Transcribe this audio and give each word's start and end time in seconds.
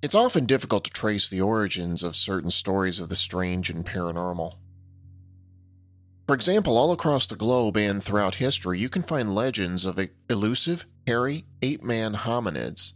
It's 0.00 0.14
often 0.14 0.46
difficult 0.46 0.84
to 0.84 0.90
trace 0.90 1.28
the 1.28 1.40
origins 1.40 2.04
of 2.04 2.14
certain 2.14 2.52
stories 2.52 3.00
of 3.00 3.08
the 3.08 3.16
strange 3.16 3.68
and 3.68 3.84
paranormal. 3.84 4.54
For 6.28 6.34
example, 6.34 6.76
all 6.76 6.92
across 6.92 7.26
the 7.26 7.34
globe 7.34 7.76
and 7.76 8.02
throughout 8.02 8.36
history, 8.36 8.78
you 8.78 8.88
can 8.88 9.02
find 9.02 9.34
legends 9.34 9.84
of 9.84 9.98
elusive, 10.30 10.84
hairy, 11.06 11.46
ape 11.62 11.82
man 11.82 12.14
hominids. 12.14 12.92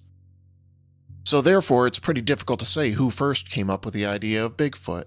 So, 1.24 1.40
therefore, 1.40 1.86
it's 1.86 1.98
pretty 1.98 2.20
difficult 2.20 2.60
to 2.60 2.66
say 2.66 2.90
who 2.92 3.10
first 3.10 3.50
came 3.50 3.70
up 3.70 3.84
with 3.84 3.94
the 3.94 4.06
idea 4.06 4.44
of 4.44 4.56
Bigfoot. 4.56 5.04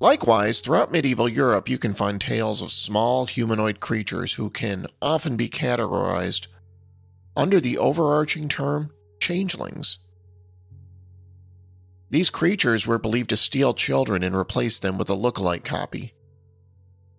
Likewise, 0.00 0.60
throughout 0.60 0.90
medieval 0.90 1.28
Europe, 1.28 1.68
you 1.68 1.78
can 1.78 1.94
find 1.94 2.20
tales 2.20 2.62
of 2.62 2.72
small 2.72 3.26
humanoid 3.26 3.80
creatures 3.80 4.34
who 4.34 4.50
can 4.50 4.86
often 5.00 5.36
be 5.36 5.48
categorized 5.48 6.48
under 7.36 7.60
the 7.60 7.78
overarching 7.78 8.48
term 8.48 8.90
changelings. 9.20 9.98
These 12.08 12.30
creatures 12.30 12.86
were 12.86 12.98
believed 12.98 13.30
to 13.30 13.36
steal 13.36 13.74
children 13.74 14.22
and 14.22 14.34
replace 14.34 14.78
them 14.78 14.96
with 14.96 15.10
a 15.10 15.14
look-alike 15.14 15.64
copy. 15.64 16.14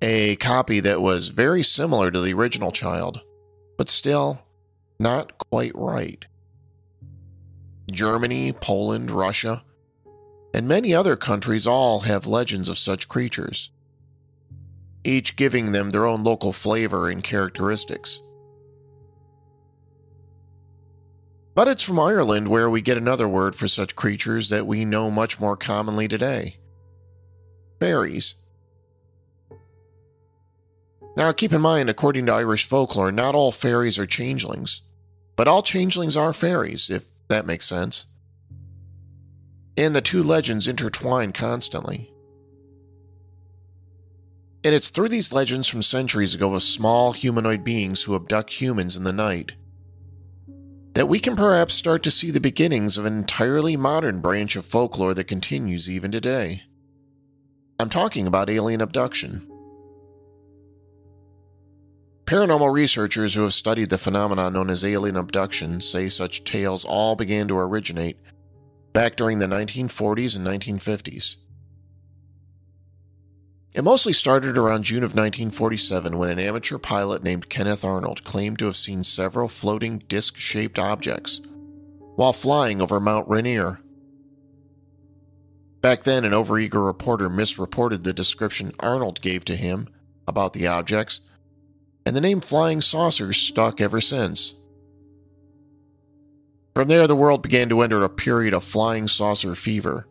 A 0.01 0.35
copy 0.37 0.79
that 0.79 1.01
was 1.01 1.29
very 1.29 1.63
similar 1.63 2.09
to 2.09 2.21
the 2.21 2.33
original 2.33 2.71
child, 2.71 3.21
but 3.77 3.89
still 3.89 4.41
not 4.99 5.37
quite 5.37 5.75
right. 5.75 6.25
Germany, 7.91 8.53
Poland, 8.53 9.11
Russia, 9.11 9.63
and 10.53 10.67
many 10.67 10.93
other 10.93 11.15
countries 11.15 11.67
all 11.67 12.01
have 12.01 12.25
legends 12.25 12.69
of 12.69 12.77
such 12.77 13.07
creatures, 13.07 13.71
each 15.03 15.35
giving 15.35 15.71
them 15.71 15.91
their 15.91 16.05
own 16.05 16.23
local 16.23 16.51
flavor 16.51 17.09
and 17.09 17.23
characteristics. 17.23 18.21
But 21.57 21.67
it's 21.67 21.81
from 21.81 21.99
Ireland 21.99 22.49
where 22.49 22.69
we 22.69 22.83
get 22.83 22.97
another 22.97 23.27
word 23.27 23.55
for 23.55 23.67
such 23.67 23.95
creatures 23.95 24.49
that 24.49 24.67
we 24.67 24.85
know 24.85 25.09
much 25.09 25.39
more 25.39 25.57
commonly 25.57 26.07
today 26.07 26.57
fairies. 27.79 28.35
Now, 31.15 31.31
keep 31.31 31.51
in 31.51 31.61
mind, 31.61 31.89
according 31.89 32.27
to 32.27 32.33
Irish 32.33 32.65
folklore, 32.65 33.11
not 33.11 33.33
all 33.33 33.51
fairies 33.51 33.97
are 33.97 34.05
changelings, 34.05 34.83
but 35.35 35.47
all 35.47 35.63
changelings 35.63 36.15
are 36.15 36.31
fairies, 36.31 36.91
if 36.91 37.07
that 37.27 37.47
makes 37.47 37.65
sense. 37.65 38.05
And 39.75 39.95
the 39.95 40.01
two 40.01 40.21
legends 40.21 40.67
intertwine 40.67 41.31
constantly. 41.31 42.13
And 44.63 44.75
it's 44.75 44.91
through 44.91 45.09
these 45.09 45.33
legends 45.33 45.67
from 45.67 45.81
centuries 45.81 46.35
ago 46.35 46.53
of 46.53 46.61
small 46.61 47.13
humanoid 47.13 47.63
beings 47.63 48.03
who 48.03 48.13
abduct 48.13 48.61
humans 48.61 48.95
in 48.95 49.05
the 49.05 49.11
night 49.11 49.53
that 50.97 51.05
we 51.05 51.19
can 51.19 51.35
perhaps 51.35 51.75
start 51.75 52.01
to 52.01 52.09
see 52.09 52.31
the 52.31 52.39
beginnings 52.39 52.97
of 52.97 53.05
an 53.05 53.15
entirely 53.15 53.77
modern 53.77 54.19
branch 54.19 54.55
of 54.55 54.65
folklore 54.65 55.13
that 55.13 55.25
continues 55.25 55.87
even 55.87 56.11
today. 56.11 56.63
I'm 57.79 57.87
talking 57.87 58.25
about 58.25 58.49
alien 58.49 58.81
abduction. 58.81 59.47
Paranormal 62.25 62.73
researchers 62.73 63.35
who 63.35 63.43
have 63.43 63.53
studied 63.53 63.91
the 63.91 63.99
phenomenon 63.99 64.53
known 64.53 64.71
as 64.71 64.83
alien 64.83 65.17
abduction 65.17 65.81
say 65.81 66.09
such 66.09 66.43
tales 66.43 66.83
all 66.83 67.15
began 67.15 67.47
to 67.47 67.59
originate 67.59 68.17
back 68.91 69.15
during 69.15 69.37
the 69.37 69.45
1940s 69.45 70.35
and 70.35 70.47
1950s. 70.47 71.35
It 73.77 73.83
mostly 73.83 74.11
started 74.11 74.57
around 74.57 74.85
June 74.85 75.03
of 75.03 75.11
1947 75.11 76.17
when 76.17 76.29
an 76.31 76.39
amateur 76.39 76.79
pilot 76.79 77.21
named 77.21 77.47
Kenneth 77.47 77.85
Arnold 77.85 78.23
claimed 78.23 78.57
to 78.57 78.65
have 78.65 78.75
seen 78.75 79.03
several 79.03 79.47
floating 79.47 79.99
disc 79.99 80.35
shaped 80.35 80.79
objects 80.79 81.41
while 82.15 82.33
flying 82.33 82.81
over 82.81 82.99
Mount 82.99 83.29
Rainier. 83.29 83.79
Back 85.79 86.01
then, 86.01 86.25
an 86.25 86.31
overeager 86.31 86.83
reporter 86.83 87.29
misreported 87.29 88.03
the 88.03 88.13
description 88.13 88.71
Arnold 88.79 89.21
gave 89.21 89.45
to 89.45 89.55
him 89.55 89.87
about 90.27 90.53
the 90.53 90.65
objects, 90.65 91.21
and 92.03 92.15
the 92.15 92.21
name 92.21 92.41
Flying 92.41 92.81
Saucers 92.81 93.37
stuck 93.37 93.79
ever 93.79 94.01
since. 94.01 94.55
From 96.73 96.87
there, 96.87 97.05
the 97.05 97.15
world 97.15 97.43
began 97.43 97.69
to 97.69 97.81
enter 97.81 98.03
a 98.03 98.09
period 98.09 98.55
of 98.55 98.63
flying 98.63 99.07
saucer 99.07 99.53
fever 99.53 100.07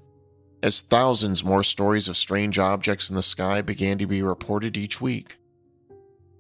as 0.62 0.80
thousands 0.80 1.44
more 1.44 1.62
stories 1.62 2.08
of 2.08 2.16
strange 2.16 2.58
objects 2.58 3.10
in 3.10 3.16
the 3.16 3.22
sky 3.22 3.62
began 3.62 3.98
to 3.98 4.06
be 4.06 4.22
reported 4.22 4.76
each 4.76 5.00
week. 5.00 5.36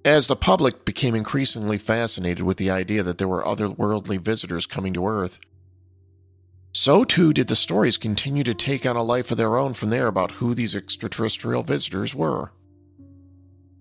As 0.04 0.28
the 0.28 0.36
public 0.36 0.84
became 0.84 1.14
increasingly 1.14 1.78
fascinated 1.78 2.44
with 2.44 2.58
the 2.58 2.70
idea 2.70 3.02
that 3.02 3.18
there 3.18 3.28
were 3.28 3.44
otherworldly 3.44 4.20
visitors 4.20 4.66
coming 4.66 4.94
to 4.94 5.06
Earth, 5.06 5.40
so 6.72 7.04
too 7.04 7.32
did 7.32 7.48
the 7.48 7.56
stories 7.56 7.96
continue 7.96 8.44
to 8.44 8.52
take 8.52 8.84
on 8.84 8.96
a 8.96 9.02
life 9.02 9.30
of 9.30 9.38
their 9.38 9.56
own 9.56 9.72
from 9.72 9.90
there 9.90 10.06
about 10.06 10.32
who 10.32 10.54
these 10.54 10.76
extraterrestrial 10.76 11.62
visitors 11.62 12.14
were 12.14 12.52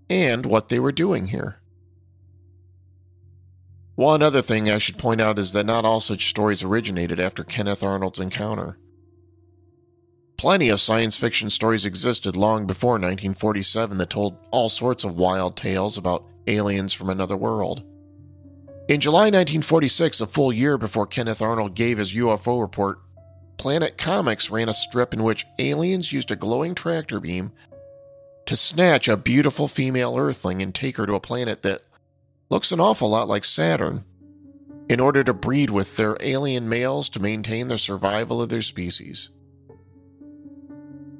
and 0.09 0.45
what 0.45 0.69
they 0.69 0.79
were 0.79 0.91
doing 0.91 1.27
here. 1.27 1.57
One 3.95 4.21
other 4.21 4.41
thing 4.41 4.69
I 4.69 4.77
should 4.77 4.97
point 4.97 5.21
out 5.21 5.39
is 5.39 5.53
that 5.53 5.65
not 5.65 5.85
all 5.85 5.99
such 5.99 6.29
stories 6.29 6.63
originated 6.63 7.19
after 7.19 7.43
Kenneth 7.43 7.83
Arnold's 7.83 8.19
encounter. 8.19 8.77
Plenty 10.37 10.69
of 10.69 10.81
science 10.81 11.17
fiction 11.17 11.49
stories 11.49 11.85
existed 11.85 12.35
long 12.35 12.67
before 12.67 12.93
1947 12.93 13.97
that 13.97 14.09
told 14.09 14.37
all 14.51 14.67
sorts 14.67 15.03
of 15.03 15.15
wild 15.15 15.55
tales 15.55 15.97
about 15.97 16.25
aliens 16.47 16.93
from 16.93 17.09
another 17.09 17.37
world. 17.37 17.83
In 18.87 19.01
July 19.01 19.25
1946, 19.25 20.21
a 20.21 20.27
full 20.27 20.51
year 20.51 20.77
before 20.77 21.07
Kenneth 21.07 21.41
Arnold 21.41 21.73
gave 21.73 21.97
his 21.97 22.13
UFO 22.13 22.61
report, 22.61 22.99
Planet 23.57 23.97
Comics 23.97 24.51
ran 24.51 24.69
a 24.69 24.73
strip 24.73 25.13
in 25.13 25.23
which 25.23 25.45
aliens 25.57 26.11
used 26.11 26.29
a 26.29 26.35
glowing 26.35 26.75
tractor 26.75 27.19
beam 27.19 27.51
to 28.45 28.57
snatch 28.57 29.07
a 29.07 29.17
beautiful 29.17 29.67
female 29.67 30.17
Earthling 30.17 30.61
and 30.61 30.75
take 30.75 30.97
her 30.97 31.05
to 31.05 31.15
a 31.15 31.19
planet 31.19 31.63
that 31.63 31.81
looks 32.49 32.71
an 32.71 32.79
awful 32.79 33.09
lot 33.09 33.27
like 33.27 33.45
Saturn 33.45 34.03
in 34.87 34.99
order 34.99 35.23
to 35.23 35.33
breed 35.33 35.69
with 35.69 35.95
their 35.95 36.17
alien 36.19 36.69
males 36.69 37.09
to 37.09 37.19
maintain 37.19 37.69
the 37.69 37.77
survival 37.77 38.41
of 38.41 38.49
their 38.49 38.61
species. 38.61 39.29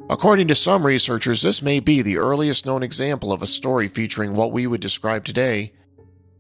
According 0.08 0.48
to 0.50 0.56
some 0.56 0.86
researchers, 0.86 1.42
this 1.42 1.64
may 1.64 1.80
be 1.80 2.02
the 2.02 2.18
earliest 2.18 2.66
known 2.66 2.84
example 2.84 3.34
of 3.34 3.42
a 3.42 3.48
story 3.48 3.88
featuring 3.88 4.36
what 4.36 4.52
we 4.52 4.68
would 4.68 4.82
describe 4.82 5.26
today 5.26 5.74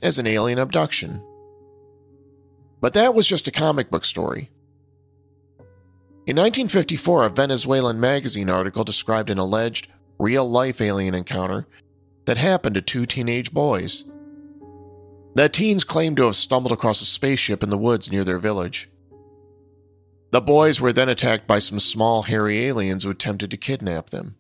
as 0.04 0.20
an 0.20 0.28
alien 0.28 0.60
abduction. 0.60 1.24
But 2.80 2.94
that 2.94 3.16
was 3.16 3.26
just 3.26 3.48
a 3.48 3.52
comic 3.52 3.90
book 3.90 4.06
story. 4.06 4.52
In 6.28 6.36
1954, 6.36 7.26
a 7.26 7.30
Venezuelan 7.30 8.00
magazine 8.00 8.50
article 8.50 8.84
described 8.84 9.32
an 9.32 9.40
alleged 9.40 9.88
real 10.20 10.48
life 10.48 10.80
alien 10.80 11.16
encounter 11.16 11.66
that 12.26 12.38
happened 12.38 12.76
to 12.76 12.82
two 12.82 13.08
teenage 13.08 13.52
boys. 13.52 14.06
The 15.34 15.50
teens 15.50 15.84
claimed 15.84 16.18
to 16.18 16.26
have 16.26 16.36
stumbled 16.36 16.72
across 16.72 17.02
a 17.02 17.06
spaceship 17.06 17.64
in 17.64 17.70
the 17.70 17.78
woods 17.78 18.12
near 18.12 18.24
their 18.24 18.40
village. 18.40 18.90
The 20.36 20.42
boys 20.42 20.82
were 20.82 20.92
then 20.92 21.08
attacked 21.08 21.48
by 21.48 21.60
some 21.60 21.80
small, 21.80 22.24
hairy 22.24 22.66
aliens 22.66 23.06
who 23.06 23.10
attempted 23.10 23.52
to 23.52 23.56
kidnap 23.56 24.10
them. 24.10 24.36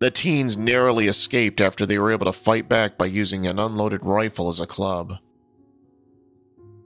The 0.00 0.10
teens 0.10 0.56
narrowly 0.56 1.06
escaped 1.06 1.60
after 1.60 1.86
they 1.86 2.00
were 2.00 2.10
able 2.10 2.26
to 2.26 2.32
fight 2.32 2.68
back 2.68 2.98
by 2.98 3.06
using 3.06 3.46
an 3.46 3.60
unloaded 3.60 4.04
rifle 4.04 4.48
as 4.48 4.58
a 4.58 4.66
club. 4.66 5.18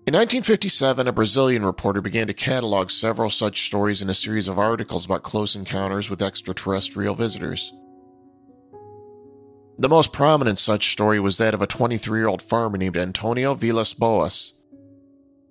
In 0.06 0.12
1957, 0.12 1.08
a 1.08 1.10
Brazilian 1.10 1.64
reporter 1.64 2.02
began 2.02 2.26
to 2.26 2.34
catalog 2.34 2.90
several 2.90 3.30
such 3.30 3.64
stories 3.64 4.02
in 4.02 4.10
a 4.10 4.14
series 4.14 4.48
of 4.48 4.58
articles 4.58 5.06
about 5.06 5.22
close 5.22 5.56
encounters 5.56 6.10
with 6.10 6.20
extraterrestrial 6.20 7.14
visitors. 7.14 7.72
The 9.78 9.88
most 9.88 10.12
prominent 10.12 10.58
such 10.58 10.92
story 10.92 11.18
was 11.18 11.38
that 11.38 11.54
of 11.54 11.62
a 11.62 11.66
23 11.66 12.18
year 12.18 12.28
old 12.28 12.42
farmer 12.42 12.76
named 12.76 12.98
Antonio 12.98 13.54
Vilas 13.54 13.94
Boas, 13.94 14.52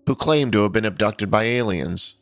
who 0.08 0.16
claimed 0.16 0.54
to 0.54 0.64
have 0.64 0.72
been 0.72 0.86
abducted 0.86 1.30
by 1.30 1.44
aliens. 1.44 2.16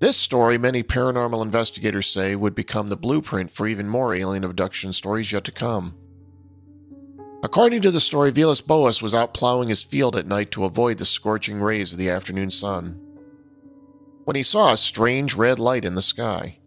This 0.00 0.16
story, 0.16 0.58
many 0.58 0.82
paranormal 0.82 1.42
investigators 1.42 2.08
say, 2.08 2.34
would 2.34 2.56
become 2.56 2.88
the 2.88 2.96
blueprint 2.96 3.52
for 3.52 3.68
even 3.68 3.88
more 3.88 4.12
alien 4.12 4.42
abduction 4.42 4.92
stories 4.92 5.30
yet 5.30 5.44
to 5.44 5.52
come. 5.52 5.96
According 7.44 7.82
to 7.82 7.92
the 7.92 8.00
story, 8.00 8.32
Vilas 8.32 8.60
Boas 8.60 9.00
was 9.00 9.14
out 9.14 9.32
plowing 9.32 9.68
his 9.68 9.84
field 9.84 10.16
at 10.16 10.26
night 10.26 10.50
to 10.52 10.64
avoid 10.64 10.98
the 10.98 11.04
scorching 11.04 11.60
rays 11.60 11.92
of 11.92 11.98
the 11.98 12.10
afternoon 12.10 12.50
sun 12.50 13.00
when 14.24 14.36
he 14.36 14.42
saw 14.42 14.72
a 14.72 14.76
strange 14.76 15.34
red 15.34 15.58
light 15.58 15.84
in 15.84 15.94
the 15.94 16.02
sky. 16.02 16.58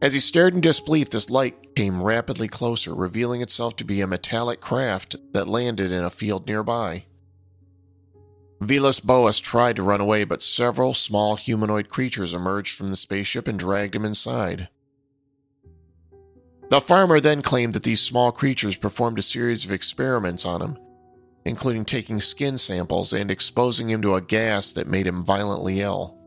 As 0.00 0.12
he 0.12 0.20
stared 0.20 0.54
in 0.54 0.60
disbelief, 0.60 1.10
this 1.10 1.28
light 1.28 1.74
came 1.74 2.02
rapidly 2.02 2.48
closer, 2.48 2.94
revealing 2.94 3.42
itself 3.42 3.76
to 3.76 3.84
be 3.84 4.00
a 4.00 4.06
metallic 4.06 4.60
craft 4.60 5.16
that 5.32 5.48
landed 5.48 5.92
in 5.92 6.04
a 6.04 6.10
field 6.10 6.46
nearby. 6.46 7.04
Vilas 8.60 8.98
Boas 8.98 9.38
tried 9.38 9.76
to 9.76 9.82
run 9.82 10.00
away, 10.00 10.24
but 10.24 10.42
several 10.42 10.92
small 10.92 11.36
humanoid 11.36 11.88
creatures 11.88 12.34
emerged 12.34 12.76
from 12.76 12.90
the 12.90 12.96
spaceship 12.96 13.46
and 13.46 13.58
dragged 13.58 13.94
him 13.94 14.04
inside. 14.04 14.68
The 16.70 16.80
farmer 16.80 17.20
then 17.20 17.40
claimed 17.40 17.72
that 17.74 17.84
these 17.84 18.02
small 18.02 18.30
creatures 18.32 18.76
performed 18.76 19.18
a 19.18 19.22
series 19.22 19.64
of 19.64 19.70
experiments 19.72 20.44
on 20.44 20.60
him, 20.60 20.78
including 21.44 21.84
taking 21.84 22.20
skin 22.20 22.58
samples 22.58 23.12
and 23.12 23.30
exposing 23.30 23.88
him 23.88 24.02
to 24.02 24.16
a 24.16 24.20
gas 24.20 24.72
that 24.72 24.86
made 24.86 25.06
him 25.06 25.24
violently 25.24 25.80
ill. 25.80 26.18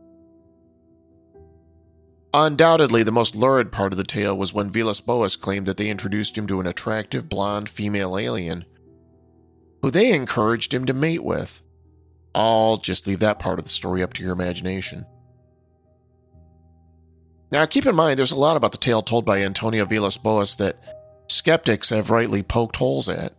Undoubtedly, 2.34 3.02
the 3.02 3.12
most 3.12 3.36
lurid 3.36 3.70
part 3.70 3.92
of 3.92 3.98
the 3.98 4.04
tale 4.04 4.36
was 4.36 4.54
when 4.54 4.70
Vilas 4.70 5.02
Boas 5.02 5.36
claimed 5.36 5.66
that 5.66 5.76
they 5.76 5.90
introduced 5.90 6.36
him 6.36 6.46
to 6.46 6.60
an 6.60 6.66
attractive 6.66 7.28
blonde 7.28 7.68
female 7.68 8.18
alien 8.18 8.64
who 9.82 9.90
they 9.90 10.12
encouraged 10.12 10.72
him 10.72 10.86
to 10.86 10.94
mate 10.94 11.22
with. 11.22 11.62
I'll 12.34 12.78
just 12.78 13.06
leave 13.06 13.20
that 13.20 13.38
part 13.38 13.58
of 13.58 13.64
the 13.64 13.70
story 13.70 14.02
up 14.02 14.14
to 14.14 14.22
your 14.22 14.32
imagination. 14.32 15.06
Now, 17.50 17.66
keep 17.66 17.84
in 17.84 17.94
mind, 17.94 18.18
there's 18.18 18.32
a 18.32 18.36
lot 18.36 18.56
about 18.56 18.72
the 18.72 18.78
tale 18.78 19.02
told 19.02 19.26
by 19.26 19.42
Antonio 19.42 19.84
Vilas 19.84 20.16
Boas 20.16 20.56
that 20.56 20.78
skeptics 21.28 21.90
have 21.90 22.10
rightly 22.10 22.42
poked 22.42 22.76
holes 22.76 23.08
at. 23.08 23.34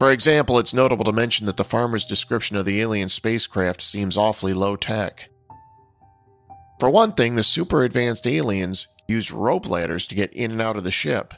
For 0.00 0.10
example, 0.10 0.58
it's 0.58 0.74
notable 0.74 1.04
to 1.04 1.12
mention 1.12 1.46
that 1.46 1.56
the 1.56 1.64
farmer's 1.64 2.04
description 2.04 2.56
of 2.56 2.66
the 2.66 2.80
alien 2.80 3.08
spacecraft 3.08 3.80
seems 3.80 4.16
awfully 4.16 4.52
low 4.52 4.76
tech. 4.76 5.28
For 6.80 6.90
one 6.90 7.12
thing, 7.12 7.36
the 7.36 7.42
super 7.42 7.84
advanced 7.84 8.26
aliens 8.26 8.88
used 9.08 9.30
rope 9.30 9.68
ladders 9.68 10.06
to 10.08 10.14
get 10.14 10.32
in 10.34 10.50
and 10.50 10.60
out 10.60 10.76
of 10.76 10.84
the 10.84 10.90
ship. 10.90 11.34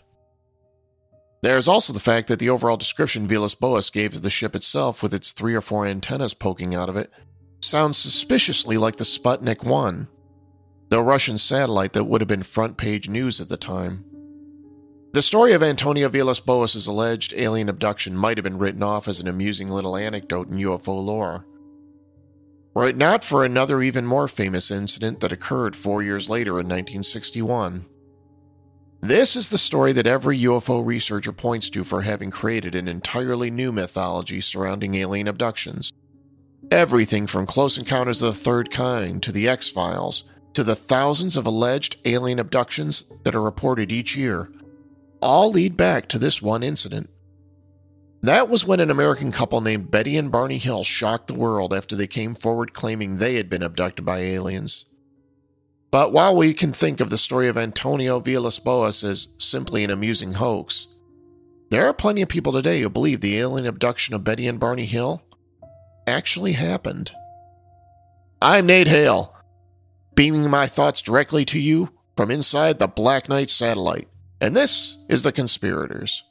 There's 1.41 1.69
also 1.69 1.93
the 1.93 2.01
fact 2.01 2.29
that 2.29 2.41
the 2.41 2.51
overall 2.51 2.77
description 2.77 3.29
Vilas 3.29 3.55
Boas 3.55 3.91
gave 3.91 4.15
of 4.15 4.23
the 4.23 4.31
ship 4.31 4.57
itself, 4.57 5.03
with 5.03 5.15
its 5.15 5.33
three 5.33 5.55
or 5.55 5.61
four 5.61 5.87
antennas 5.87 6.35
poking 6.35 6.75
out 6.75 6.89
of 6.89 6.97
it, 6.97 7.13
sounds 7.61 7.97
suspiciously 7.97 8.77
like 8.77 8.97
the 8.97 9.05
Sputnik 9.05 9.63
1, 9.63 10.09
the 10.89 11.03
Russian 11.03 11.39
satellite 11.39 11.93
that 11.93 12.05
would 12.05 12.21
have 12.21 12.29
been 12.29 12.43
front 12.43 12.77
page 12.77 13.09
news 13.09 13.41
at 13.41 13.49
the 13.49 13.57
time. 13.57 14.05
The 15.13 15.23
story 15.23 15.53
of 15.53 15.63
Antonio 15.63 16.09
Vilas 16.09 16.41
Boas' 16.41 16.87
alleged 16.87 17.33
alien 17.37 17.69
abduction 17.69 18.17
might 18.17 18.37
have 18.37 18.45
been 18.45 18.59
written 18.59 18.83
off 18.83 19.09
as 19.09 19.21
an 19.21 19.29
amusing 19.29 19.71
little 19.71 19.97
anecdote 19.97 20.49
in 20.49 20.59
UFO 20.59 21.03
lore. 21.03 21.47
Were 22.75 22.87
it 22.87 22.97
not 22.97 23.25
for 23.25 23.45
another 23.45 23.83
even 23.83 24.07
more 24.07 24.29
famous 24.29 24.71
incident 24.71 25.21
that 25.21 25.33
occurred 25.33 25.75
four 25.75 26.03
years 26.03 26.29
later 26.29 26.53
in 26.53 26.67
1961. 26.67 27.87
This 29.01 29.37
is 29.37 29.49
the 29.49 29.59
story 29.59 29.93
that 29.93 30.09
every 30.09 30.41
UFO 30.41 30.85
researcher 30.85 31.33
points 31.33 31.71
to 31.71 31.85
for 31.85 32.03
having 32.03 32.31
created 32.31 32.75
an 32.75 32.89
entirely 32.89 33.51
new 33.51 33.71
mythology 33.71 34.41
surrounding 34.41 34.97
alien 34.97 35.29
abductions. 35.29 35.93
Everything 36.71 37.27
from 37.29 37.47
Close 37.47 37.79
Encounters 37.79 38.23
of 38.23 38.35
the 38.35 38.41
Third 38.41 38.71
Kind 38.73 39.23
to 39.23 39.31
the 39.31 39.49
X 39.49 39.71
Files 39.71 40.25
to 40.55 40.65
the 40.65 40.75
thousands 40.75 41.37
of 41.37 41.47
alleged 41.47 41.97
alien 42.05 42.41
abductions 42.41 43.05
that 43.23 43.37
are 43.37 43.41
reported 43.41 43.93
each 43.93 44.17
year 44.17 44.51
all 45.21 45.51
lead 45.51 45.77
back 45.77 46.09
to 46.09 46.19
this 46.19 46.43
one 46.43 46.65
incident. 46.65 47.09
That 48.23 48.49
was 48.49 48.67
when 48.67 48.81
an 48.81 48.91
American 48.91 49.31
couple 49.31 49.61
named 49.61 49.93
Betty 49.93 50.17
and 50.17 50.33
Barney 50.33 50.59
Hill 50.59 50.83
shocked 50.83 51.29
the 51.29 51.35
world 51.35 51.73
after 51.73 51.95
they 51.95 52.09
came 52.09 52.35
forward 52.35 52.75
claiming 52.75 53.19
they 53.19 53.37
had 53.37 53.49
been 53.49 53.63
abducted 53.63 54.05
by 54.05 54.21
aliens. 54.21 54.87
But 55.91 56.13
while 56.13 56.37
we 56.37 56.53
can 56.53 56.73
think 56.73 57.01
of 57.01 57.11
the 57.11 57.19
story 57.19 57.49
of 57.49 57.57
Antonio 57.57 58.21
Vilas 58.21 58.59
Boas 58.59 59.03
as 59.03 59.29
simply 59.39 59.85
an 59.85 59.91
amusing 59.91 60.35
hoax, 60.35 60.87
there 61.71 61.87
are 61.87 61.95
plenty 61.95 62.23
of 62.23 62.29
people 62.29 62.53
today 62.53 62.81
who 62.81 62.91
believe 62.91 63.21
the 63.21 63.39
alien 63.39 63.67
abduction 63.67 64.15
of 64.15 64.25
Betty 64.25 64.47
and 64.47 64.61
Barney 64.61 64.87
Hill 64.87 65.23
actually 66.07 66.53
happened. 66.53 67.13
I'm 68.41 68.67
Nate 68.67 68.89
Hale 68.89 69.35
beaming 70.19 70.51
my 70.51 70.67
thoughts 70.67 71.01
directly 71.01 71.45
to 71.45 71.61
you 71.61 71.91
from 72.17 72.29
inside 72.29 72.81
the 72.81 72.89
Black 72.89 73.29
Knight 73.29 73.51
satellite. 73.51 74.09
And 74.41 74.57
this 74.57 74.97
is 75.09 75.23
The 75.23 75.31
Conspirators. 75.31 76.25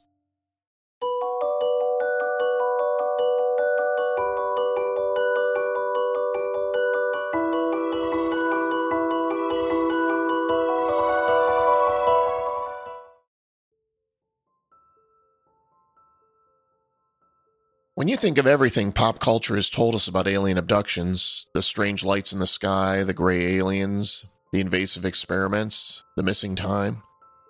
When 17.98 18.08
you 18.08 18.16
think 18.16 18.38
of 18.38 18.46
everything 18.46 18.92
pop 18.92 19.18
culture 19.18 19.56
has 19.56 19.72
told 19.72 19.96
us 19.96 20.08
about 20.08 20.28
alien 20.28 20.60
abductions, 20.60 21.48
the 21.56 21.64
strange 21.64 22.06
lights 22.06 22.32
in 22.32 22.38
the 22.38 22.46
sky, 22.46 23.04
the 23.04 23.12
gray 23.12 23.56
aliens, 23.56 24.28
the 24.52 24.60
invasive 24.60 25.04
experiments, 25.04 26.04
the 26.16 26.22
missing 26.22 26.56
time, 26.56 27.02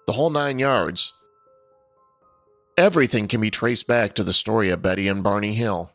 the 0.05 0.13
whole 0.13 0.29
nine 0.29 0.57
yards, 0.57 1.11
everything 2.77 3.27
can 3.27 3.41
be 3.41 3.51
traced 3.51 3.87
back 3.87 4.15
to 4.15 4.23
the 4.23 4.31
story 4.31 4.69
of 4.69 4.81
Betty 4.81 5.09
and 5.09 5.21
Barney 5.21 5.53
Hill. 5.53 5.91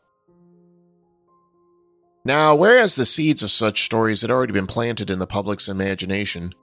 Now, 2.23 2.53
whereas 2.53 2.95
the 2.95 3.07
seeds 3.07 3.41
of 3.41 3.49
such 3.49 3.85
stories 3.85 4.21
had 4.21 4.29
already 4.29 4.53
been 4.53 4.67
planted 4.67 5.09
in 5.09 5.17
the 5.17 5.25
public's 5.25 5.67
imagination, 5.67 6.53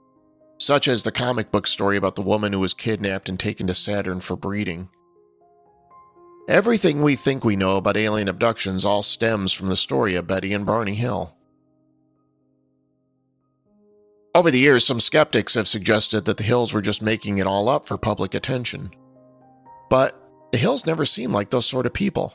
such 0.57 0.87
as 0.87 1.03
the 1.03 1.11
comic 1.11 1.51
book 1.51 1.67
story 1.67 1.97
about 1.97 2.15
the 2.15 2.21
woman 2.21 2.53
who 2.53 2.59
was 2.61 2.73
kidnapped 2.73 3.27
and 3.27 3.37
taken 3.37 3.67
to 3.67 3.73
Saturn 3.73 4.21
for 4.21 4.37
breeding, 4.37 4.87
Everything 6.47 7.01
we 7.01 7.15
think 7.15 7.45
we 7.45 7.55
know 7.55 7.77
about 7.77 7.97
alien 7.97 8.27
abductions 8.27 8.83
all 8.83 9.03
stems 9.03 9.53
from 9.53 9.69
the 9.69 9.75
story 9.75 10.15
of 10.15 10.27
Betty 10.27 10.53
and 10.53 10.65
Barney 10.65 10.95
Hill. 10.95 11.35
Over 14.33 14.49
the 14.49 14.59
years, 14.59 14.85
some 14.85 14.99
skeptics 14.99 15.53
have 15.55 15.67
suggested 15.67 16.25
that 16.25 16.37
the 16.37 16.43
Hills 16.43 16.73
were 16.73 16.81
just 16.81 17.01
making 17.01 17.37
it 17.37 17.47
all 17.47 17.69
up 17.69 17.85
for 17.85 17.97
public 17.97 18.33
attention. 18.33 18.91
But 19.89 20.17
the 20.51 20.57
Hills 20.57 20.85
never 20.85 21.05
seemed 21.05 21.33
like 21.33 21.49
those 21.49 21.65
sort 21.65 21.85
of 21.85 21.93
people. 21.93 22.33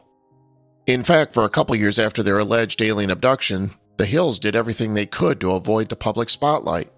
In 0.87 1.03
fact, 1.03 1.35
for 1.35 1.45
a 1.45 1.51
couple 1.51 1.75
years 1.75 1.99
after 1.99 2.23
their 2.23 2.39
alleged 2.39 2.81
alien 2.83 3.11
abduction, 3.11 3.73
the 3.97 4.07
Hills 4.07 4.39
did 4.39 4.55
everything 4.55 4.95
they 4.95 5.07
could 5.07 5.41
to 5.41 5.53
avoid 5.53 5.89
the 5.89 5.97
public 5.97 6.29
spotlight. 6.29 6.93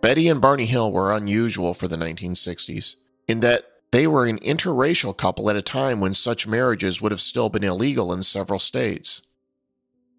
Betty 0.00 0.28
and 0.28 0.40
Barney 0.40 0.66
Hill 0.66 0.90
were 0.90 1.12
unusual 1.12 1.72
for 1.72 1.86
the 1.86 1.96
1960s, 1.96 2.96
in 3.28 3.40
that 3.40 3.64
they 3.94 4.08
were 4.08 4.26
an 4.26 4.40
interracial 4.40 5.16
couple 5.16 5.48
at 5.48 5.54
a 5.54 5.62
time 5.62 6.00
when 6.00 6.12
such 6.12 6.48
marriages 6.48 7.00
would 7.00 7.12
have 7.12 7.20
still 7.20 7.48
been 7.48 7.62
illegal 7.62 8.12
in 8.12 8.24
several 8.24 8.58
states. 8.58 9.22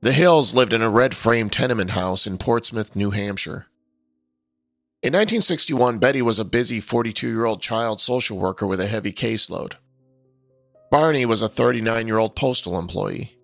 The 0.01 0.13
Hills 0.13 0.55
lived 0.55 0.71
in 0.71 0.81
a 0.81 0.89
red 0.89 1.13
frame 1.13 1.49
tenement 1.49 1.91
house 1.91 2.25
in 2.25 2.37
Portsmouth, 2.37 2.95
New 2.95 3.11
Hampshire. 3.11 3.65
In 5.03 5.11
1961, 5.11 5.99
Betty 5.99 6.21
was 6.21 6.39
a 6.39 6.45
busy 6.45 6.79
42 6.79 7.27
year 7.27 7.43
old 7.43 7.61
child 7.61 7.99
social 7.99 8.37
worker 8.37 8.65
with 8.65 8.79
a 8.79 8.87
heavy 8.87 9.11
caseload. 9.11 9.73
Barney 10.89 11.25
was 11.25 11.41
a 11.41 11.49
39 11.49 12.07
year 12.07 12.17
old 12.17 12.33
postal 12.33 12.79
employee. 12.79 13.37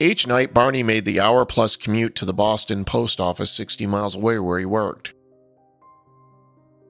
Each 0.00 0.26
night, 0.26 0.54
Barney 0.54 0.82
made 0.82 1.04
the 1.04 1.20
hour 1.20 1.44
plus 1.44 1.76
commute 1.76 2.14
to 2.14 2.24
the 2.24 2.32
Boston 2.32 2.86
post 2.86 3.20
office 3.20 3.52
60 3.52 3.84
miles 3.84 4.14
away 4.14 4.38
where 4.38 4.58
he 4.58 4.64
worked. 4.64 5.12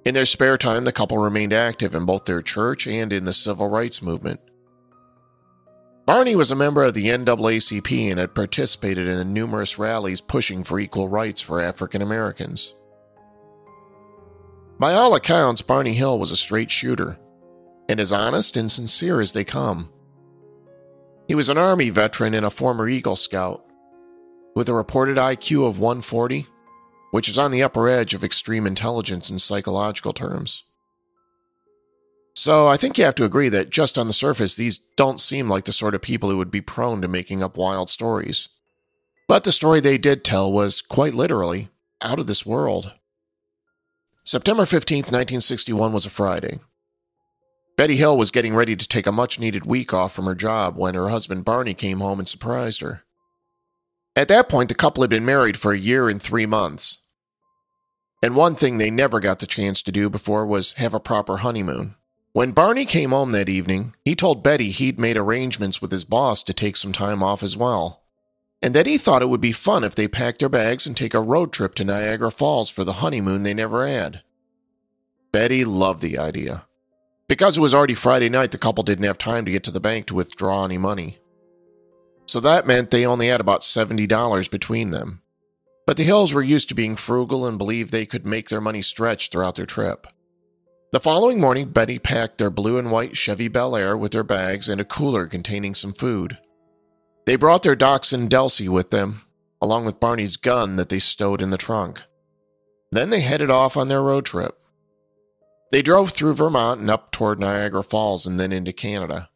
In 0.05 0.15
their 0.15 0.25
spare 0.25 0.59
time, 0.59 0.85
the 0.85 0.93
couple 0.93 1.19
remained 1.19 1.53
active 1.53 1.95
in 1.95 2.05
both 2.05 2.25
their 2.25 2.43
church 2.43 2.87
and 2.87 3.13
in 3.13 3.25
the 3.25 3.33
civil 3.33 3.69
rights 3.69 4.03
movement. 4.03 4.41
Barney 6.05 6.35
was 6.35 6.51
a 6.51 6.57
member 6.57 6.83
of 6.83 6.95
the 6.95 7.07
NAACP 7.07 8.11
and 8.11 8.19
had 8.19 8.35
participated 8.35 9.07
in 9.07 9.33
numerous 9.33 9.79
rallies 9.79 10.21
pushing 10.21 10.65
for 10.65 10.81
equal 10.81 11.09
rights 11.09 11.41
for 11.41 11.61
African 11.61 12.03
Americans. 12.03 12.75
By 14.81 14.95
all 14.95 15.15
accounts, 15.15 15.63
Barney 15.63 15.95
Hill 15.95 16.19
was 16.19 16.33
a 16.33 16.37
straight 16.37 16.73
shooter, 16.73 17.19
and 17.89 18.01
as 18.01 18.13
honest 18.13 18.57
and 18.57 18.73
sincere 18.73 19.21
as 19.21 19.33
they 19.33 19.45
come. 19.45 19.93
He 21.29 21.37
was 21.37 21.49
an 21.49 21.59
Army 21.59 21.91
veteran 21.91 22.35
and 22.35 22.45
a 22.45 22.51
former 22.51 22.89
Eagle 22.89 23.15
Scout. 23.15 23.65
With 24.57 24.69
a 24.69 24.75
reported 24.75 25.19
IQ 25.19 25.69
of 25.69 25.79
140, 25.79 26.47
which 27.12 27.28
is 27.28 27.37
on 27.37 27.50
the 27.50 27.62
upper 27.62 27.88
edge 27.88 28.14
of 28.14 28.25
extreme 28.25 28.66
intelligence 28.66 29.28
in 29.28 29.38
psychological 29.38 30.14
terms. 30.14 30.64
So 32.35 32.66
I 32.66 32.78
think 32.78 32.97
you 32.97 33.04
have 33.04 33.14
to 33.16 33.25
agree 33.25 33.50
that 33.50 33.69
just 33.69 33.99
on 33.99 34.07
the 34.07 34.14
surface, 34.14 34.57
these 34.57 34.81
don't 34.97 35.21
seem 35.21 35.50
like 35.50 35.66
the 35.66 35.73
sort 35.73 35.95
of 35.95 36.00
people 36.00 36.31
who 36.31 36.38
would 36.38 36.50
be 36.50 36.62
prone 36.62 37.02
to 37.02 37.09
making 37.09 37.42
up 37.42 37.59
wild 37.59 37.90
stories. 37.90 38.49
But 39.28 39.45
the 39.45 39.52
story 39.52 39.81
they 39.81 39.99
did 39.99 40.25
tell 40.25 40.50
was, 40.50 40.81
quite 40.81 41.12
literally, 41.12 41.69
out 42.00 42.19
of 42.19 42.26
this 42.26 42.47
world. 42.47 42.95
September 44.25 44.62
15th, 44.62 45.12
1961 45.12 45.92
was 45.92 46.07
a 46.07 46.11
Friday. 46.11 46.61
Betty 47.76 47.97
Hill 47.97 48.16
was 48.16 48.31
getting 48.31 48.54
ready 48.54 48.75
to 48.75 48.88
take 48.88 49.07
a 49.07 49.12
much 49.12 49.38
needed 49.38 49.66
week 49.66 49.92
off 49.92 50.14
from 50.14 50.25
her 50.25 50.35
job 50.35 50.78
when 50.78 50.95
her 50.95 51.11
husband 51.11 51.45
Barney 51.45 51.75
came 51.75 52.00
home 52.00 52.19
and 52.19 52.28
surprised 52.28 52.81
her. 52.81 53.02
At 54.16 54.28
that 54.28 54.49
point, 54.49 54.71
the 54.71 54.75
couple 54.75 55.02
had 55.02 55.11
been 55.11 55.26
married 55.26 55.59
for 55.59 55.73
a 55.73 55.78
year 55.78 56.09
and 56.09 56.21
three 56.21 56.47
months. 56.47 56.99
And 58.23 58.37
one 58.37 58.55
thing 58.55 58.79
they 58.79 58.91
never 58.91 59.19
got 59.19 59.41
the 59.41 59.47
chance 59.47 59.83
to 59.83 59.93
do 59.93 60.09
before 60.09 60.47
was 60.47 60.75
have 60.75 60.95
a 60.95 61.00
proper 61.00 61.38
honeymoon. 61.38 61.97
When 62.33 62.52
Barney 62.52 62.87
came 62.87 63.11
home 63.11 63.33
that 63.33 63.49
evening, 63.49 63.95
he 64.05 64.14
told 64.14 64.45
Betty 64.45 64.71
he'd 64.71 64.99
made 64.99 65.17
arrangements 65.17 65.83
with 65.83 65.91
his 65.91 66.05
boss 66.05 66.43
to 66.45 66.55
take 66.55 66.76
some 66.76 66.93
time 66.93 67.23
off 67.23 67.43
as 67.43 67.57
well, 67.57 68.02
and 68.62 68.75
that 68.75 68.87
he 68.87 68.97
thought 68.97 69.23
it 69.23 69.29
would 69.29 69.41
be 69.41 69.52
fun 69.52 69.83
if 69.83 69.95
they 69.95 70.09
packed 70.09 70.38
their 70.38 70.49
bags 70.49 70.87
and 70.87 70.97
take 70.97 71.14
a 71.14 71.21
road 71.21 71.52
trip 71.52 71.75
to 71.75 71.85
Niagara 71.85 72.31
Falls 72.31 72.71
for 72.71 72.85
the 72.85 72.95
honeymoon 72.95 73.43
they 73.43 73.52
never 73.52 73.87
had. 73.87 74.23
Betty 75.33 75.64
loved 75.64 76.00
the 76.00 76.17
idea. 76.17 76.64
Because 77.29 77.57
it 77.57 77.61
was 77.61 77.75
already 77.75 77.95
Friday 77.95 78.29
night, 78.29 78.52
the 78.52 78.59
couple 78.59 78.85
didn't 78.85 79.05
have 79.05 79.19
time 79.19 79.45
to 79.47 79.50
get 79.50 79.64
to 79.64 79.71
the 79.71 79.81
bank 79.81 80.07
to 80.07 80.14
withdraw 80.14 80.64
any 80.64 80.79
money. 80.79 81.19
So 82.26 82.41
that 82.41 82.67
meant 82.67 82.91
they 82.91 83.05
only 83.05 83.29
had 83.29 83.41
about 83.41 83.62
$70 83.62 84.50
between 84.50 84.91
them. 84.91 85.22
But 85.87 85.97
the 85.97 86.05
Hills 86.05 86.33
were 86.33 86.43
used 86.43 86.69
to 86.69 86.75
being 86.75 86.97
frugal 86.97 87.47
and 87.47 87.59
believed 87.59 87.91
they 87.91 88.07
could 88.07 88.25
make 88.25 88.49
their 88.49 88.61
money 88.61 88.83
stretch 88.83 89.31
throughout 89.31 89.57
their 89.57 89.67
trip. 89.67 90.07
The 90.93 91.01
following 91.01 91.41
morning, 91.41 91.71
Betty 91.71 91.99
packed 91.99 92.39
their 92.39 92.51
blue 92.51 92.77
and 92.79 92.91
white 92.91 93.17
Chevy 93.17 93.49
Bel 93.49 93.75
Air 93.75 93.97
with 93.97 94.12
their 94.12 94.23
bags 94.23 94.69
and 94.69 94.81
a 94.81 94.85
cooler 94.85 95.27
containing 95.27 95.75
some 95.75 95.95
food. 95.95 96.39
They 97.25 97.37
brought 97.37 97.62
their 97.62 97.77
dachshund 97.77 98.31
Delsey 98.31 98.69
with 98.69 98.91
them, 98.91 99.23
along 99.61 99.87
with 99.87 100.01
Barney's 100.01 100.37
gun 100.37 100.77
that 100.77 100.89
they 100.89 100.99
stowed 100.99 101.41
in 101.41 101.51
the 101.51 101.59
trunk. 101.59 102.03
Then 102.91 103.11
they 103.11 103.21
headed 103.21 103.49
off 103.49 103.77
on 103.77 103.89
their 103.89 104.03
road 104.03 104.27
trip. 104.27 104.59
They 105.71 105.81
drove 105.81 106.11
through 106.11 106.35
Vermont 106.35 106.81
and 106.81 106.91
up 106.91 107.11
toward 107.11 107.41
Niagara 107.41 107.83
Falls 107.83 108.27
and 108.27 108.39
then 108.39 108.53
into 108.53 108.73
Canada. 108.75 109.31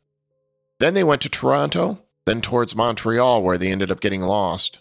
Then 0.79 0.93
they 0.93 1.05
went 1.05 1.23
to 1.23 1.31
Toronto, 1.31 2.03
then 2.27 2.43
towards 2.43 2.77
Montreal, 2.77 3.43
where 3.43 3.57
they 3.57 3.73
ended 3.73 3.91
up 3.91 4.01
getting 4.01 4.21
lost. 4.21 4.81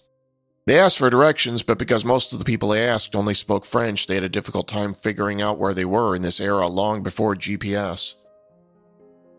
They 0.66 0.80
asked 0.80 0.98
for 0.98 1.12
directions, 1.12 1.62
but 1.62 1.78
because 1.78 2.04
most 2.04 2.34
of 2.34 2.40
the 2.40 2.46
people 2.46 2.70
they 2.70 2.88
asked 2.88 3.16
only 3.16 3.36
spoke 3.36 3.66
French, 3.66 4.08
they 4.08 4.16
had 4.16 4.24
a 4.24 4.30
difficult 4.30 4.68
time 4.68 4.96
figuring 4.96 5.40
out 5.42 5.60
where 5.60 5.76
they 5.76 5.86
were 5.86 6.16
in 6.16 6.24
this 6.24 6.40
era 6.40 6.68
long 6.68 7.04
before 7.04 7.36
GPS. 7.36 8.16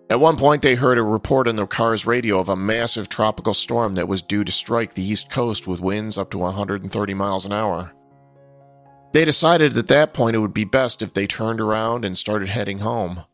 At 0.08 0.20
one 0.20 0.36
point, 0.36 0.62
they 0.62 0.76
heard 0.76 0.98
a 0.98 1.02
report 1.02 1.48
on 1.48 1.56
their 1.56 1.66
car's 1.66 2.06
radio 2.06 2.38
of 2.38 2.48
a 2.48 2.54
massive 2.54 3.08
tropical 3.08 3.54
storm 3.54 3.96
that 3.96 4.06
was 4.06 4.22
due 4.22 4.44
to 4.44 4.52
strike 4.52 4.94
the 4.94 5.02
east 5.02 5.28
coast 5.28 5.66
with 5.66 5.80
winds 5.80 6.16
up 6.16 6.30
to 6.30 6.38
130 6.38 7.14
miles 7.14 7.44
an 7.44 7.52
hour. 7.52 7.92
They 9.12 9.24
decided 9.24 9.76
at 9.76 9.88
that 9.88 10.14
point 10.14 10.36
it 10.36 10.40
would 10.40 10.54
be 10.54 10.64
best 10.64 11.02
if 11.02 11.12
they 11.12 11.26
turned 11.26 11.60
around 11.60 12.04
and 12.04 12.16
started 12.16 12.48
heading 12.48 12.78
home. 12.80 13.24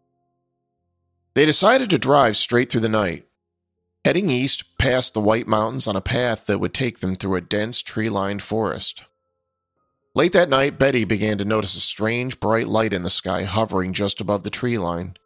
They 1.35 1.45
decided 1.45 1.91
to 1.91 1.99
drive 1.99 2.39
straight 2.39 2.73
through 2.73 2.83
the 2.83 2.89
night, 2.89 3.27
heading 4.05 4.31
east 4.31 4.77
past 4.79 5.15
the 5.15 5.21
White 5.21 5.47
Mountains 5.47 5.87
on 5.87 5.97
a 5.97 6.01
path 6.01 6.47
that 6.47 6.59
would 6.59 6.75
take 6.75 6.99
them 6.99 7.17
through 7.17 7.37
a 7.37 7.41
dense 7.41 7.81
tree 7.81 8.09
lined 8.09 8.43
forest. 8.43 9.05
Late 10.15 10.33
that 10.33 10.49
night, 10.49 10.79
Betty 10.79 11.05
began 11.05 11.39
to 11.39 11.45
notice 11.45 11.75
a 11.75 11.81
strange 11.81 12.39
bright 12.39 12.69
light 12.69 12.93
in 12.93 13.03
the 13.03 13.11
sky 13.11 13.45
hovering 13.45 13.93
just 13.93 14.21
above 14.21 14.43
the 14.43 14.51
tree 14.51 14.77
line. 14.77 15.17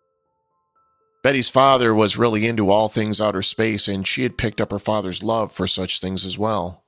Betty's 1.25 1.49
father 1.49 1.93
was 1.93 2.17
really 2.17 2.47
into 2.47 2.71
all 2.71 2.89
things 2.89 3.21
outer 3.21 3.43
space, 3.43 3.89
and 3.89 4.07
she 4.07 4.23
had 4.23 4.39
picked 4.39 4.61
up 4.61 4.71
her 4.71 4.79
father's 4.79 5.25
love 5.25 5.51
for 5.51 5.67
such 5.67 6.01
things 6.01 6.25
as 6.25 6.39
well. 6.39 6.85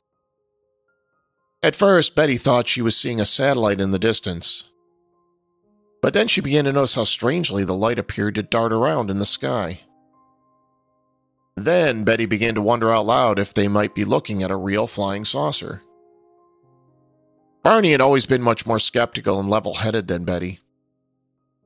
At 1.60 1.74
first, 1.74 2.14
Betty 2.14 2.36
thought 2.36 2.68
she 2.68 2.82
was 2.82 2.96
seeing 2.96 3.20
a 3.20 3.24
satellite 3.24 3.80
in 3.80 3.90
the 3.90 3.98
distance. 3.98 4.62
But 6.00 6.14
then 6.14 6.28
she 6.28 6.40
began 6.40 6.66
to 6.66 6.72
notice 6.72 6.94
how 6.94 7.02
strangely 7.02 7.64
the 7.64 7.74
light 7.74 7.98
appeared 7.98 8.36
to 8.36 8.44
dart 8.44 8.70
around 8.70 9.10
in 9.10 9.18
the 9.18 9.26
sky. 9.26 9.80
Then 11.64 12.04
Betty 12.04 12.26
began 12.26 12.54
to 12.54 12.62
wonder 12.62 12.90
out 12.90 13.06
loud 13.06 13.38
if 13.38 13.54
they 13.54 13.68
might 13.68 13.94
be 13.94 14.04
looking 14.04 14.42
at 14.42 14.50
a 14.50 14.56
real 14.56 14.86
flying 14.86 15.24
saucer. 15.24 15.82
Barney 17.62 17.92
had 17.92 18.00
always 18.00 18.26
been 18.26 18.42
much 18.42 18.66
more 18.66 18.78
skeptical 18.78 19.40
and 19.40 19.50
level 19.50 19.74
headed 19.74 20.08
than 20.08 20.24
Betty, 20.24 20.60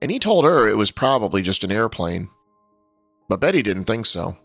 and 0.01 0.11
he 0.11 0.19
told 0.19 0.45
her 0.45 0.69
it 0.69 0.77
was 0.77 0.91
probably 0.91 1.43
just 1.43 1.65
an 1.65 1.71
airplane. 1.71 2.29
But 3.29 3.41
Betty 3.41 3.63
didn't 3.63 3.85
think 3.85 4.07
so. 4.07 4.37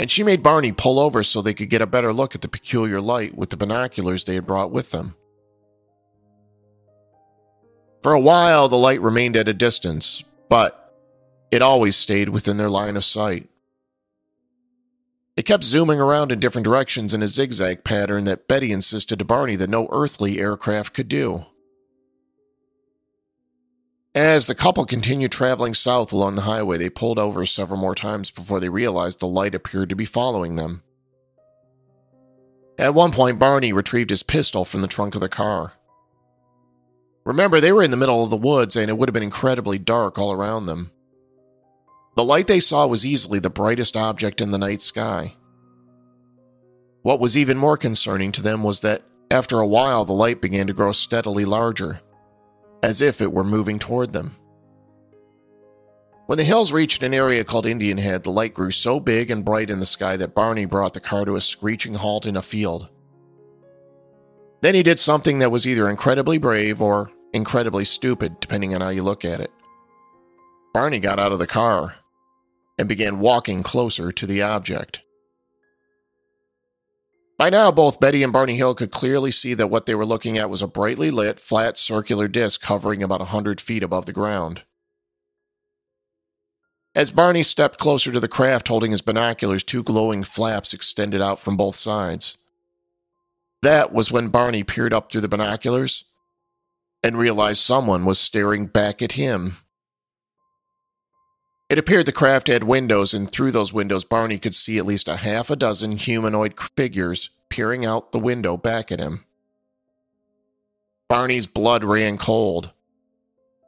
And 0.00 0.10
she 0.10 0.22
made 0.22 0.42
Barney 0.42 0.72
pull 0.72 0.98
over 0.98 1.22
so 1.22 1.42
they 1.42 1.54
could 1.54 1.70
get 1.70 1.82
a 1.82 1.86
better 1.86 2.12
look 2.12 2.34
at 2.34 2.40
the 2.40 2.48
peculiar 2.48 3.00
light 3.00 3.36
with 3.36 3.50
the 3.50 3.56
binoculars 3.56 4.24
they 4.24 4.36
had 4.36 4.46
brought 4.46 4.70
with 4.70 4.90
them. 4.90 5.16
For 8.02 8.12
a 8.12 8.20
while, 8.20 8.68
the 8.68 8.78
light 8.78 9.02
remained 9.02 9.36
at 9.36 9.48
a 9.48 9.54
distance, 9.54 10.22
but 10.48 10.87
it 11.50 11.62
always 11.62 11.96
stayed 11.96 12.28
within 12.28 12.56
their 12.56 12.70
line 12.70 12.96
of 12.96 13.04
sight. 13.04 13.48
It 15.36 15.46
kept 15.46 15.62
zooming 15.64 16.00
around 16.00 16.32
in 16.32 16.40
different 16.40 16.64
directions 16.64 17.14
in 17.14 17.22
a 17.22 17.28
zigzag 17.28 17.84
pattern 17.84 18.24
that 18.24 18.48
Betty 18.48 18.72
insisted 18.72 19.20
to 19.20 19.24
Barney 19.24 19.54
that 19.56 19.70
no 19.70 19.88
earthly 19.92 20.40
aircraft 20.40 20.94
could 20.94 21.08
do. 21.08 21.46
As 24.14 24.48
the 24.48 24.54
couple 24.56 24.84
continued 24.84 25.30
traveling 25.30 25.74
south 25.74 26.12
along 26.12 26.34
the 26.34 26.42
highway, 26.42 26.76
they 26.76 26.90
pulled 26.90 27.20
over 27.20 27.46
several 27.46 27.78
more 27.78 27.94
times 27.94 28.32
before 28.32 28.58
they 28.58 28.68
realized 28.68 29.20
the 29.20 29.28
light 29.28 29.54
appeared 29.54 29.90
to 29.90 29.94
be 29.94 30.04
following 30.04 30.56
them. 30.56 30.82
At 32.78 32.94
one 32.94 33.12
point, 33.12 33.38
Barney 33.38 33.72
retrieved 33.72 34.10
his 34.10 34.24
pistol 34.24 34.64
from 34.64 34.80
the 34.80 34.88
trunk 34.88 35.14
of 35.14 35.20
the 35.20 35.28
car. 35.28 35.74
Remember, 37.24 37.60
they 37.60 37.70
were 37.70 37.82
in 37.84 37.92
the 37.92 37.96
middle 37.96 38.24
of 38.24 38.30
the 38.30 38.36
woods 38.36 38.74
and 38.74 38.88
it 38.90 38.98
would 38.98 39.08
have 39.08 39.14
been 39.14 39.22
incredibly 39.22 39.78
dark 39.78 40.18
all 40.18 40.32
around 40.32 40.66
them. 40.66 40.90
The 42.18 42.24
light 42.24 42.48
they 42.48 42.58
saw 42.58 42.84
was 42.84 43.06
easily 43.06 43.38
the 43.38 43.48
brightest 43.48 43.96
object 43.96 44.40
in 44.40 44.50
the 44.50 44.58
night 44.58 44.82
sky. 44.82 45.36
What 47.02 47.20
was 47.20 47.38
even 47.38 47.56
more 47.56 47.76
concerning 47.76 48.32
to 48.32 48.42
them 48.42 48.64
was 48.64 48.80
that 48.80 49.04
after 49.30 49.60
a 49.60 49.66
while 49.68 50.04
the 50.04 50.12
light 50.12 50.40
began 50.40 50.66
to 50.66 50.72
grow 50.72 50.90
steadily 50.90 51.44
larger, 51.44 52.00
as 52.82 53.00
if 53.00 53.20
it 53.20 53.32
were 53.32 53.44
moving 53.44 53.78
toward 53.78 54.10
them. 54.12 54.34
When 56.26 56.38
the 56.38 56.44
hills 56.44 56.72
reached 56.72 57.04
an 57.04 57.14
area 57.14 57.44
called 57.44 57.66
Indian 57.66 57.98
Head, 57.98 58.24
the 58.24 58.32
light 58.32 58.52
grew 58.52 58.72
so 58.72 58.98
big 58.98 59.30
and 59.30 59.44
bright 59.44 59.70
in 59.70 59.78
the 59.78 59.86
sky 59.86 60.16
that 60.16 60.34
Barney 60.34 60.64
brought 60.64 60.94
the 60.94 61.00
car 61.00 61.24
to 61.24 61.36
a 61.36 61.40
screeching 61.40 61.94
halt 61.94 62.26
in 62.26 62.36
a 62.36 62.42
field. 62.42 62.88
Then 64.60 64.74
he 64.74 64.82
did 64.82 64.98
something 64.98 65.38
that 65.38 65.52
was 65.52 65.68
either 65.68 65.88
incredibly 65.88 66.38
brave 66.38 66.82
or 66.82 67.12
incredibly 67.32 67.84
stupid, 67.84 68.40
depending 68.40 68.74
on 68.74 68.80
how 68.80 68.88
you 68.88 69.04
look 69.04 69.24
at 69.24 69.40
it. 69.40 69.52
Barney 70.74 70.98
got 70.98 71.20
out 71.20 71.30
of 71.30 71.38
the 71.38 71.46
car 71.46 71.94
and 72.78 72.88
began 72.88 73.20
walking 73.20 73.62
closer 73.62 74.12
to 74.12 74.26
the 74.26 74.40
object. 74.40 75.00
By 77.36 77.50
now, 77.50 77.70
both 77.70 78.00
Betty 78.00 78.22
and 78.22 78.32
Barney 78.32 78.56
Hill 78.56 78.74
could 78.74 78.90
clearly 78.90 79.30
see 79.30 79.54
that 79.54 79.68
what 79.68 79.86
they 79.86 79.94
were 79.94 80.06
looking 80.06 80.38
at 80.38 80.50
was 80.50 80.60
a 80.60 80.66
brightly 80.66 81.10
lit, 81.10 81.38
flat 81.38 81.78
circular 81.78 82.26
disc 82.26 82.62
hovering 82.64 83.02
about 83.02 83.20
a 83.20 83.26
hundred 83.26 83.60
feet 83.60 83.84
above 83.84 84.06
the 84.06 84.12
ground. 84.12 84.62
As 86.96 87.12
Barney 87.12 87.44
stepped 87.44 87.78
closer 87.78 88.10
to 88.10 88.18
the 88.18 88.26
craft 88.26 88.66
holding 88.66 88.90
his 88.90 89.02
binoculars, 89.02 89.62
two 89.62 89.84
glowing 89.84 90.24
flaps 90.24 90.74
extended 90.74 91.22
out 91.22 91.38
from 91.38 91.56
both 91.56 91.76
sides. 91.76 92.38
That 93.62 93.92
was 93.92 94.10
when 94.10 94.30
Barney 94.30 94.64
peered 94.64 94.92
up 94.92 95.10
through 95.12 95.20
the 95.20 95.28
binoculars 95.28 96.04
and 97.04 97.16
realized 97.16 97.60
someone 97.60 98.04
was 98.04 98.18
staring 98.18 98.66
back 98.66 99.00
at 99.00 99.12
him. 99.12 99.58
It 101.68 101.78
appeared 101.78 102.06
the 102.06 102.12
craft 102.12 102.48
had 102.48 102.64
windows, 102.64 103.12
and 103.12 103.30
through 103.30 103.52
those 103.52 103.74
windows, 103.74 104.04
Barney 104.04 104.38
could 104.38 104.54
see 104.54 104.78
at 104.78 104.86
least 104.86 105.06
a 105.06 105.16
half 105.16 105.50
a 105.50 105.56
dozen 105.56 105.98
humanoid 105.98 106.58
figures 106.76 107.28
peering 107.50 107.84
out 107.84 108.12
the 108.12 108.18
window 108.18 108.56
back 108.56 108.90
at 108.90 109.00
him. 109.00 109.26
Barney's 111.08 111.46
blood 111.46 111.84
ran 111.84 112.16
cold, 112.16 112.72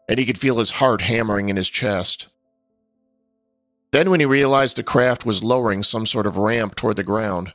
and 0.09 0.19
he 0.19 0.25
could 0.25 0.39
feel 0.39 0.59
his 0.59 0.73
heart 0.73 1.03
hammering 1.03 1.51
in 1.51 1.57
his 1.57 1.69
chest. 1.69 2.29
Then, 3.93 4.09
when 4.09 4.21
he 4.21 4.27
realized 4.27 4.77
the 4.77 4.83
craft 4.83 5.27
was 5.27 5.45
lowering 5.45 5.83
some 5.83 6.07
sort 6.07 6.27
of 6.27 6.39
ramp 6.39 6.77
toward 6.77 6.97
the 6.97 7.03
ground, 7.03 7.53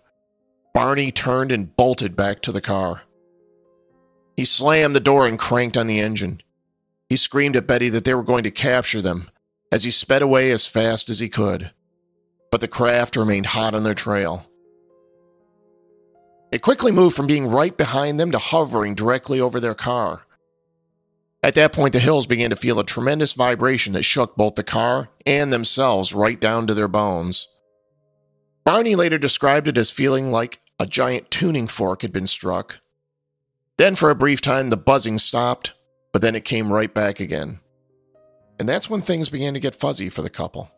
Barney 0.73 1.11
turned 1.11 1.51
and 1.51 1.75
bolted 1.75 2.15
back 2.15 2.41
to 2.43 2.51
the 2.51 2.61
car. 2.61 3.01
He 4.37 4.45
slammed 4.45 4.95
the 4.95 4.99
door 4.99 5.25
and 5.25 5.39
cranked 5.39 5.77
on 5.77 5.87
the 5.87 5.99
engine. 5.99 6.41
He 7.09 7.15
screamed 7.15 7.55
at 7.55 7.67
Betty 7.67 7.89
that 7.89 8.03
they 8.03 8.13
were 8.13 8.23
going 8.23 8.43
to 8.43 8.51
capture 8.51 9.01
them 9.01 9.29
as 9.75 9.83
he 9.83 9.91
sped 9.91 10.21
away 10.21 10.51
as 10.51 10.65
fast 10.65 11.09
as 11.09 11.19
he 11.19 11.27
could. 11.27 11.69
But 12.49 12.61
the 12.61 12.67
craft 12.69 13.17
remained 13.17 13.47
hot 13.47 13.75
on 13.75 13.83
their 13.83 13.93
trail. 13.93 14.45
It 16.49 16.61
quickly 16.61 16.93
moved 16.93 17.13
from 17.13 17.27
being 17.27 17.49
right 17.49 17.75
behind 17.75 18.17
them 18.17 18.31
to 18.31 18.37
hovering 18.37 18.95
directly 18.95 19.41
over 19.41 19.59
their 19.59 19.75
car. 19.75 20.21
At 21.43 21.55
that 21.55 21.73
point, 21.73 21.91
the 21.91 21.99
hills 21.99 22.25
began 22.25 22.51
to 22.51 22.55
feel 22.55 22.79
a 22.79 22.85
tremendous 22.85 23.33
vibration 23.33 23.91
that 23.93 24.03
shook 24.03 24.37
both 24.37 24.55
the 24.55 24.63
car 24.63 25.09
and 25.25 25.51
themselves 25.51 26.13
right 26.13 26.39
down 26.39 26.67
to 26.67 26.73
their 26.73 26.87
bones. 26.87 27.49
Barney 28.63 28.95
later 28.95 29.17
described 29.17 29.67
it 29.67 29.77
as 29.77 29.91
feeling 29.91 30.31
like 30.31 30.61
a 30.79 30.85
giant 30.85 31.29
tuning 31.29 31.67
fork 31.67 32.01
had 32.01 32.13
been 32.13 32.27
struck. 32.27 32.79
Then, 33.75 33.97
for 33.97 34.09
a 34.09 34.15
brief 34.15 34.39
time, 34.39 34.69
the 34.69 34.77
buzzing 34.77 35.17
stopped, 35.19 35.73
but 36.13 36.21
then 36.21 36.33
it 36.33 36.45
came 36.45 36.71
right 36.71 36.93
back 36.93 37.19
again. 37.19 37.59
And 38.59 38.67
that's 38.67 38.89
when 38.89 39.01
things 39.01 39.29
began 39.29 39.53
to 39.53 39.59
get 39.59 39.75
fuzzy 39.75 40.09
for 40.09 40.21
the 40.21 40.29
couple. 40.29 40.71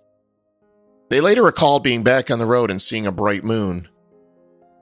They 1.10 1.22
later 1.22 1.44
recalled 1.44 1.84
being 1.84 2.04
back 2.04 2.30
on 2.30 2.40
the 2.40 2.46
road 2.46 2.70
and 2.70 2.82
seeing 2.82 3.08
a 3.08 3.12
bright 3.12 3.44
moon, 3.44 3.88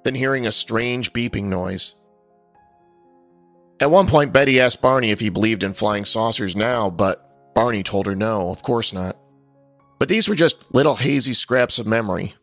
then 0.04 0.16
hearing 0.16 0.48
a 0.48 0.52
strange 0.52 1.14
beeping 1.14 1.46
noise. 1.46 1.96
At 3.80 3.92
one 3.92 4.08
point, 4.08 4.34
Betty 4.34 4.60
asked 4.60 4.82
Barney 4.82 5.12
if 5.12 5.20
he 5.20 5.30
believed 5.30 5.64
in 5.64 5.74
flying 5.74 6.06
saucers 6.06 6.56
now, 6.56 6.90
but 6.90 7.54
Barney 7.54 7.84
told 7.84 8.06
her 8.06 8.16
no, 8.16 8.50
of 8.50 8.64
course 8.64 8.94
not. 8.94 9.18
But 10.00 10.10
these 10.10 10.28
were 10.28 10.36
just 10.36 10.74
little 10.74 10.96
hazy 10.96 11.34
scraps 11.34 11.78
of 11.80 11.86
memory. 11.86 12.36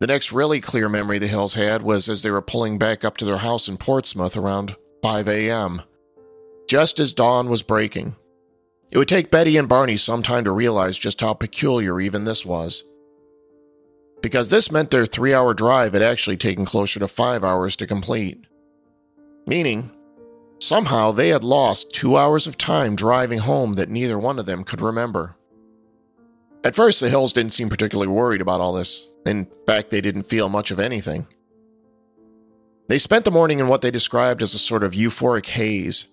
The 0.00 0.06
next 0.06 0.32
really 0.32 0.60
clear 0.60 0.88
memory 0.88 1.18
the 1.18 1.26
Hills 1.26 1.54
had 1.54 1.82
was 1.82 2.08
as 2.08 2.22
they 2.22 2.30
were 2.30 2.42
pulling 2.42 2.78
back 2.78 3.04
up 3.04 3.16
to 3.16 3.24
their 3.24 3.38
house 3.38 3.68
in 3.68 3.76
Portsmouth 3.76 4.36
around 4.36 4.76
5 5.02 5.28
a.m., 5.28 5.82
just 6.68 7.00
as 7.00 7.12
dawn 7.12 7.48
was 7.48 7.62
breaking. 7.62 8.14
It 8.90 8.98
would 8.98 9.08
take 9.08 9.30
Betty 9.30 9.56
and 9.56 9.68
Barney 9.68 9.96
some 9.96 10.22
time 10.22 10.44
to 10.44 10.52
realize 10.52 10.98
just 10.98 11.20
how 11.20 11.34
peculiar 11.34 12.00
even 12.00 12.24
this 12.24 12.46
was. 12.46 12.84
Because 14.22 14.50
this 14.50 14.72
meant 14.72 14.90
their 14.90 15.06
three 15.06 15.34
hour 15.34 15.54
drive 15.54 15.92
had 15.92 16.02
actually 16.02 16.36
taken 16.36 16.64
closer 16.64 16.98
to 16.98 17.08
five 17.08 17.44
hours 17.44 17.76
to 17.76 17.86
complete. 17.86 18.46
Meaning, 19.46 19.94
somehow 20.58 21.12
they 21.12 21.28
had 21.28 21.44
lost 21.44 21.94
two 21.94 22.16
hours 22.16 22.46
of 22.46 22.58
time 22.58 22.96
driving 22.96 23.38
home 23.38 23.74
that 23.74 23.90
neither 23.90 24.18
one 24.18 24.38
of 24.38 24.46
them 24.46 24.64
could 24.64 24.80
remember. 24.80 25.36
At 26.64 26.74
first, 26.74 27.00
the 27.00 27.08
Hills 27.08 27.32
didn't 27.32 27.52
seem 27.52 27.68
particularly 27.68 28.10
worried 28.10 28.40
about 28.40 28.60
all 28.60 28.72
this. 28.72 29.06
In 29.24 29.46
fact, 29.66 29.90
they 29.90 30.00
didn't 30.00 30.24
feel 30.24 30.48
much 30.48 30.70
of 30.70 30.80
anything. 30.80 31.26
They 32.88 32.98
spent 32.98 33.24
the 33.24 33.30
morning 33.30 33.60
in 33.60 33.68
what 33.68 33.82
they 33.82 33.90
described 33.90 34.42
as 34.42 34.54
a 34.54 34.58
sort 34.58 34.82
of 34.82 34.92
euphoric 34.92 35.46
haze. 35.46 36.08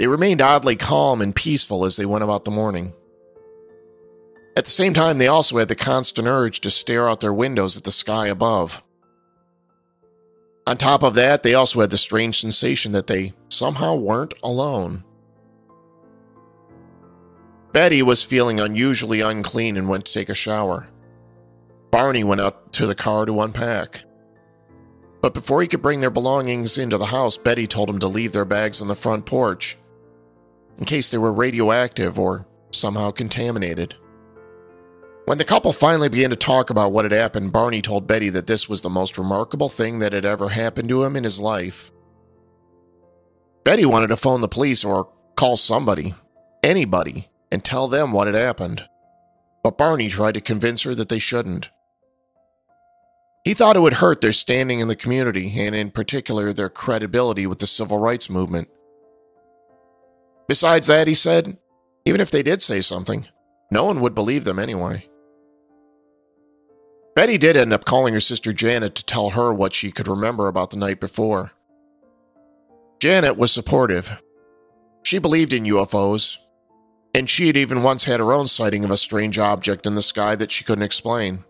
They 0.00 0.06
remained 0.06 0.40
oddly 0.40 0.76
calm 0.76 1.20
and 1.20 1.36
peaceful 1.36 1.84
as 1.84 1.98
they 1.98 2.06
went 2.06 2.24
about 2.24 2.46
the 2.46 2.50
morning. 2.50 2.94
At 4.56 4.64
the 4.64 4.70
same 4.70 4.94
time, 4.94 5.18
they 5.18 5.26
also 5.26 5.58
had 5.58 5.68
the 5.68 5.74
constant 5.74 6.26
urge 6.26 6.62
to 6.62 6.70
stare 6.70 7.06
out 7.06 7.20
their 7.20 7.34
windows 7.34 7.76
at 7.76 7.84
the 7.84 7.92
sky 7.92 8.28
above. 8.28 8.82
On 10.66 10.78
top 10.78 11.02
of 11.02 11.16
that, 11.16 11.42
they 11.42 11.52
also 11.52 11.82
had 11.82 11.90
the 11.90 11.98
strange 11.98 12.40
sensation 12.40 12.92
that 12.92 13.08
they 13.08 13.34
somehow 13.50 13.94
weren't 13.94 14.32
alone. 14.42 15.04
Betty 17.74 18.00
was 18.00 18.22
feeling 18.22 18.58
unusually 18.58 19.20
unclean 19.20 19.76
and 19.76 19.86
went 19.86 20.06
to 20.06 20.14
take 20.14 20.30
a 20.30 20.34
shower. 20.34 20.88
Barney 21.90 22.24
went 22.24 22.40
out 22.40 22.72
to 22.72 22.86
the 22.86 22.94
car 22.94 23.26
to 23.26 23.42
unpack. 23.42 24.00
But 25.20 25.34
before 25.34 25.60
he 25.60 25.68
could 25.68 25.82
bring 25.82 26.00
their 26.00 26.08
belongings 26.08 26.78
into 26.78 26.96
the 26.96 27.04
house, 27.04 27.36
Betty 27.36 27.66
told 27.66 27.90
him 27.90 27.98
to 27.98 28.08
leave 28.08 28.32
their 28.32 28.46
bags 28.46 28.80
on 28.80 28.88
the 28.88 28.94
front 28.94 29.26
porch 29.26 29.76
in 30.80 30.86
case 30.86 31.10
they 31.10 31.18
were 31.18 31.32
radioactive 31.32 32.18
or 32.18 32.46
somehow 32.72 33.10
contaminated. 33.10 33.94
When 35.26 35.38
the 35.38 35.44
couple 35.44 35.72
finally 35.72 36.08
began 36.08 36.30
to 36.30 36.36
talk 36.36 36.70
about 36.70 36.90
what 36.90 37.04
had 37.04 37.12
happened, 37.12 37.52
Barney 37.52 37.82
told 37.82 38.06
Betty 38.06 38.30
that 38.30 38.48
this 38.48 38.68
was 38.68 38.82
the 38.82 38.90
most 38.90 39.16
remarkable 39.16 39.68
thing 39.68 40.00
that 40.00 40.12
had 40.12 40.24
ever 40.24 40.48
happened 40.48 40.88
to 40.88 41.04
him 41.04 41.14
in 41.14 41.22
his 41.22 41.38
life. 41.38 41.92
Betty 43.62 43.84
wanted 43.84 44.08
to 44.08 44.16
phone 44.16 44.40
the 44.40 44.48
police 44.48 44.84
or 44.84 45.12
call 45.36 45.56
somebody, 45.56 46.14
anybody, 46.62 47.28
and 47.52 47.62
tell 47.62 47.86
them 47.86 48.12
what 48.12 48.26
had 48.26 48.34
happened. 48.34 48.84
But 49.62 49.78
Barney 49.78 50.08
tried 50.08 50.34
to 50.34 50.40
convince 50.40 50.82
her 50.82 50.94
that 50.94 51.10
they 51.10 51.18
shouldn't. 51.18 51.68
He 53.44 53.54
thought 53.54 53.76
it 53.76 53.80
would 53.80 53.94
hurt 53.94 54.22
their 54.22 54.32
standing 54.32 54.80
in 54.80 54.88
the 54.88 54.96
community, 54.96 55.60
and 55.60 55.74
in 55.74 55.90
particular 55.90 56.52
their 56.52 56.68
credibility 56.70 57.46
with 57.46 57.58
the 57.58 57.66
civil 57.66 57.98
rights 57.98 58.30
movement. 58.30 58.68
Besides 60.50 60.88
that, 60.88 61.06
he 61.06 61.14
said, 61.14 61.58
even 62.04 62.20
if 62.20 62.32
they 62.32 62.42
did 62.42 62.60
say 62.60 62.80
something, 62.80 63.28
no 63.70 63.84
one 63.84 64.00
would 64.00 64.16
believe 64.16 64.42
them 64.42 64.58
anyway. 64.58 65.08
Betty 67.14 67.38
did 67.38 67.56
end 67.56 67.72
up 67.72 67.84
calling 67.84 68.14
her 68.14 68.20
sister 68.20 68.52
Janet 68.52 68.96
to 68.96 69.04
tell 69.04 69.30
her 69.30 69.54
what 69.54 69.74
she 69.74 69.92
could 69.92 70.08
remember 70.08 70.48
about 70.48 70.72
the 70.72 70.76
night 70.76 70.98
before. 70.98 71.52
Janet 72.98 73.36
was 73.36 73.52
supportive. 73.52 74.20
She 75.04 75.20
believed 75.20 75.52
in 75.52 75.66
UFOs, 75.66 76.38
and 77.14 77.30
she 77.30 77.46
had 77.46 77.56
even 77.56 77.84
once 77.84 78.02
had 78.02 78.18
her 78.18 78.32
own 78.32 78.48
sighting 78.48 78.82
of 78.82 78.90
a 78.90 78.96
strange 78.96 79.38
object 79.38 79.86
in 79.86 79.94
the 79.94 80.02
sky 80.02 80.34
that 80.34 80.50
she 80.50 80.64
couldn't 80.64 80.82
explain. 80.82 81.44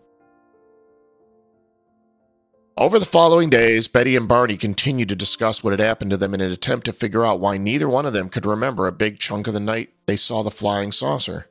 Over 2.81 2.97
the 2.97 3.05
following 3.05 3.51
days, 3.51 3.87
Betty 3.87 4.15
and 4.15 4.27
Barney 4.27 4.57
continued 4.57 5.09
to 5.09 5.15
discuss 5.15 5.63
what 5.63 5.69
had 5.69 5.79
happened 5.79 6.09
to 6.09 6.17
them 6.17 6.33
in 6.33 6.41
an 6.41 6.51
attempt 6.51 6.85
to 6.85 6.93
figure 6.93 7.23
out 7.23 7.39
why 7.39 7.57
neither 7.57 7.87
one 7.87 8.07
of 8.07 8.13
them 8.13 8.27
could 8.27 8.43
remember 8.43 8.87
a 8.87 8.91
big 8.91 9.19
chunk 9.19 9.45
of 9.45 9.53
the 9.53 9.59
night 9.59 9.91
they 10.07 10.15
saw 10.15 10.41
the 10.41 10.49
flying 10.49 10.91
saucer. 10.91 11.45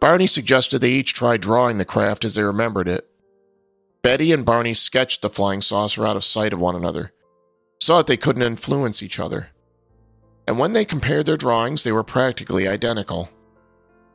Barney 0.00 0.28
suggested 0.28 0.78
they 0.78 0.92
each 0.92 1.14
try 1.14 1.36
drawing 1.36 1.78
the 1.78 1.84
craft 1.84 2.24
as 2.24 2.36
they 2.36 2.44
remembered 2.44 2.86
it. 2.86 3.10
Betty 4.04 4.30
and 4.30 4.46
Barney 4.46 4.72
sketched 4.72 5.20
the 5.20 5.28
flying 5.28 5.62
saucer 5.62 6.06
out 6.06 6.14
of 6.14 6.22
sight 6.22 6.52
of 6.52 6.60
one 6.60 6.76
another, 6.76 7.12
so 7.80 7.96
that 7.96 8.06
they 8.06 8.16
couldn't 8.16 8.44
influence 8.44 9.02
each 9.02 9.18
other 9.18 9.48
and 10.50 10.58
when 10.58 10.72
they 10.72 10.84
compared 10.84 11.26
their 11.26 11.36
drawings, 11.36 11.84
they 11.84 11.92
were 11.92 12.02
practically 12.02 12.66
identical. 12.66 13.28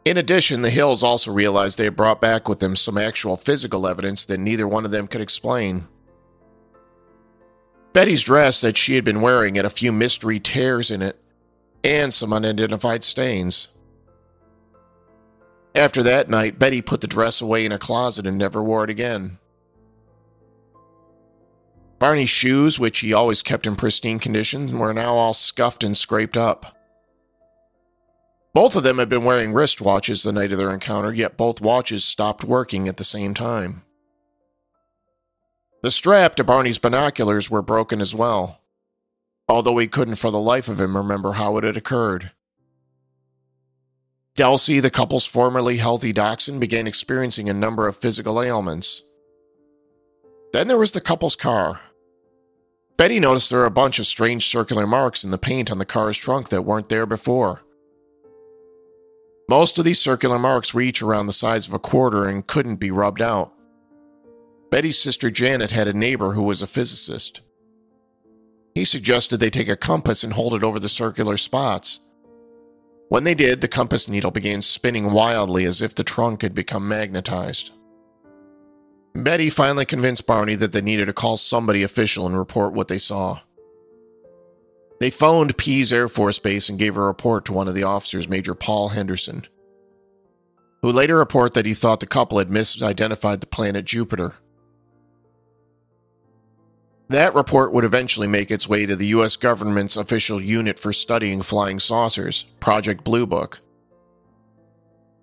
In 0.05 0.17
addition, 0.17 0.61
the 0.61 0.69
Hills 0.69 1.03
also 1.03 1.31
realized 1.31 1.79
they 1.79 1.85
had 1.85 1.95
brought 1.95 2.21
back 2.21 2.47
with 2.47 2.59
them 2.59 2.75
some 2.75 2.97
actual 2.97 3.35
physical 3.35 3.87
evidence 3.87 4.23
that 4.25 4.39
neither 4.39 4.67
one 4.67 4.85
of 4.85 4.91
them 4.91 5.07
could 5.07 5.19
explain. 5.19 5.87
Betty's 7.91 8.21
dress 8.21 8.61
that 8.61 8.77
she 8.77 8.95
had 8.95 9.03
been 9.03 9.21
wearing 9.21 9.55
had 9.55 9.65
a 9.65 9.69
few 9.69 9.91
mystery 9.91 10.39
tears 10.39 10.91
in 10.91 11.01
it 11.01 11.19
and 11.83 12.13
some 12.13 12.33
unidentified 12.33 13.03
stains. 13.03 13.69
After 15.73 16.03
that 16.03 16.29
night, 16.29 16.59
Betty 16.59 16.81
put 16.81 17.01
the 17.01 17.07
dress 17.07 17.41
away 17.41 17.65
in 17.65 17.71
a 17.71 17.79
closet 17.79 18.27
and 18.27 18.37
never 18.37 18.61
wore 18.61 18.83
it 18.83 18.89
again. 18.89 19.39
Barney's 21.97 22.29
shoes, 22.29 22.79
which 22.79 22.99
he 22.99 23.13
always 23.13 23.41
kept 23.41 23.65
in 23.65 23.75
pristine 23.75 24.19
condition, 24.19 24.77
were 24.77 24.93
now 24.93 25.15
all 25.15 25.33
scuffed 25.33 25.83
and 25.83 25.97
scraped 25.97 26.37
up. 26.37 26.74
Both 28.55 28.77
of 28.77 28.83
them 28.83 28.99
had 28.99 29.09
been 29.09 29.25
wearing 29.25 29.51
wristwatches 29.51 30.23
the 30.23 30.31
night 30.31 30.53
of 30.53 30.57
their 30.57 30.73
encounter, 30.73 31.13
yet 31.13 31.35
both 31.35 31.59
watches 31.59 32.05
stopped 32.05 32.45
working 32.45 32.87
at 32.87 32.95
the 32.95 33.03
same 33.03 33.33
time. 33.33 33.83
The 35.83 35.91
strap 35.91 36.35
to 36.35 36.45
Barney's 36.45 36.77
binoculars 36.77 37.51
were 37.51 37.61
broken 37.61 37.99
as 37.99 38.15
well, 38.15 38.61
although 39.49 39.77
he 39.77 39.87
couldn't 39.87 40.15
for 40.15 40.31
the 40.31 40.39
life 40.39 40.69
of 40.69 40.79
him 40.79 40.95
remember 40.95 41.33
how 41.33 41.57
it 41.57 41.65
had 41.65 41.75
occurred. 41.75 42.31
Delsey, 44.37 44.81
the 44.81 44.89
couple's 44.89 45.25
formerly 45.25 45.75
healthy 45.75 46.13
dachshund, 46.13 46.61
began 46.61 46.87
experiencing 46.87 47.49
a 47.49 47.53
number 47.53 47.89
of 47.89 47.97
physical 47.97 48.41
ailments. 48.41 49.03
Then 50.53 50.69
there 50.69 50.77
was 50.77 50.93
the 50.93 51.01
couple's 51.01 51.35
car. 51.35 51.81
Betty 52.95 53.19
noticed 53.19 53.49
there 53.49 53.59
were 53.59 53.65
a 53.65 53.69
bunch 53.69 53.99
of 53.99 54.07
strange 54.07 54.47
circular 54.47 54.87
marks 54.87 55.25
in 55.25 55.31
the 55.31 55.37
paint 55.37 55.69
on 55.69 55.77
the 55.77 55.85
car's 55.85 56.17
trunk 56.17 56.47
that 56.47 56.61
weren't 56.61 56.87
there 56.87 57.05
before. 57.05 57.64
Most 59.47 59.77
of 59.77 59.86
these 59.86 60.01
circular 60.01 60.39
marks 60.39 60.73
reach 60.73 61.01
around 61.01 61.27
the 61.27 61.34
size 61.34 61.67
of 61.67 61.73
a 61.73 61.79
quarter 61.79 62.25
and 62.27 62.47
couldn't 62.47 62.77
be 62.77 62.89
rubbed 62.89 63.21
out. 63.21 63.53
Betty's 64.71 64.97
sister 64.97 65.29
Janet 65.29 65.71
had 65.71 65.88
a 65.88 65.93
neighbor 65.93 66.31
who 66.31 66.43
was 66.43 66.62
a 66.62 66.67
physicist. 66.67 67.41
He 68.73 68.84
suggested 68.84 69.39
they 69.39 69.51
take 69.51 69.69
a 69.69 69.77
compass 69.77 70.23
and 70.23 70.34
hold 70.34 70.53
it 70.53 70.63
over 70.63 70.79
the 70.79 70.89
circular 70.89 71.38
spots. 71.38 71.99
When 73.08 73.23
they 73.23 73.36
did, 73.36 73.62
the 73.62 73.67
compass 73.67 74.10
needle 74.10 74.31
began 74.31 74.63
spinning 74.63 75.12
wildly 75.12 75.63
as 75.65 75.81
if 75.81 75.93
the 75.93 76.03
trunk 76.03 76.41
had 76.41 76.55
become 76.55 76.88
magnetized. 76.88 77.71
Betty 79.13 79.49
finally 79.49 79.86
convinced 79.86 80.27
Barney 80.27 80.55
that 80.55 80.73
they 80.73 80.81
needed 80.81 81.05
to 81.05 81.13
call 81.13 81.38
somebody 81.38 81.84
official 81.84 82.25
and 82.25 82.38
report 82.38 82.73
what 82.73 82.89
they 82.89 82.97
saw. 82.97 83.39
They 84.99 85.10
phoned 85.10 85.58
Pease 85.58 85.91
Air 85.91 86.08
Force 86.08 86.39
Base 86.39 86.69
and 86.69 86.79
gave 86.79 86.95
a 86.95 87.01
report 87.01 87.45
to 87.45 87.53
one 87.53 87.67
of 87.67 87.75
the 87.75 87.84
officers, 87.84 88.29
Major 88.29 88.55
Paul 88.55 88.89
Henderson, 88.89 89.45
who 90.81 90.91
later 90.91 91.17
reported 91.17 91.53
that 91.55 91.65
he 91.65 91.73
thought 91.73 91.99
the 91.99 92.08
couple 92.08 92.39
had 92.39 92.49
misidentified 92.49 93.41
the 93.41 93.47
planet 93.47 93.86
Jupiter. 93.86 94.36
That 97.10 97.36
report 97.36 97.71
would 97.73 97.84
eventually 97.84 98.27
make 98.27 98.49
its 98.49 98.67
way 98.67 98.86
to 98.86 98.95
the 98.95 99.08
U.S. 99.08 99.36
government's 99.36 99.95
official 99.95 100.41
unit 100.41 100.79
for 100.79 100.91
studying 100.91 101.41
flying 101.41 101.79
saucers, 101.79 102.45
Project 102.60 103.03
Blue 103.03 103.27
Book. 103.27 103.60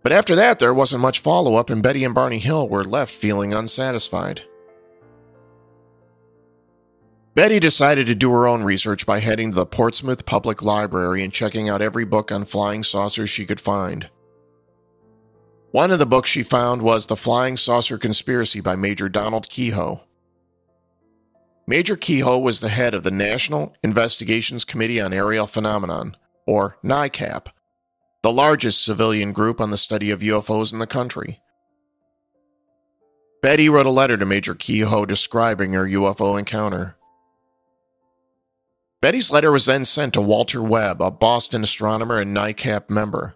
But 0.03 0.13
after 0.13 0.37
that, 0.37 0.59
there 0.59 0.75
wasn't 0.75 1.03
much 1.03 1.21
follow 1.21 1.55
up, 1.55 1.71
and 1.71 1.83
Betty 1.83 2.05
and 2.05 2.15
Barney 2.15 2.39
Hill 2.39 2.69
were 2.69 2.85
left 2.85 3.13
feeling 3.13 3.53
unsatisfied. 3.53 4.43
Betty 7.35 7.59
decided 7.59 8.07
to 8.07 8.15
do 8.15 8.31
her 8.31 8.47
own 8.47 8.63
research 8.63 9.07
by 9.07 9.21
heading 9.21 9.53
to 9.53 9.57
the 9.57 9.67
Portsmouth 9.67 10.27
Public 10.27 10.63
Library 10.63 11.25
and 11.25 11.33
checking 11.33 11.69
out 11.69 11.81
every 11.81 12.05
book 12.05 12.31
on 12.31 12.45
flying 12.45 12.85
saucers 12.85 13.31
she 13.31 13.47
could 13.47 13.61
find. 13.61 14.11
One 15.71 15.91
of 15.91 15.99
the 15.99 16.05
books 16.05 16.29
she 16.29 16.43
found 16.43 16.83
was 16.83 17.07
The 17.07 17.17
Flying 17.17 17.57
Saucer 17.57 17.97
Conspiracy 17.97 18.61
by 18.61 18.77
Major 18.77 19.09
Donald 19.09 19.49
Keyhoe. 19.49 20.03
Major 21.67 21.97
Keyhoe 21.97 22.37
was 22.37 22.61
the 22.61 22.69
head 22.69 22.93
of 22.93 23.05
the 23.05 23.11
National 23.11 23.75
Investigations 23.83 24.67
Committee 24.67 25.01
on 25.01 25.15
Aerial 25.15 25.47
Phenomenon, 25.47 26.19
or 26.47 26.77
NICAP, 26.85 27.47
the 28.23 28.33
largest 28.33 28.85
civilian 28.85 29.33
group 29.33 29.59
on 29.59 29.71
the 29.71 29.79
study 29.79 30.11
of 30.11 30.21
UFOs 30.21 30.75
in 30.75 30.81
the 30.81 30.87
country. 30.87 31.41
Betty 33.41 33.71
wrote 33.71 33.87
a 33.87 33.91
letter 33.91 34.19
to 34.19 34.27
Major 34.27 34.55
Keyhoe 34.55 35.07
describing 35.07 35.73
her 35.73 35.87
UFO 35.87 36.39
encounter. 36.39 36.97
Betty's 39.03 39.33
letter 39.33 39.51
was 39.51 39.67
then 39.67 39.85
sent 39.85 40.15
to 40.15 40.23
Walter 40.23 40.63
Webb, 40.63 41.03
a 41.03 41.11
Boston 41.11 41.65
astronomer 41.65 42.19
and 42.19 42.35
NICAP 42.35 42.89
member. 42.89 43.35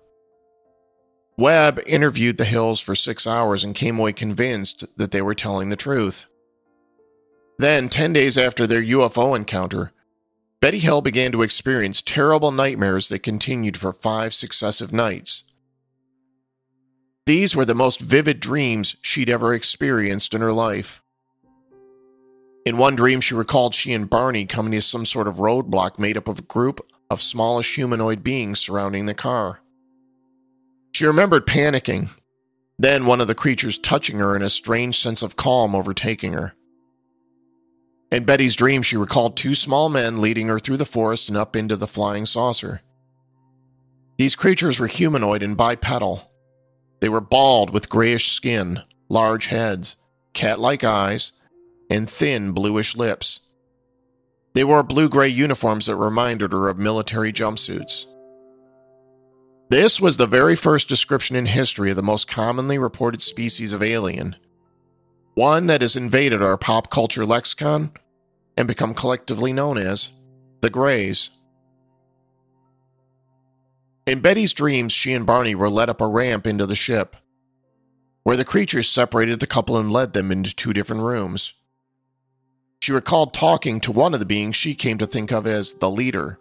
Webb 1.37 1.81
interviewed 1.87 2.39
the 2.39 2.45
Hills 2.45 2.81
for 2.81 2.95
six 2.95 3.27
hours 3.27 3.65
and 3.65 3.75
came 3.75 3.99
away 3.99 4.13
convinced 4.13 4.87
that 4.97 5.11
they 5.11 5.21
were 5.21 5.35
telling 5.35 5.69
the 5.69 5.77
truth. 5.77 6.27
Then, 7.59 7.89
10 7.89 8.13
days 8.13 8.39
after 8.39 8.65
their 8.65 8.81
UFO 8.81 9.35
encounter, 9.35 9.93
Betty 10.61 10.79
Hill 10.79 11.03
began 11.03 11.33
to 11.33 11.43
experience 11.43 12.01
terrible 12.01 12.53
nightmares 12.53 13.09
that 13.09 13.25
continued 13.25 13.77
for 13.77 13.93
five 13.93 14.33
successive 14.33 14.93
nights. 14.93 15.43
These 17.27 17.57
were 17.57 17.65
the 17.65 17.75
most 17.75 18.01
vivid 18.01 18.39
dreams 18.39 18.95
she'd 19.03 19.29
ever 19.29 19.53
experienced 19.53 20.33
in 20.33 20.43
her 20.43 20.53
life. 20.53 21.03
In 22.67 22.79
one 22.79 22.97
dream, 22.97 23.21
she 23.21 23.37
recalled 23.37 23.77
she 23.77 23.93
and 23.93 24.11
Barney 24.11 24.45
coming 24.45 24.73
to 24.73 24.83
some 24.83 25.05
sort 25.05 25.29
of 25.29 25.37
roadblock 25.37 26.01
made 26.01 26.17
up 26.17 26.27
of 26.27 26.41
a 26.41 26.43
group 26.43 26.85
of 27.09 27.23
smallish 27.23 27.77
humanoid 27.77 28.25
beings 28.25 28.59
surrounding 28.59 29.07
the 29.07 29.15
car. 29.15 29.61
She 30.91 31.07
remembered 31.07 31.47
panicking, 31.47 32.09
then 32.77 33.07
one 33.07 33.21
of 33.21 33.29
the 33.29 33.37
creatures 33.37 33.79
touching 33.79 34.19
her 34.19 34.35
and 34.35 34.43
a 34.43 34.51
strange 34.51 34.99
sense 34.99 35.23
of 35.23 35.37
calm 35.37 35.77
overtaking 35.77 36.33
her. 36.33 36.55
In 38.11 38.25
Betty's 38.25 38.57
dream, 38.57 38.83
she 38.83 38.97
recalled 38.97 39.37
two 39.37 39.55
small 39.55 39.89
men 39.89 40.21
leading 40.21 40.49
her 40.49 40.59
through 40.59 40.79
the 40.79 40.85
forest 40.85 41.29
and 41.29 41.39
up 41.39 41.55
into 41.55 41.77
the 41.77 41.87
flying 41.87 42.27
saucer. 42.27 42.81
These 44.19 44.35
creatures 44.35 44.81
were 44.81 44.89
humanoid 44.89 45.45
and 45.45 45.57
bipedal. 45.57 46.33
They 47.01 47.11
were 47.11 47.21
bald 47.21 47.71
with 47.71 47.89
grayish 47.89 48.33
skin, 48.33 48.83
large 49.09 49.47
heads, 49.47 49.95
cat 50.33 50.59
like 50.59 50.83
eyes, 50.83 51.31
and 51.91 52.09
thin 52.09 52.53
bluish 52.53 52.97
lips. 52.97 53.41
They 54.55 54.65
wore 54.65 54.83
blue 54.83 55.09
gray 55.09 55.29
uniforms 55.29 55.87
that 55.87 55.97
reminded 55.97 56.53
her 56.53 56.69
of 56.69 56.79
military 56.79 57.33
jumpsuits. 57.33 58.07
This 59.69 60.01
was 60.01 60.17
the 60.17 60.27
very 60.27 60.57
first 60.57 60.89
description 60.89 61.37
in 61.37 61.47
history 61.47 61.91
of 61.91 61.97
the 61.97 62.03
most 62.03 62.29
commonly 62.29 62.79
reported 62.79 63.21
species 63.21 63.73
of 63.73 63.83
alien, 63.83 64.37
one 65.35 65.67
that 65.67 65.83
has 65.83 65.97
invaded 65.97 66.43
our 66.43 66.57
pop 66.57 66.91
culture 66.91 67.27
lexicon 67.27 67.91
and 68.57 68.69
become 68.69 68.95
collectively 68.95 69.53
known 69.53 69.77
as 69.77 70.13
the 70.63 70.71
Greys. 70.71 71.31
In 74.07 74.21
Betty's 74.21 74.53
dreams, 74.53 74.93
she 74.93 75.13
and 75.13 75.27
Barney 75.27 75.55
were 75.55 75.69
led 75.69 75.91
up 75.91 76.01
a 76.01 76.07
ramp 76.07 76.47
into 76.47 76.65
the 76.65 76.77
ship, 76.77 77.17
where 78.23 78.37
the 78.37 78.45
creatures 78.45 78.89
separated 78.89 79.41
the 79.41 79.47
couple 79.47 79.77
and 79.77 79.91
led 79.91 80.13
them 80.13 80.31
into 80.31 80.55
two 80.55 80.73
different 80.73 81.03
rooms. 81.03 81.55
She 82.87 82.93
recalled 82.93 83.35
talking 83.35 83.81
to 83.81 83.91
one 83.91 84.15
of 84.15 84.21
the 84.21 84.27
beings 84.27 84.55
she 84.55 84.77
came 84.77 84.97
to 84.99 85.09
think 85.09 85.33
of 85.33 85.45
as 85.45 85.75
the 85.75 85.91
leader. 85.91 86.39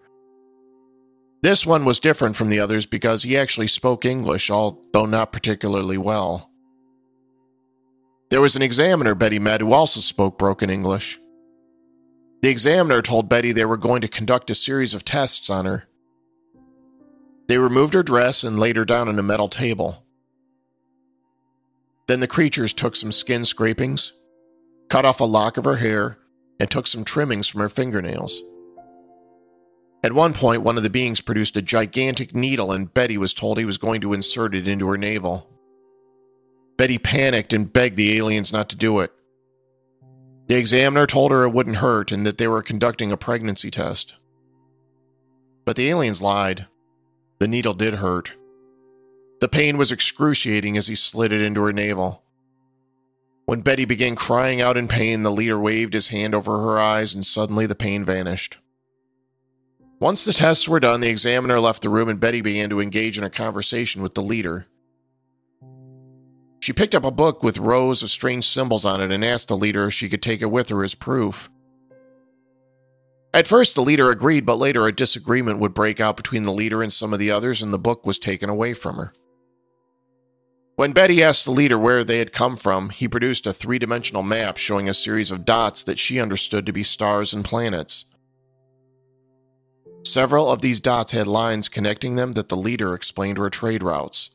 This 1.42 1.66
one 1.66 1.86
was 1.86 1.98
different 1.98 2.36
from 2.36 2.52
the 2.52 2.60
others 2.60 2.86
because 2.86 3.24
he 3.24 3.36
actually 3.36 3.66
spoke 3.66 4.06
English, 4.06 4.52
although 4.52 5.08
not 5.08 5.32
particularly 5.32 5.98
well. 5.98 6.52
There 8.30 8.42
was 8.42 8.56
an 8.56 8.62
examiner 8.62 9.16
Betty 9.16 9.40
met 9.40 9.60
who 9.60 9.74
also 9.74 10.02
spoke 10.02 10.38
broken 10.38 10.70
English. 10.70 11.20
The 12.44 12.50
examiner 12.50 13.02
told 13.02 13.28
Betty 13.28 13.52
they 13.52 13.66
were 13.66 13.76
going 13.76 14.02
to 14.02 14.08
conduct 14.08 14.52
a 14.52 14.54
series 14.54 14.94
of 14.94 15.04
tests 15.04 15.50
on 15.50 15.66
her. 15.66 15.86
They 17.48 17.58
removed 17.58 17.96
her 17.96 18.04
dress 18.04 18.44
and 18.44 18.60
laid 18.60 18.78
her 18.78 18.86
down 18.86 19.08
on 19.08 19.18
a 19.18 19.24
metal 19.24 19.50
table. 19.50 20.06
Then 22.06 22.20
the 22.20 22.28
creatures 22.28 22.72
took 22.72 22.96
some 22.96 23.12
skin 23.12 23.46
scrapings, 23.46 24.14
cut 24.90 25.06
off 25.06 25.20
a 25.20 25.24
lock 25.24 25.58
of 25.58 25.64
her 25.64 25.78
hair, 25.78 26.20
and 26.60 26.70
took 26.70 26.88
some 26.88 27.04
trimmings 27.04 27.48
from 27.48 27.62
her 27.62 27.70
fingernails. 27.70 28.42
At 30.04 30.14
one 30.14 30.34
point, 30.34 30.62
one 30.62 30.78
of 30.78 30.84
the 30.84 30.90
beings 30.90 31.20
produced 31.20 31.58
a 31.58 31.62
gigantic 31.62 32.36
needle, 32.36 32.72
and 32.72 32.94
Betty 32.94 33.18
was 33.18 33.34
told 33.34 33.58
he 33.58 33.66
was 33.66 33.80
going 33.80 34.02
to 34.02 34.14
insert 34.14 34.54
it 34.54 34.68
into 34.68 34.88
her 34.88 34.98
navel. 34.98 35.50
Betty 36.78 36.98
panicked 36.98 37.54
and 37.54 37.72
begged 37.72 37.96
the 37.96 38.16
aliens 38.18 38.54
not 38.54 38.70
to 38.70 38.76
do 38.76 39.00
it. 39.00 39.12
The 40.48 40.58
examiner 40.58 41.08
told 41.08 41.32
her 41.32 41.44
it 41.44 41.54
wouldn't 41.54 41.78
hurt 41.78 42.12
and 42.12 42.26
that 42.26 42.38
they 42.38 42.48
were 42.48 42.62
conducting 42.62 43.12
a 43.12 43.18
pregnancy 43.18 43.72
test. 43.72 44.16
But 45.66 45.76
the 45.76 45.90
aliens 45.90 46.22
lied. 46.22 46.68
The 47.40 47.48
needle 47.48 47.74
did 47.74 47.96
hurt. 47.96 48.34
The 49.42 49.48
pain 49.48 49.78
was 49.78 49.92
excruciating 49.92 50.78
as 50.78 50.88
he 50.88 50.96
slid 50.96 51.34
it 51.34 51.42
into 51.42 51.62
her 51.62 51.74
navel. 51.74 52.22
When 53.46 53.62
Betty 53.62 53.86
began 53.86 54.16
crying 54.16 54.60
out 54.60 54.76
in 54.76 54.88
pain, 54.88 55.24
the 55.24 55.32
leader 55.32 55.60
waved 55.60 55.94
his 55.94 56.08
hand 56.08 56.34
over 56.34 56.60
her 56.60 56.80
eyes 56.80 57.14
and 57.14 57.26
suddenly 57.26 57.68
the 57.68 57.76
pain 57.76 58.04
vanished. 58.04 58.58
Once 60.00 60.26
the 60.26 60.34
tests 60.34 60.68
were 60.68 60.80
done, 60.80 61.02
the 61.02 61.10
examiner 61.10 61.60
left 61.60 61.82
the 61.82 61.90
room 61.90 62.10
and 62.10 62.20
Betty 62.20 62.42
began 62.42 62.70
to 62.70 62.82
engage 62.82 63.18
in 63.18 63.24
a 63.24 63.30
conversation 63.30 64.02
with 64.02 64.16
the 64.16 64.24
leader. 64.24 64.66
She 66.60 66.74
picked 66.74 66.96
up 66.96 67.06
a 67.06 67.12
book 67.12 67.44
with 67.44 67.60
rows 67.60 68.02
of 68.02 68.10
strange 68.10 68.48
symbols 68.48 68.86
on 68.86 69.00
it 69.00 69.12
and 69.12 69.24
asked 69.24 69.50
the 69.50 69.58
leader 69.58 69.86
if 69.86 69.94
she 69.94 70.10
could 70.10 70.24
take 70.24 70.42
it 70.42 70.52
with 70.52 70.70
her 70.70 70.84
as 70.84 70.96
proof. 70.96 71.50
At 73.36 73.48
first, 73.48 73.76
the 73.76 73.84
leader 73.84 74.10
agreed, 74.10 74.46
but 74.46 74.56
later 74.56 74.88
a 74.88 74.92
disagreement 74.92 75.60
would 75.60 75.74
break 75.74 76.00
out 76.00 76.18
between 76.18 76.44
the 76.44 76.52
leader 76.52 76.82
and 76.82 76.92
some 76.92 77.14
of 77.14 77.20
the 77.20 77.32
others, 77.32 77.62
and 77.62 77.72
the 77.72 77.78
book 77.78 78.06
was 78.06 78.18
taken 78.18 78.50
away 78.50 78.74
from 78.74 78.96
her. 78.96 79.14
When 80.76 80.92
Betty 80.92 81.24
asked 81.24 81.46
the 81.46 81.52
leader 81.52 81.80
where 81.80 82.04
they 82.04 82.18
had 82.18 82.34
come 82.34 82.58
from, 82.58 82.90
he 82.90 83.08
produced 83.08 83.48
a 83.48 83.54
three 83.54 83.80
dimensional 83.80 84.24
map 84.24 84.58
showing 84.58 84.90
a 84.90 84.94
series 84.94 85.32
of 85.32 85.46
dots 85.46 85.84
that 85.84 85.98
she 85.98 86.20
understood 86.20 86.66
to 86.66 86.74
be 86.74 86.84
stars 86.84 87.34
and 87.34 87.46
planets. 87.46 88.06
Several 90.04 90.52
of 90.52 90.62
these 90.62 90.82
dots 90.82 91.14
had 91.14 91.28
lines 91.28 91.70
connecting 91.70 92.16
them 92.16 92.34
that 92.34 92.50
the 92.50 92.58
leader 92.58 92.94
explained 92.94 93.38
were 93.38 93.50
trade 93.50 93.84
routes. 93.84 94.32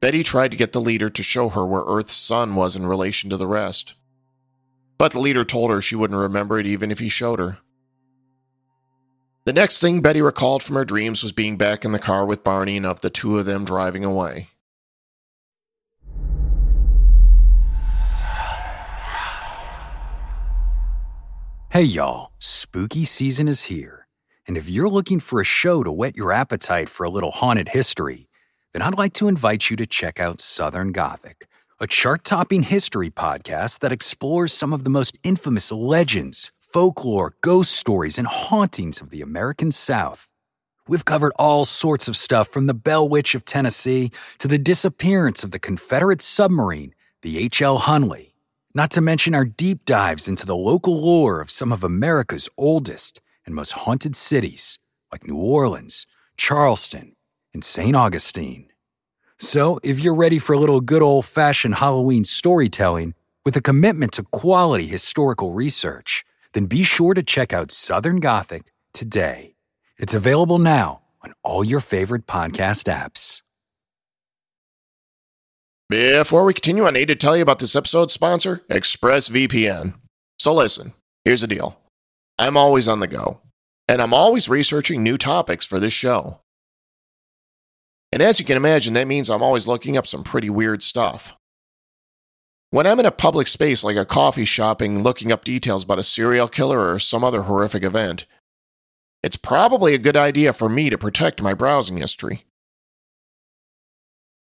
Betty 0.00 0.22
tried 0.22 0.50
to 0.52 0.56
get 0.56 0.72
the 0.72 0.80
leader 0.80 1.10
to 1.10 1.22
show 1.22 1.50
her 1.50 1.66
where 1.66 1.84
Earth's 1.86 2.14
sun 2.14 2.54
was 2.54 2.74
in 2.74 2.86
relation 2.86 3.28
to 3.28 3.36
the 3.36 3.46
rest. 3.46 3.94
But 4.96 5.12
the 5.12 5.20
leader 5.20 5.44
told 5.44 5.70
her 5.70 5.82
she 5.82 5.96
wouldn't 5.96 6.18
remember 6.18 6.58
it 6.58 6.66
even 6.66 6.90
if 6.90 6.98
he 6.98 7.10
showed 7.10 7.38
her. 7.38 7.58
The 9.50 9.54
next 9.54 9.80
thing 9.80 10.00
Betty 10.00 10.22
recalled 10.22 10.62
from 10.62 10.76
her 10.76 10.84
dreams 10.84 11.24
was 11.24 11.32
being 11.32 11.56
back 11.56 11.84
in 11.84 11.90
the 11.90 11.98
car 11.98 12.24
with 12.24 12.44
Barney 12.44 12.76
and 12.76 12.86
of 12.86 13.00
the 13.00 13.10
two 13.10 13.36
of 13.36 13.46
them 13.46 13.64
driving 13.64 14.04
away. 14.04 14.46
Hey 21.72 21.82
y'all, 21.82 22.30
spooky 22.38 23.04
season 23.04 23.48
is 23.48 23.64
here. 23.64 24.06
And 24.46 24.56
if 24.56 24.68
you're 24.68 24.88
looking 24.88 25.18
for 25.18 25.40
a 25.40 25.44
show 25.44 25.82
to 25.82 25.90
whet 25.90 26.16
your 26.16 26.30
appetite 26.30 26.88
for 26.88 27.02
a 27.02 27.10
little 27.10 27.32
haunted 27.32 27.70
history, 27.70 28.28
then 28.72 28.82
I'd 28.82 28.96
like 28.96 29.14
to 29.14 29.26
invite 29.26 29.68
you 29.68 29.74
to 29.78 29.84
check 29.84 30.20
out 30.20 30.40
Southern 30.40 30.92
Gothic, 30.92 31.48
a 31.80 31.88
chart 31.88 32.22
topping 32.22 32.62
history 32.62 33.10
podcast 33.10 33.80
that 33.80 33.90
explores 33.90 34.52
some 34.52 34.72
of 34.72 34.84
the 34.84 34.90
most 34.90 35.18
infamous 35.24 35.72
legends 35.72 36.52
folklore, 36.72 37.34
ghost 37.40 37.72
stories, 37.72 38.18
and 38.18 38.26
hauntings 38.26 39.00
of 39.00 39.10
the 39.10 39.22
American 39.22 39.70
South. 39.70 40.30
We've 40.86 41.04
covered 41.04 41.32
all 41.36 41.64
sorts 41.64 42.08
of 42.08 42.16
stuff 42.16 42.48
from 42.48 42.66
the 42.66 42.74
Bell 42.74 43.08
Witch 43.08 43.34
of 43.34 43.44
Tennessee 43.44 44.10
to 44.38 44.48
the 44.48 44.58
disappearance 44.58 45.44
of 45.44 45.50
the 45.50 45.58
Confederate 45.58 46.22
submarine, 46.22 46.94
the 47.22 47.38
H.L. 47.38 47.80
Hunley, 47.80 48.32
not 48.74 48.90
to 48.92 49.00
mention 49.00 49.34
our 49.34 49.44
deep 49.44 49.84
dives 49.84 50.28
into 50.28 50.46
the 50.46 50.56
local 50.56 51.00
lore 51.00 51.40
of 51.40 51.50
some 51.50 51.72
of 51.72 51.84
America's 51.84 52.48
oldest 52.56 53.20
and 53.44 53.54
most 53.54 53.72
haunted 53.72 54.14
cities, 54.16 54.78
like 55.12 55.26
New 55.26 55.36
Orleans, 55.36 56.06
Charleston, 56.36 57.14
and 57.52 57.64
St. 57.64 57.96
Augustine. 57.96 58.68
So, 59.38 59.80
if 59.82 59.98
you're 59.98 60.14
ready 60.14 60.38
for 60.38 60.52
a 60.52 60.58
little 60.58 60.80
good 60.80 61.02
old 61.02 61.24
fashioned 61.24 61.76
Halloween 61.76 62.24
storytelling 62.24 63.14
with 63.44 63.56
a 63.56 63.62
commitment 63.62 64.12
to 64.12 64.22
quality 64.24 64.86
historical 64.86 65.52
research, 65.52 66.24
then 66.52 66.66
be 66.66 66.82
sure 66.82 67.14
to 67.14 67.22
check 67.22 67.52
out 67.52 67.72
Southern 67.72 68.20
Gothic 68.20 68.64
today. 68.92 69.54
It's 69.98 70.14
available 70.14 70.58
now 70.58 71.02
on 71.22 71.32
all 71.42 71.64
your 71.64 71.80
favorite 71.80 72.26
podcast 72.26 72.84
apps. 72.92 73.42
Before 75.88 76.44
we 76.44 76.54
continue, 76.54 76.86
I 76.86 76.90
need 76.90 77.08
to 77.08 77.16
tell 77.16 77.36
you 77.36 77.42
about 77.42 77.58
this 77.58 77.74
episode's 77.74 78.12
sponsor, 78.12 78.62
ExpressVPN. 78.70 79.94
So 80.38 80.52
listen, 80.54 80.94
here's 81.24 81.40
the 81.40 81.48
deal. 81.48 81.78
I'm 82.38 82.56
always 82.56 82.86
on 82.86 83.00
the 83.00 83.08
go, 83.08 83.40
and 83.88 84.00
I'm 84.00 84.14
always 84.14 84.48
researching 84.48 85.02
new 85.02 85.18
topics 85.18 85.66
for 85.66 85.80
this 85.80 85.92
show. 85.92 86.40
And 88.12 88.22
as 88.22 88.40
you 88.40 88.46
can 88.46 88.56
imagine, 88.56 88.94
that 88.94 89.06
means 89.06 89.28
I'm 89.28 89.42
always 89.42 89.68
looking 89.68 89.96
up 89.96 90.06
some 90.06 90.22
pretty 90.24 90.48
weird 90.48 90.82
stuff. 90.82 91.34
When 92.72 92.86
I'm 92.86 93.00
in 93.00 93.06
a 93.06 93.10
public 93.10 93.48
space 93.48 93.82
like 93.82 93.96
a 93.96 94.04
coffee 94.04 94.44
shop 94.44 94.80
and 94.80 95.02
looking 95.02 95.32
up 95.32 95.42
details 95.44 95.82
about 95.82 95.98
a 95.98 96.04
serial 96.04 96.46
killer 96.46 96.92
or 96.92 97.00
some 97.00 97.24
other 97.24 97.42
horrific 97.42 97.82
event, 97.82 98.26
it's 99.24 99.36
probably 99.36 99.92
a 99.92 99.98
good 99.98 100.16
idea 100.16 100.52
for 100.52 100.68
me 100.68 100.88
to 100.88 100.96
protect 100.96 101.42
my 101.42 101.52
browsing 101.52 101.96
history. 101.96 102.46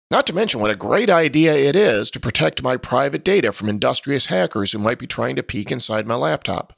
Not 0.10 0.26
to 0.28 0.34
mention 0.34 0.62
what 0.62 0.72
a 0.72 0.76
great 0.76 1.12
idea 1.12 1.54
it 1.54 1.76
is 1.76 2.10
to 2.12 2.20
protect 2.20 2.64
my 2.64 2.76
private 2.76 3.24
data 3.24 3.52
from 3.52 3.70
industrious 3.70 4.28
hackers 4.28 4.72
who 4.72 4.80
might 4.80 4.98
be 4.98 5.06
trying 5.06 5.36
to 5.36 5.44
peek 5.44 5.72
inside 5.72 6.08
my 6.08 6.16
laptop. 6.16 6.74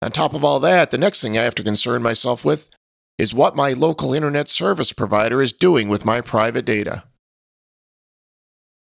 On 0.00 0.10
top 0.10 0.34
of 0.34 0.42
all 0.42 0.58
that, 0.60 0.90
the 0.90 0.98
next 0.98 1.22
thing 1.22 1.38
I 1.38 1.42
have 1.42 1.54
to 1.54 1.62
concern 1.62 2.02
myself 2.02 2.44
with 2.44 2.70
is 3.18 3.34
what 3.34 3.54
my 3.54 3.72
local 3.72 4.14
internet 4.14 4.48
service 4.48 4.92
provider 4.92 5.40
is 5.40 5.52
doing 5.52 5.88
with 5.88 6.04
my 6.04 6.20
private 6.20 6.64
data. 6.64 7.04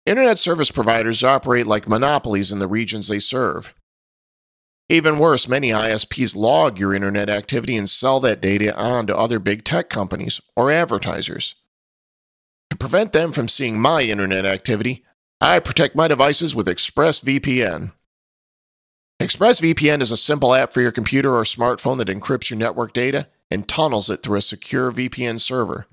Internet 0.09 0.39
service 0.39 0.71
providers 0.71 1.23
operate 1.23 1.67
like 1.67 1.87
monopolies 1.87 2.51
in 2.51 2.61
the 2.61 2.67
regions 2.67 3.09
they 3.09 3.19
serve. 3.19 3.75
Even 4.89 5.19
worse, 5.19 5.47
many 5.47 5.69
ISPs 5.69 6.35
log 6.35 6.81
your 6.81 6.95
internet 6.95 7.29
activity 7.29 7.77
and 7.77 7.91
sell 7.91 8.19
that 8.21 8.41
data 8.41 8.75
on 8.75 9.07
to 9.07 9.15
other 9.15 9.39
big 9.39 9.65
tech 9.65 9.91
companies 9.91 10.41
or 10.57 10.71
advertisers. 10.71 11.57
To 12.71 12.77
prevent 12.79 13.13
them 13.13 13.33
from 13.33 13.49
seeing 13.49 13.79
my 13.79 14.01
internet 14.01 14.47
activity, 14.47 15.05
I 15.43 15.59
protect 15.59 15.95
my 15.95 16.09
devices 16.09 16.55
with 16.55 16.69
ExpressVPN. 16.69 17.93
ExpressVPN 19.21 20.01
is 20.01 20.11
a 20.11 20.17
simple 20.17 20.55
app 20.55 20.73
for 20.73 20.81
your 20.81 20.91
computer 20.91 21.35
or 21.35 21.43
smartphone 21.43 21.99
that 21.99 22.09
encrypts 22.09 22.49
your 22.49 22.59
network 22.59 22.95
data 22.95 23.29
and 23.51 23.69
tunnels 23.69 24.09
it 24.09 24.23
through 24.23 24.39
a 24.39 24.41
secure 24.41 24.91
VPN 24.91 25.39
server 25.39 25.87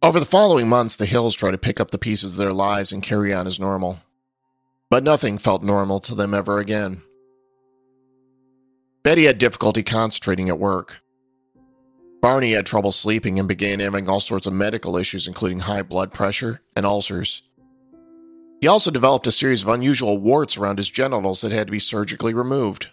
Over 0.02 0.20
the 0.20 0.26
following 0.26 0.68
months, 0.68 0.96
the 0.96 1.06
Hills 1.06 1.34
try 1.34 1.50
to 1.50 1.58
pick 1.58 1.80
up 1.80 1.90
the 1.90 1.98
pieces 1.98 2.34
of 2.34 2.38
their 2.38 2.52
lives 2.52 2.92
and 2.92 3.02
carry 3.02 3.32
on 3.32 3.46
as 3.46 3.60
normal. 3.60 4.00
But 4.88 5.04
nothing 5.04 5.38
felt 5.38 5.62
normal 5.62 6.00
to 6.00 6.14
them 6.14 6.32
ever 6.32 6.58
again. 6.58 7.02
Betty 9.02 9.24
had 9.24 9.38
difficulty 9.38 9.82
concentrating 9.82 10.48
at 10.48 10.58
work. 10.58 11.00
Barney 12.22 12.52
had 12.52 12.66
trouble 12.66 12.92
sleeping 12.92 13.38
and 13.38 13.46
began 13.46 13.80
having 13.80 14.08
all 14.08 14.20
sorts 14.20 14.46
of 14.46 14.52
medical 14.52 14.96
issues, 14.96 15.28
including 15.28 15.60
high 15.60 15.82
blood 15.82 16.12
pressure 16.12 16.60
and 16.74 16.86
ulcers. 16.86 17.42
He 18.60 18.66
also 18.66 18.90
developed 18.90 19.26
a 19.26 19.32
series 19.32 19.62
of 19.62 19.68
unusual 19.68 20.18
warts 20.18 20.56
around 20.56 20.78
his 20.78 20.90
genitals 20.90 21.42
that 21.42 21.52
had 21.52 21.68
to 21.68 21.70
be 21.72 21.78
surgically 21.78 22.32
removed. 22.34 22.88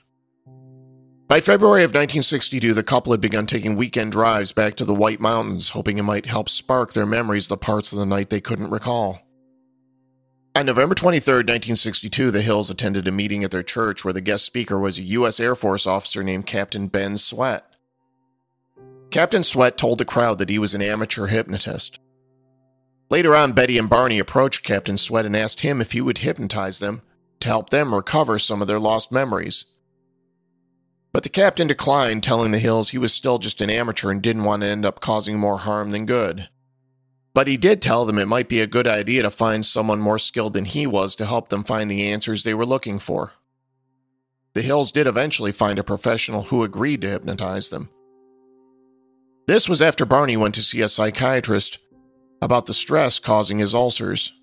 By 1.33 1.41
February 1.41 1.83
of 1.83 1.89
1962, 1.89 2.75
the 2.75 2.83
couple 2.83 3.11
had 3.11 3.19
begun 3.19 3.47
taking 3.47 3.75
weekend 3.75 4.11
drives 4.11 4.51
back 4.51 4.75
to 4.75 4.85
the 4.85 4.93
White 4.93 5.19
Mountains, 5.19 5.69
hoping 5.69 5.97
it 5.97 6.03
might 6.03 6.27
help 6.27 6.47
spark 6.47 6.93
their 6.93 7.07
memories 7.07 7.47
the 7.47 7.57
parts 7.57 7.91
of 7.91 7.97
the 7.97 8.05
night 8.05 8.29
they 8.29 8.39
couldn't 8.39 8.69
recall. 8.69 9.19
On 10.53 10.67
November 10.67 10.93
23, 10.93 11.37
1962, 11.37 12.29
the 12.29 12.43
Hills 12.43 12.69
attended 12.69 13.07
a 13.07 13.11
meeting 13.11 13.43
at 13.43 13.49
their 13.49 13.63
church 13.63 14.05
where 14.05 14.13
the 14.13 14.21
guest 14.21 14.45
speaker 14.45 14.77
was 14.77 14.99
a 14.99 15.03
U.S. 15.05 15.39
Air 15.39 15.55
Force 15.55 15.87
officer 15.87 16.21
named 16.21 16.45
Captain 16.45 16.87
Ben 16.87 17.17
Swett. 17.17 17.65
Captain 19.09 19.43
Swett 19.43 19.75
told 19.75 19.97
the 19.97 20.05
crowd 20.05 20.37
that 20.37 20.49
he 20.51 20.59
was 20.59 20.75
an 20.75 20.83
amateur 20.83 21.25
hypnotist. 21.25 21.99
Later 23.09 23.35
on, 23.35 23.53
Betty 23.53 23.79
and 23.79 23.89
Barney 23.89 24.19
approached 24.19 24.63
Captain 24.63 24.99
Swett 24.99 25.25
and 25.25 25.35
asked 25.35 25.61
him 25.61 25.81
if 25.81 25.93
he 25.93 26.01
would 26.01 26.19
hypnotize 26.19 26.77
them 26.77 27.01
to 27.39 27.47
help 27.47 27.71
them 27.71 27.95
recover 27.95 28.37
some 28.37 28.61
of 28.61 28.67
their 28.67 28.79
lost 28.79 29.11
memories. 29.11 29.65
But 31.13 31.21
the 31.21 31.29
captain 31.29 31.67
declined, 31.67 32.23
telling 32.23 32.51
the 32.51 32.59
Hills 32.59 32.89
he 32.89 32.97
was 32.97 33.13
still 33.13 33.37
just 33.37 33.61
an 33.61 33.69
amateur 33.69 34.09
and 34.09 34.21
didn't 34.21 34.43
want 34.43 34.61
to 34.61 34.67
end 34.67 34.85
up 34.85 34.99
causing 34.99 35.37
more 35.37 35.59
harm 35.59 35.91
than 35.91 36.07
good. 36.07 36.49
But 37.35 37.47
he 37.47 37.55
did 37.55 37.81
tell 37.81 38.05
them 38.05 38.17
it 38.17 38.27
might 38.27 38.49
be 38.49 38.59
a 38.59 38.67
good 38.67 38.87
idea 38.87 39.21
to 39.21 39.31
find 39.31 39.65
someone 39.65 40.01
more 40.01 40.19
skilled 40.19 40.53
than 40.53 40.65
he 40.65 40.85
was 40.87 41.15
to 41.15 41.25
help 41.25 41.49
them 41.49 41.63
find 41.63 41.89
the 41.89 42.07
answers 42.07 42.43
they 42.43 42.53
were 42.53 42.65
looking 42.65 42.99
for. 42.99 43.33
The 44.53 44.61
Hills 44.61 44.91
did 44.91 45.07
eventually 45.07 45.51
find 45.51 45.79
a 45.79 45.83
professional 45.83 46.43
who 46.43 46.63
agreed 46.63 47.01
to 47.01 47.09
hypnotize 47.09 47.69
them. 47.69 47.89
This 49.47 49.67
was 49.69 49.81
after 49.81 50.05
Barney 50.05 50.37
went 50.37 50.55
to 50.55 50.63
see 50.63 50.81
a 50.81 50.89
psychiatrist 50.89 51.79
about 52.41 52.65
the 52.65 52.73
stress 52.73 53.19
causing 53.19 53.59
his 53.59 53.73
ulcers. 53.73 54.33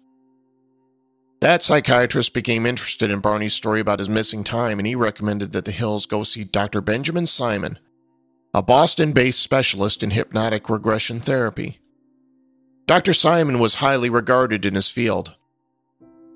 That 1.41 1.63
psychiatrist 1.63 2.35
became 2.35 2.67
interested 2.67 3.11
in 3.11 3.21
Barney's 3.21 3.55
story 3.55 3.81
about 3.81 3.99
his 3.99 4.11
missing 4.11 4.45
time 4.45 4.79
and 4.79 4.87
he 4.87 4.95
recommended 4.95 5.53
that 5.53 5.65
the 5.65 5.73
Hills 5.73 6.05
go 6.05 6.23
see 6.23 6.45
Dr. 6.45 6.83
Benjamin 6.83 7.25
Simon, 7.25 7.79
a 8.53 8.63
Boston 8.63 9.13
based 9.13 9.43
specialist 9.43 10.03
in 10.03 10.11
hypnotic 10.11 10.69
regression 10.69 11.19
therapy. 11.21 11.81
Dr. 12.87 13.15
Simon 13.15 13.59
was 13.59 13.77
highly 13.77 14.11
regarded 14.11 14.67
in 14.67 14.75
his 14.75 14.91
field. 14.91 15.35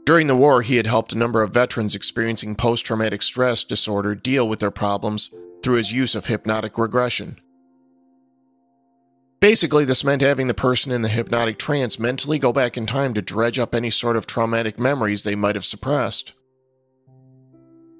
During 0.07 0.27
the 0.27 0.37
war, 0.37 0.63
he 0.63 0.77
had 0.77 0.87
helped 0.87 1.13
a 1.13 1.19
number 1.19 1.43
of 1.43 1.53
veterans 1.53 1.95
experiencing 1.95 2.55
post 2.55 2.87
traumatic 2.87 3.23
stress 3.23 3.63
disorder 3.65 4.15
deal 4.15 4.49
with 4.49 4.61
their 4.61 4.71
problems 4.71 5.31
through 5.63 5.77
his 5.77 5.93
use 5.93 6.15
of 6.15 6.27
hypnotic 6.27 6.79
regression. 6.79 7.41
Basically, 9.45 9.85
this 9.85 10.05
meant 10.05 10.23
having 10.23 10.47
the 10.47 10.55
person 10.55 10.91
in 10.91 11.03
the 11.03 11.09
hypnotic 11.11 11.59
trance 11.59 11.99
mentally 11.99 12.39
go 12.39 12.51
back 12.51 12.79
in 12.79 12.87
time 12.87 13.13
to 13.13 13.21
dredge 13.21 13.59
up 13.59 13.75
any 13.75 13.91
sort 13.91 14.17
of 14.17 14.27
traumatic 14.27 14.79
memories 14.79 15.23
they 15.23 15.35
might 15.35 15.55
have 15.55 15.67
suppressed. 15.67 16.33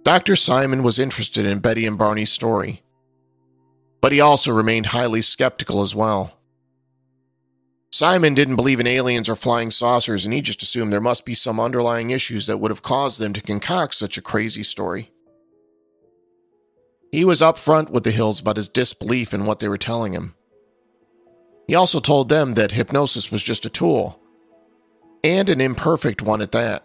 Dr. 0.05 0.37
Simon 0.37 0.83
was 0.83 0.99
interested 0.99 1.45
in 1.45 1.59
Betty 1.59 1.85
and 1.85 1.99
Barney's 1.99 2.33
story, 2.33 2.83
but 4.01 4.11
he 4.11 4.23
also 4.23 4.53
remained 4.53 4.87
highly 4.87 5.21
skeptical 5.21 5.83
as 5.83 5.95
well. 5.95 6.33
Simon 7.93 8.33
didn't 8.33 8.57
believe 8.57 8.81
in 8.81 8.87
aliens 8.87 9.29
or 9.29 9.37
flying 9.37 9.71
saucers, 9.71 10.25
and 10.25 10.33
he 10.33 10.41
just 10.41 10.63
assumed 10.63 10.95
there 10.95 10.99
must 10.99 11.27
be 11.27 11.35
some 11.35 11.61
underlying 11.61 12.09
issues 12.09 12.47
that 12.47 12.57
would 12.57 12.71
have 12.71 12.81
caused 12.81 13.21
them 13.21 13.35
to 13.35 13.43
concoct 13.43 13.95
such 13.95 14.17
a 14.17 14.23
crazy 14.23 14.63
story. 14.63 15.13
He 17.13 17.23
was 17.23 17.43
upfront 17.43 17.91
with 17.91 18.05
the 18.05 18.13
Hills 18.13 18.41
about 18.41 18.57
his 18.57 18.71
disbelief 18.71 19.35
in 19.35 19.45
what 19.45 19.59
they 19.59 19.69
were 19.69 19.77
telling 19.77 20.15
him. 20.15 20.37
He 21.67 21.75
also 21.75 22.01
told 22.01 22.29
them 22.29 22.55
that 22.55 22.73
hypnosis 22.73 23.33
was 23.33 23.43
just 23.43 23.65
a 23.65 23.71
tool, 23.71 24.21
and 25.23 25.49
an 25.49 25.61
imperfect 25.61 26.23
one 26.23 26.43
at 26.43 26.53
that. 26.53 26.85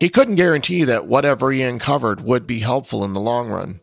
He 0.00 0.08
couldn't 0.08 0.36
guarantee 0.36 0.84
that 0.84 1.06
whatever 1.06 1.52
he 1.52 1.62
uncovered 1.62 2.22
would 2.22 2.46
be 2.46 2.60
helpful 2.60 3.04
in 3.04 3.12
the 3.12 3.20
long 3.20 3.50
run, 3.50 3.80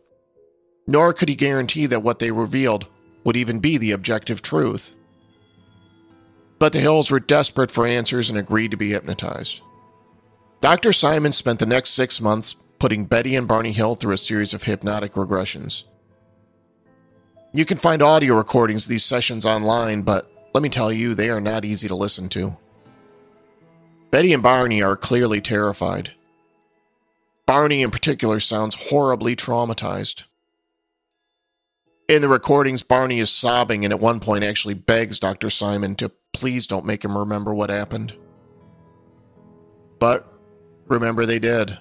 nor 0.86 1.12
could 1.14 1.28
he 1.28 1.36
guarantee 1.36 1.86
that 1.86 2.02
what 2.02 2.18
they 2.18 2.30
revealed 2.30 2.88
would 3.24 3.36
even 3.36 3.60
be 3.60 3.78
the 3.78 3.92
objective 3.92 4.42
truth. 4.42 4.96
But 6.58 6.72
the 6.72 6.80
Hills 6.80 7.10
were 7.10 7.20
desperate 7.20 7.70
for 7.70 7.86
answers 7.86 8.30
and 8.30 8.38
agreed 8.38 8.72
to 8.72 8.76
be 8.76 8.90
hypnotized. 8.90 9.62
Dr. 10.60 10.92
Simon 10.92 11.32
spent 11.32 11.60
the 11.60 11.66
next 11.66 11.90
six 11.90 12.20
months 12.20 12.56
putting 12.80 13.04
Betty 13.04 13.36
and 13.36 13.46
Barney 13.46 13.72
Hill 13.72 13.94
through 13.94 14.14
a 14.14 14.18
series 14.18 14.52
of 14.52 14.64
hypnotic 14.64 15.12
regressions. 15.12 15.84
You 17.52 17.64
can 17.64 17.78
find 17.78 18.02
audio 18.02 18.34
recordings 18.34 18.84
of 18.84 18.90
these 18.90 19.04
sessions 19.04 19.46
online, 19.46 20.02
but 20.02 20.30
let 20.52 20.62
me 20.62 20.68
tell 20.68 20.92
you, 20.92 21.14
they 21.14 21.30
are 21.30 21.40
not 21.40 21.64
easy 21.64 21.88
to 21.88 21.94
listen 21.94 22.28
to. 22.30 22.56
Betty 24.10 24.32
and 24.32 24.42
Barney 24.42 24.82
are 24.82 24.96
clearly 24.96 25.40
terrified. 25.40 26.12
Barney, 27.46 27.82
in 27.82 27.90
particular, 27.90 28.40
sounds 28.40 28.90
horribly 28.90 29.34
traumatized. 29.34 30.24
In 32.08 32.22
the 32.22 32.28
recordings, 32.28 32.82
Barney 32.82 33.18
is 33.18 33.30
sobbing 33.30 33.84
and 33.84 33.92
at 33.92 34.00
one 34.00 34.20
point 34.20 34.44
actually 34.44 34.74
begs 34.74 35.18
Dr. 35.18 35.50
Simon 35.50 35.94
to 35.96 36.10
please 36.32 36.66
don't 36.66 36.86
make 36.86 37.04
him 37.04 37.16
remember 37.16 37.54
what 37.54 37.70
happened. 37.70 38.14
But 39.98 40.26
remember, 40.86 41.26
they 41.26 41.38
did. 41.38 41.78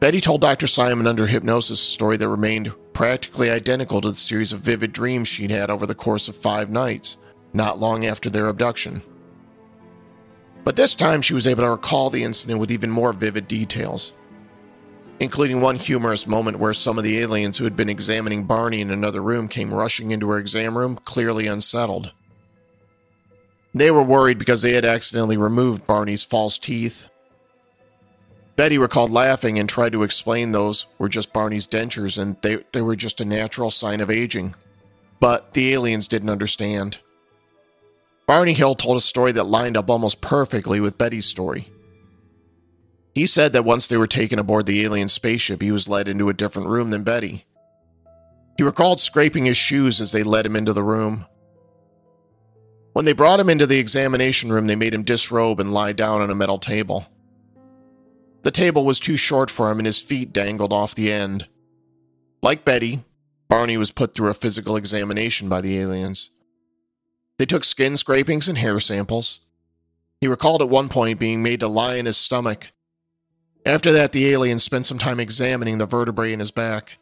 Betty 0.00 0.20
told 0.20 0.40
Dr. 0.40 0.68
Simon 0.68 1.08
under 1.08 1.26
hypnosis 1.26 1.80
a 1.80 1.84
story 1.84 2.16
that 2.16 2.28
remained 2.28 2.72
practically 2.92 3.50
identical 3.50 4.00
to 4.00 4.10
the 4.10 4.14
series 4.14 4.52
of 4.52 4.60
vivid 4.60 4.92
dreams 4.92 5.26
she'd 5.26 5.50
had 5.50 5.70
over 5.70 5.86
the 5.86 5.94
course 5.94 6.28
of 6.28 6.36
five 6.36 6.70
nights, 6.70 7.16
not 7.52 7.80
long 7.80 8.06
after 8.06 8.30
their 8.30 8.46
abduction. 8.46 9.02
But 10.64 10.76
this 10.76 10.94
time 10.94 11.20
she 11.20 11.34
was 11.34 11.46
able 11.46 11.62
to 11.62 11.70
recall 11.70 12.10
the 12.10 12.22
incident 12.22 12.60
with 12.60 12.70
even 12.70 12.90
more 12.90 13.12
vivid 13.12 13.48
details, 13.48 14.12
including 15.18 15.60
one 15.60 15.76
humorous 15.76 16.26
moment 16.26 16.60
where 16.60 16.74
some 16.74 16.96
of 16.96 17.04
the 17.04 17.18
aliens 17.18 17.58
who 17.58 17.64
had 17.64 17.76
been 17.76 17.88
examining 17.88 18.44
Barney 18.44 18.80
in 18.80 18.90
another 18.90 19.22
room 19.22 19.48
came 19.48 19.74
rushing 19.74 20.12
into 20.12 20.28
her 20.30 20.38
exam 20.38 20.78
room, 20.78 20.96
clearly 21.04 21.48
unsettled. 21.48 22.12
They 23.74 23.90
were 23.90 24.02
worried 24.02 24.38
because 24.38 24.62
they 24.62 24.72
had 24.72 24.84
accidentally 24.84 25.36
removed 25.36 25.86
Barney's 25.86 26.24
false 26.24 26.56
teeth. 26.56 27.08
Betty 28.58 28.76
recalled 28.76 29.12
laughing 29.12 29.56
and 29.56 29.68
tried 29.68 29.92
to 29.92 30.02
explain 30.02 30.50
those 30.50 30.86
were 30.98 31.08
just 31.08 31.32
Barney's 31.32 31.68
dentures 31.68 32.20
and 32.20 32.36
they, 32.42 32.56
they 32.72 32.82
were 32.82 32.96
just 32.96 33.20
a 33.20 33.24
natural 33.24 33.70
sign 33.70 34.00
of 34.00 34.10
aging. 34.10 34.56
But 35.20 35.54
the 35.54 35.72
aliens 35.72 36.08
didn't 36.08 36.28
understand. 36.28 36.98
Barney 38.26 38.54
Hill 38.54 38.74
told 38.74 38.96
a 38.96 39.00
story 39.00 39.30
that 39.30 39.44
lined 39.44 39.76
up 39.76 39.88
almost 39.88 40.20
perfectly 40.20 40.80
with 40.80 40.98
Betty's 40.98 41.26
story. 41.26 41.70
He 43.14 43.28
said 43.28 43.52
that 43.52 43.64
once 43.64 43.86
they 43.86 43.96
were 43.96 44.08
taken 44.08 44.40
aboard 44.40 44.66
the 44.66 44.82
alien 44.82 45.08
spaceship, 45.08 45.62
he 45.62 45.70
was 45.70 45.88
led 45.88 46.08
into 46.08 46.28
a 46.28 46.34
different 46.34 46.68
room 46.68 46.90
than 46.90 47.04
Betty. 47.04 47.46
He 48.56 48.64
recalled 48.64 49.00
scraping 49.00 49.44
his 49.44 49.56
shoes 49.56 50.00
as 50.00 50.10
they 50.10 50.24
led 50.24 50.44
him 50.44 50.56
into 50.56 50.72
the 50.72 50.82
room. 50.82 51.26
When 52.92 53.04
they 53.04 53.12
brought 53.12 53.38
him 53.38 53.50
into 53.50 53.68
the 53.68 53.78
examination 53.78 54.52
room, 54.52 54.66
they 54.66 54.74
made 54.74 54.94
him 54.94 55.04
disrobe 55.04 55.60
and 55.60 55.72
lie 55.72 55.92
down 55.92 56.22
on 56.22 56.30
a 56.30 56.34
metal 56.34 56.58
table. 56.58 57.06
The 58.42 58.50
table 58.50 58.84
was 58.84 59.00
too 59.00 59.16
short 59.16 59.50
for 59.50 59.70
him 59.70 59.78
and 59.78 59.86
his 59.86 60.00
feet 60.00 60.32
dangled 60.32 60.72
off 60.72 60.94
the 60.94 61.12
end. 61.12 61.46
Like 62.42 62.64
Betty, 62.64 63.04
Barney 63.48 63.76
was 63.76 63.90
put 63.90 64.14
through 64.14 64.28
a 64.28 64.34
physical 64.34 64.76
examination 64.76 65.48
by 65.48 65.60
the 65.60 65.78
aliens. 65.78 66.30
They 67.38 67.46
took 67.46 67.64
skin 67.64 67.96
scrapings 67.96 68.48
and 68.48 68.58
hair 68.58 68.78
samples. 68.80 69.40
He 70.20 70.28
recalled 70.28 70.62
at 70.62 70.68
one 70.68 70.88
point 70.88 71.18
being 71.18 71.42
made 71.42 71.60
to 71.60 71.68
lie 71.68 71.96
in 71.96 72.06
his 72.06 72.16
stomach. 72.16 72.70
After 73.64 73.92
that, 73.92 74.12
the 74.12 74.28
aliens 74.28 74.62
spent 74.62 74.86
some 74.86 74.98
time 74.98 75.20
examining 75.20 75.78
the 75.78 75.86
vertebrae 75.86 76.32
in 76.32 76.40
his 76.40 76.50
back. 76.50 76.98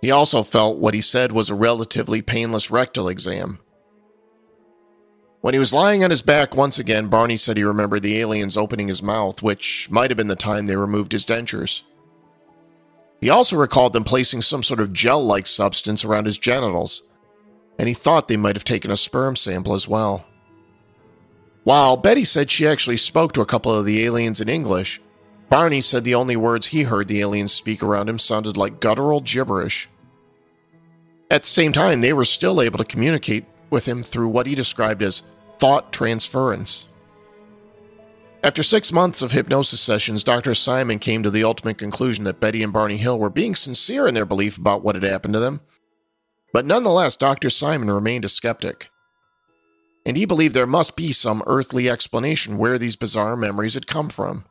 He 0.00 0.10
also 0.10 0.42
felt 0.42 0.78
what 0.78 0.94
he 0.94 1.00
said 1.00 1.32
was 1.32 1.50
a 1.50 1.54
relatively 1.54 2.22
painless 2.22 2.70
rectal 2.70 3.08
exam. 3.08 3.60
When 5.40 5.54
he 5.54 5.58
was 5.60 5.72
lying 5.72 6.04
on 6.04 6.10
his 6.10 6.20
back 6.20 6.54
once 6.54 6.78
again, 6.78 7.08
Barney 7.08 7.38
said 7.38 7.56
he 7.56 7.64
remembered 7.64 8.02
the 8.02 8.18
aliens 8.18 8.56
opening 8.56 8.88
his 8.88 9.02
mouth, 9.02 9.42
which 9.42 9.88
might 9.90 10.10
have 10.10 10.16
been 10.18 10.28
the 10.28 10.36
time 10.36 10.66
they 10.66 10.76
removed 10.76 11.12
his 11.12 11.24
dentures. 11.24 11.82
He 13.20 13.30
also 13.30 13.56
recalled 13.56 13.92
them 13.92 14.04
placing 14.04 14.42
some 14.42 14.62
sort 14.62 14.80
of 14.80 14.92
gel 14.92 15.24
like 15.24 15.46
substance 15.46 16.04
around 16.04 16.26
his 16.26 16.38
genitals, 16.38 17.02
and 17.78 17.88
he 17.88 17.94
thought 17.94 18.28
they 18.28 18.36
might 18.36 18.56
have 18.56 18.64
taken 18.64 18.90
a 18.90 18.96
sperm 18.96 19.36
sample 19.36 19.74
as 19.74 19.88
well. 19.88 20.26
While 21.64 21.96
Betty 21.96 22.24
said 22.24 22.50
she 22.50 22.66
actually 22.66 22.96
spoke 22.96 23.32
to 23.32 23.42
a 23.42 23.46
couple 23.46 23.74
of 23.74 23.84
the 23.84 24.04
aliens 24.04 24.40
in 24.40 24.48
English, 24.48 25.00
Barney 25.48 25.80
said 25.80 26.04
the 26.04 26.14
only 26.14 26.36
words 26.36 26.68
he 26.68 26.84
heard 26.84 27.08
the 27.08 27.20
aliens 27.20 27.52
speak 27.52 27.82
around 27.82 28.08
him 28.08 28.18
sounded 28.18 28.56
like 28.56 28.80
guttural 28.80 29.20
gibberish. 29.20 29.88
At 31.30 31.42
the 31.42 31.48
same 31.48 31.72
time, 31.72 32.00
they 32.00 32.12
were 32.12 32.24
still 32.24 32.60
able 32.60 32.78
to 32.78 32.84
communicate 32.84 33.44
with 33.70 33.86
him 33.86 34.02
through 34.02 34.28
what 34.28 34.46
he 34.46 34.54
described 34.54 35.02
as 35.02 35.22
thought 35.58 35.92
transference. 35.92 36.86
After 38.42 38.62
six 38.62 38.90
months 38.90 39.20
of 39.20 39.32
hypnosis 39.32 39.82
sessions, 39.82 40.24
Dr. 40.24 40.54
Simon 40.54 40.98
came 40.98 41.22
to 41.22 41.30
the 41.30 41.44
ultimate 41.44 41.76
conclusion 41.76 42.24
that 42.24 42.40
Betty 42.40 42.62
and 42.62 42.72
Barney 42.72 42.96
Hill 42.96 43.18
were 43.18 43.28
being 43.28 43.54
sincere 43.54 44.08
in 44.08 44.14
their 44.14 44.24
belief 44.24 44.56
about 44.56 44.82
what 44.82 44.94
had 44.94 45.04
happened 45.04 45.34
to 45.34 45.40
them. 45.40 45.60
But 46.52 46.64
nonetheless, 46.64 47.16
Dr. 47.16 47.50
Simon 47.50 47.90
remained 47.90 48.24
a 48.24 48.30
skeptic. 48.30 48.88
And 50.06 50.16
he 50.16 50.24
believed 50.24 50.54
there 50.54 50.66
must 50.66 50.96
be 50.96 51.12
some 51.12 51.42
earthly 51.46 51.90
explanation 51.90 52.56
where 52.56 52.78
these 52.78 52.96
bizarre 52.96 53.36
memories 53.36 53.74
had 53.74 53.86
come 53.86 54.08
from. 54.08 54.46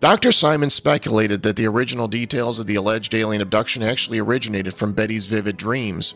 Dr. 0.00 0.32
Simon 0.32 0.70
speculated 0.70 1.44
that 1.44 1.56
the 1.56 1.66
original 1.66 2.08
details 2.08 2.58
of 2.58 2.66
the 2.66 2.74
alleged 2.74 3.14
alien 3.14 3.40
abduction 3.40 3.82
actually 3.82 4.18
originated 4.18 4.74
from 4.74 4.92
Betty's 4.92 5.28
vivid 5.28 5.56
dreams, 5.56 6.14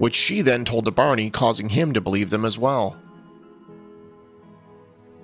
which 0.00 0.14
she 0.14 0.40
then 0.40 0.64
told 0.64 0.86
to 0.86 0.90
Barney, 0.90 1.28
causing 1.28 1.68
him 1.68 1.92
to 1.92 2.00
believe 2.00 2.30
them 2.30 2.46
as 2.46 2.58
well. 2.58 2.96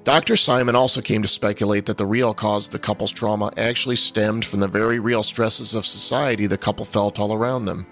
Dr. 0.05 0.37
Simon 0.37 0.77
also 0.77 1.01
came 1.01 1.23
to 1.23 1.29
speculate 1.29 1.87
that 1.87 1.97
the 1.97 2.05
real 2.05 2.35
cause 2.35 2.67
of 2.67 2.73
the 2.73 2.79
couple's 2.79 3.11
trauma 3.11 3.51
actually 3.57 3.97
stemmed 3.97 4.45
from 4.45 4.61
the 4.61 4.69
very 4.69 4.99
real 4.99 5.23
stresses 5.23 5.75
of 5.75 5.87
society 5.87 6.47
the 6.47 6.59
couple 6.59 6.85
felt 6.85 7.19
all 7.19 7.33
around 7.33 7.65
them. 7.65 7.87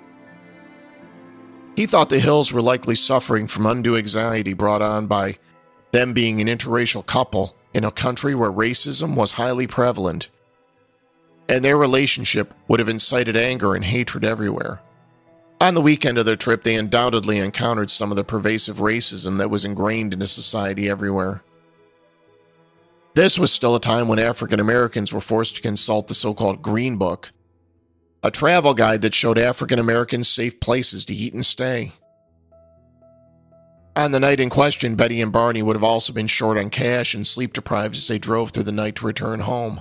He 1.74 1.86
thought 1.86 2.10
the 2.10 2.20
Hills 2.20 2.52
were 2.52 2.60
likely 2.60 2.94
suffering 2.94 3.46
from 3.46 3.64
undue 3.64 3.96
anxiety 3.96 4.52
brought 4.52 4.82
on 4.82 5.06
by 5.06 5.38
them 5.92 6.12
being 6.12 6.38
an 6.42 6.48
interracial 6.48 7.04
couple 7.04 7.56
in 7.72 7.84
a 7.84 7.90
country 7.90 8.34
where 8.34 8.52
racism 8.52 9.14
was 9.14 9.32
highly 9.32 9.66
prevalent, 9.66 10.28
and 11.48 11.64
their 11.64 11.78
relationship 11.78 12.52
would 12.68 12.78
have 12.78 12.90
incited 12.90 13.36
anger 13.36 13.74
and 13.74 13.86
hatred 13.86 14.22
everywhere. 14.22 14.82
On 15.64 15.72
the 15.72 15.80
weekend 15.80 16.18
of 16.18 16.26
their 16.26 16.36
trip, 16.36 16.62
they 16.62 16.76
undoubtedly 16.76 17.38
encountered 17.38 17.90
some 17.90 18.10
of 18.10 18.16
the 18.16 18.22
pervasive 18.22 18.76
racism 18.80 19.38
that 19.38 19.48
was 19.48 19.64
ingrained 19.64 20.12
into 20.12 20.26
society 20.26 20.90
everywhere. 20.90 21.42
This 23.14 23.38
was 23.38 23.50
still 23.50 23.74
a 23.74 23.80
time 23.80 24.06
when 24.06 24.18
African 24.18 24.60
Americans 24.60 25.10
were 25.10 25.22
forced 25.22 25.56
to 25.56 25.62
consult 25.62 26.08
the 26.08 26.14
so 26.14 26.34
called 26.34 26.60
Green 26.60 26.98
Book, 26.98 27.30
a 28.22 28.30
travel 28.30 28.74
guide 28.74 29.00
that 29.00 29.14
showed 29.14 29.38
African 29.38 29.78
Americans 29.78 30.28
safe 30.28 30.60
places 30.60 31.02
to 31.06 31.14
eat 31.14 31.32
and 31.32 31.46
stay. 31.46 31.94
On 33.96 34.12
the 34.12 34.20
night 34.20 34.40
in 34.40 34.50
question, 34.50 34.96
Betty 34.96 35.22
and 35.22 35.32
Barney 35.32 35.62
would 35.62 35.76
have 35.76 35.82
also 35.82 36.12
been 36.12 36.26
short 36.26 36.58
on 36.58 36.68
cash 36.68 37.14
and 37.14 37.26
sleep 37.26 37.54
deprived 37.54 37.96
as 37.96 38.06
they 38.06 38.18
drove 38.18 38.50
through 38.50 38.64
the 38.64 38.70
night 38.70 38.96
to 38.96 39.06
return 39.06 39.40
home 39.40 39.80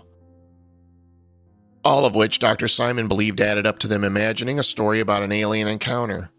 all 1.84 2.06
of 2.06 2.16
which 2.16 2.40
Dr. 2.40 2.68
Simon 2.68 3.08
believed 3.08 3.42
added 3.42 3.66
up 3.66 3.80
to 3.80 3.88
them 3.88 4.04
imagining 4.04 4.58
a 4.58 4.64
story 4.64 5.00
about 5.00 5.24
an 5.24 5.32
alien 5.32 5.68
encounter. 5.68 6.30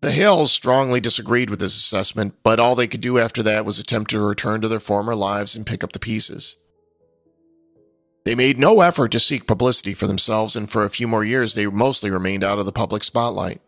The 0.00 0.10
Hills 0.12 0.52
strongly 0.52 1.00
disagreed 1.00 1.50
with 1.50 1.58
this 1.58 1.76
assessment, 1.76 2.34
but 2.42 2.60
all 2.60 2.74
they 2.74 2.86
could 2.86 3.00
do 3.00 3.18
after 3.18 3.42
that 3.42 3.64
was 3.64 3.78
attempt 3.78 4.10
to 4.12 4.20
return 4.20 4.60
to 4.60 4.68
their 4.68 4.78
former 4.78 5.14
lives 5.14 5.56
and 5.56 5.66
pick 5.66 5.82
up 5.82 5.92
the 5.92 5.98
pieces. 5.98 6.56
They 8.24 8.34
made 8.34 8.58
no 8.58 8.80
effort 8.80 9.10
to 9.12 9.20
seek 9.20 9.46
publicity 9.46 9.94
for 9.94 10.06
themselves, 10.06 10.54
and 10.54 10.70
for 10.70 10.84
a 10.84 10.90
few 10.90 11.08
more 11.08 11.24
years 11.24 11.54
they 11.54 11.66
mostly 11.66 12.10
remained 12.10 12.44
out 12.44 12.58
of 12.58 12.66
the 12.66 12.72
public 12.72 13.02
spotlight. 13.02 13.60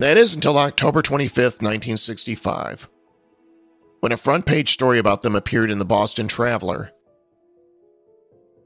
That 0.00 0.18
is 0.18 0.34
until 0.34 0.58
October 0.58 1.00
25th, 1.00 1.62
1965, 1.62 2.90
when 4.00 4.12
a 4.12 4.16
front 4.16 4.44
page 4.44 4.72
story 4.72 4.98
about 4.98 5.22
them 5.22 5.36
appeared 5.36 5.70
in 5.70 5.78
the 5.78 5.84
Boston 5.84 6.26
Traveler 6.28 6.90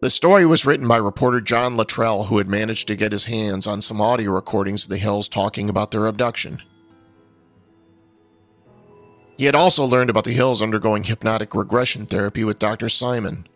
the 0.01 0.11
story 0.11 0.47
was 0.47 0.65
written 0.65 0.87
by 0.87 0.97
reporter 0.97 1.41
John 1.41 1.77
Luttrell, 1.77 2.25
who 2.25 2.39
had 2.39 2.49
managed 2.49 2.87
to 2.89 2.97
get 2.97 3.13
his 3.13 3.27
hands 3.27 3.67
on 3.67 3.81
some 3.81 4.01
audio 4.01 4.33
recordings 4.33 4.85
of 4.85 4.91
the 4.91 4.99
Hills 4.99 5.29
talking 5.29 5.69
about 5.69 5.91
their 5.91 6.07
abduction. 6.07 6.63
He 9.37 9.45
had 9.45 9.55
also 9.55 9.85
learned 9.85 10.11
about 10.11 10.25
the 10.25 10.33
Hills 10.33 10.63
undergoing 10.63 11.05
hypnotic 11.05 11.55
regression 11.55 12.07
therapy 12.07 12.45
with 12.45 12.59
Dr. 12.59 12.89
Simon. 12.89 13.47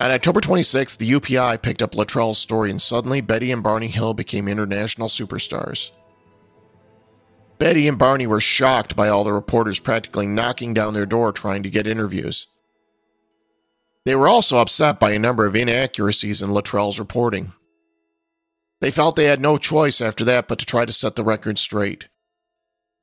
On 0.00 0.10
October 0.10 0.40
26th, 0.40 0.96
the 0.98 1.10
UPI 1.10 1.60
picked 1.60 1.82
up 1.82 1.94
Luttrell's 1.94 2.38
story, 2.38 2.70
and 2.70 2.80
suddenly 2.80 3.20
Betty 3.20 3.50
and 3.50 3.62
Barney 3.62 3.88
Hill 3.88 4.14
became 4.14 4.46
international 4.46 5.08
superstars. 5.08 5.90
Betty 7.58 7.88
and 7.88 7.98
Barney 7.98 8.26
were 8.26 8.38
shocked 8.38 8.94
by 8.94 9.08
all 9.08 9.24
the 9.24 9.32
reporters 9.32 9.80
practically 9.80 10.26
knocking 10.26 10.72
down 10.72 10.94
their 10.94 11.06
door 11.06 11.32
trying 11.32 11.64
to 11.64 11.70
get 11.70 11.88
interviews. 11.88 12.46
They 14.08 14.14
were 14.14 14.26
also 14.26 14.56
upset 14.56 14.98
by 14.98 15.10
a 15.10 15.18
number 15.18 15.44
of 15.44 15.54
inaccuracies 15.54 16.40
in 16.40 16.50
Luttrell's 16.50 16.98
reporting. 16.98 17.52
They 18.80 18.90
felt 18.90 19.16
they 19.16 19.26
had 19.26 19.38
no 19.38 19.58
choice 19.58 20.00
after 20.00 20.24
that 20.24 20.48
but 20.48 20.58
to 20.60 20.64
try 20.64 20.86
to 20.86 20.94
set 20.94 21.14
the 21.14 21.22
record 21.22 21.58
straight. 21.58 22.08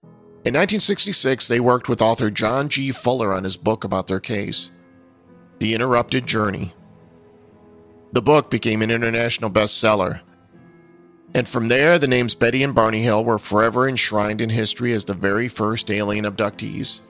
In 0.02 0.56
1966, 0.56 1.48
they 1.48 1.60
worked 1.60 1.88
with 1.88 2.02
author 2.02 2.32
John 2.32 2.70
G. 2.70 2.92
Fuller 2.92 3.32
on 3.32 3.44
his 3.44 3.56
book 3.56 3.84
about 3.84 4.08
their 4.08 4.20
case, 4.20 4.72
The 5.60 5.76
Interrupted 5.76 6.26
Journey. 6.26 6.74
The 8.12 8.24
book 8.24 8.50
became 8.50 8.82
an 8.82 8.90
international 8.90 9.52
bestseller, 9.52 10.22
and 11.36 11.48
from 11.48 11.68
there, 11.68 12.00
the 12.00 12.08
names 12.08 12.34
Betty 12.34 12.64
and 12.64 12.74
Barney 12.74 13.04
Hill 13.04 13.24
were 13.24 13.38
forever 13.38 13.88
enshrined 13.88 14.42
in 14.42 14.50
history 14.50 14.92
as 14.92 15.06
the 15.06 15.14
very 15.14 15.50
first 15.50 15.92
alien 15.92 16.26
abductees. 16.26 17.02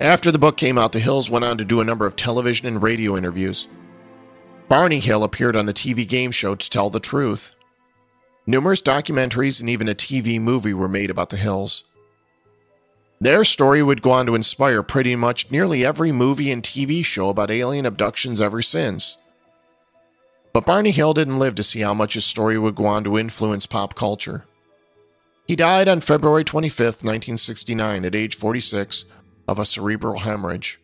After 0.00 0.32
the 0.32 0.38
book 0.38 0.56
came 0.56 0.78
out, 0.78 0.92
the 0.92 1.00
Hills 1.00 1.30
went 1.30 1.44
on 1.44 1.58
to 1.58 1.64
do 1.64 1.80
a 1.80 1.84
number 1.84 2.06
of 2.06 2.16
television 2.16 2.66
and 2.66 2.82
radio 2.82 3.16
interviews. 3.16 3.68
Barney 4.68 5.00
Hill 5.00 5.22
appeared 5.22 5.54
on 5.54 5.66
the 5.66 5.74
TV 5.74 6.08
game 6.08 6.30
show 6.30 6.54
To 6.54 6.70
Tell 6.70 6.90
the 6.90 6.98
Truth. 6.98 7.54
Numerous 8.46 8.82
documentaries 8.82 9.60
and 9.60 9.70
even 9.70 9.88
a 9.88 9.94
TV 9.94 10.40
movie 10.40 10.74
were 10.74 10.88
made 10.88 11.10
about 11.10 11.30
the 11.30 11.36
Hills. 11.36 11.84
Their 13.20 13.44
story 13.44 13.84
would 13.84 14.02
go 14.02 14.10
on 14.10 14.26
to 14.26 14.34
inspire 14.34 14.82
pretty 14.82 15.14
much 15.14 15.50
nearly 15.52 15.84
every 15.84 16.10
movie 16.10 16.50
and 16.50 16.60
TV 16.60 17.04
show 17.04 17.28
about 17.28 17.52
alien 17.52 17.86
abductions 17.86 18.40
ever 18.40 18.62
since. 18.62 19.18
But 20.52 20.66
Barney 20.66 20.90
Hill 20.90 21.14
didn't 21.14 21.38
live 21.38 21.54
to 21.54 21.62
see 21.62 21.80
how 21.80 21.94
much 21.94 22.14
his 22.14 22.24
story 22.24 22.58
would 22.58 22.74
go 22.74 22.86
on 22.86 23.04
to 23.04 23.18
influence 23.18 23.64
pop 23.64 23.94
culture. 23.94 24.44
He 25.46 25.54
died 25.54 25.86
on 25.86 26.00
February 26.00 26.44
25, 26.44 26.78
1969, 26.78 28.04
at 28.04 28.14
age 28.14 28.34
46, 28.34 29.04
of 29.46 29.58
a 29.58 29.64
cerebral 29.64 30.20
hemorrhage. 30.20 30.80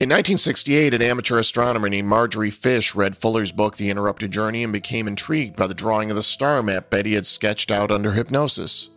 In 0.00 0.08
1968, 0.08 0.92
an 0.92 1.02
amateur 1.02 1.38
astronomer 1.38 1.88
named 1.88 2.08
Marjorie 2.08 2.50
Fish 2.50 2.94
read 2.94 3.16
Fuller's 3.16 3.52
book, 3.52 3.76
The 3.76 3.90
Interrupted 3.90 4.32
Journey, 4.32 4.64
and 4.64 4.72
became 4.72 5.06
intrigued 5.06 5.56
by 5.56 5.66
the 5.66 5.74
drawing 5.74 6.10
of 6.10 6.16
the 6.16 6.22
star 6.22 6.62
map 6.62 6.90
Betty 6.90 7.14
had 7.14 7.26
sketched 7.26 7.70
out 7.70 7.92
under 7.92 8.12
hypnosis. 8.12 8.90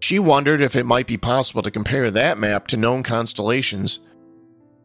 She 0.00 0.18
wondered 0.18 0.60
if 0.60 0.74
it 0.74 0.84
might 0.84 1.06
be 1.06 1.16
possible 1.16 1.62
to 1.62 1.70
compare 1.70 2.10
that 2.10 2.36
map 2.36 2.66
to 2.68 2.76
known 2.76 3.04
constellations 3.04 4.00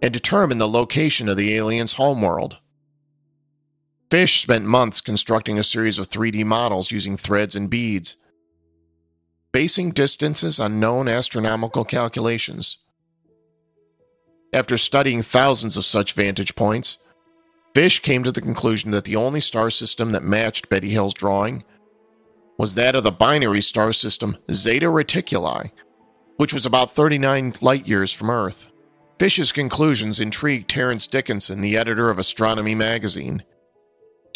and 0.01 0.13
determine 0.13 0.59
the 0.59 0.67
location 0.67 1.27
of 1.27 1.37
the 1.37 1.55
alien's 1.55 1.93
homeworld. 1.93 2.59
Fish 4.11 4.41
spent 4.41 4.65
months 4.65 5.01
constructing 5.01 5.57
a 5.57 5.63
series 5.63 5.97
of 5.97 6.07
3D 6.07 6.45
models 6.45 6.91
using 6.91 7.17
threads 7.17 7.55
and 7.55 7.69
beads, 7.69 8.15
basing 9.57 9.89
distances 9.89 10.59
on 10.59 10.79
known 10.79 11.07
astronomical 11.07 11.83
calculations. 11.83 12.77
After 14.53 14.77
studying 14.77 15.23
thousands 15.23 15.77
of 15.77 15.83
such 15.83 16.13
vantage 16.13 16.53
points, 16.55 16.99
Fish 17.73 17.99
came 18.01 18.21
to 18.21 18.31
the 18.31 18.39
conclusion 18.39 18.91
that 18.91 19.05
the 19.05 19.15
only 19.15 19.41
star 19.41 19.71
system 19.71 20.11
that 20.11 20.21
matched 20.21 20.69
Betty 20.69 20.91
Hill's 20.91 21.15
drawing 21.15 21.63
was 22.59 22.75
that 22.75 22.93
of 22.93 23.03
the 23.03 23.11
binary 23.11 23.63
star 23.63 23.91
system 23.93 24.37
Zeta 24.51 24.85
Reticuli, 24.85 25.71
which 26.35 26.53
was 26.53 26.67
about 26.67 26.91
39 26.91 27.53
light 27.59 27.87
years 27.87 28.13
from 28.13 28.29
Earth. 28.29 28.69
Fish's 29.17 29.51
conclusions 29.51 30.19
intrigued 30.19 30.69
Terence 30.69 31.07
Dickinson, 31.07 31.61
the 31.61 31.77
editor 31.77 32.11
of 32.11 32.19
Astronomy 32.19 32.75
magazine. 32.75 33.43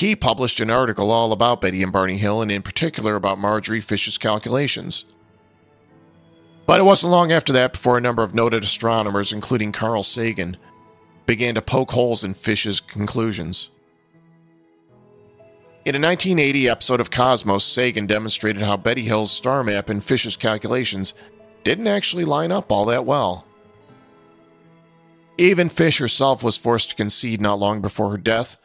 He 0.02 0.16
published 0.16 0.60
an 0.60 0.72
article 0.72 1.12
all 1.12 1.32
about 1.32 1.62
Betty 1.62 1.84
and 1.84 1.92
Barney 1.92 2.18
Hill, 2.18 2.42
and 2.42 2.52
in 2.52 2.64
particular 2.64 3.14
about 3.14 3.38
Marjorie 3.38 3.82
Fish's 3.82 4.18
calculations. 4.18 5.06
But 6.66 6.80
it 6.80 6.86
wasn't 6.86 7.12
long 7.12 7.32
after 7.32 7.54
that 7.54 7.74
before 7.74 8.00
a 8.00 8.02
number 8.02 8.24
of 8.24 8.34
noted 8.34 8.64
astronomers, 8.64 9.32
including 9.32 9.72
Carl 9.72 10.02
Sagan, 10.02 10.58
began 11.28 11.54
to 11.54 11.62
poke 11.62 11.92
holes 11.92 12.24
in 12.24 12.34
Fish's 12.34 12.80
conclusions. 12.80 13.70
In 15.86 15.94
a 15.94 16.02
1980 16.02 16.68
episode 16.68 17.00
of 17.00 17.12
Cosmos, 17.12 17.64
Sagan 17.64 18.08
demonstrated 18.08 18.64
how 18.64 18.78
Betty 18.78 19.04
Hill's 19.04 19.32
star 19.32 19.64
map 19.64 19.88
and 19.88 20.04
Fish's 20.04 20.36
calculations 20.36 21.14
didn't 21.64 21.86
actually 21.86 22.26
line 22.26 22.52
up 22.52 22.72
all 22.72 22.86
that 22.86 23.06
well. 23.06 23.46
Even 25.38 25.70
Fish 25.70 26.00
herself 26.00 26.44
was 26.44 26.58
forced 26.58 26.90
to 26.90 26.96
concede 26.96 27.40
not 27.40 27.60
long 27.60 27.82
before 27.82 28.10
her 28.10 28.18
death 28.18 28.58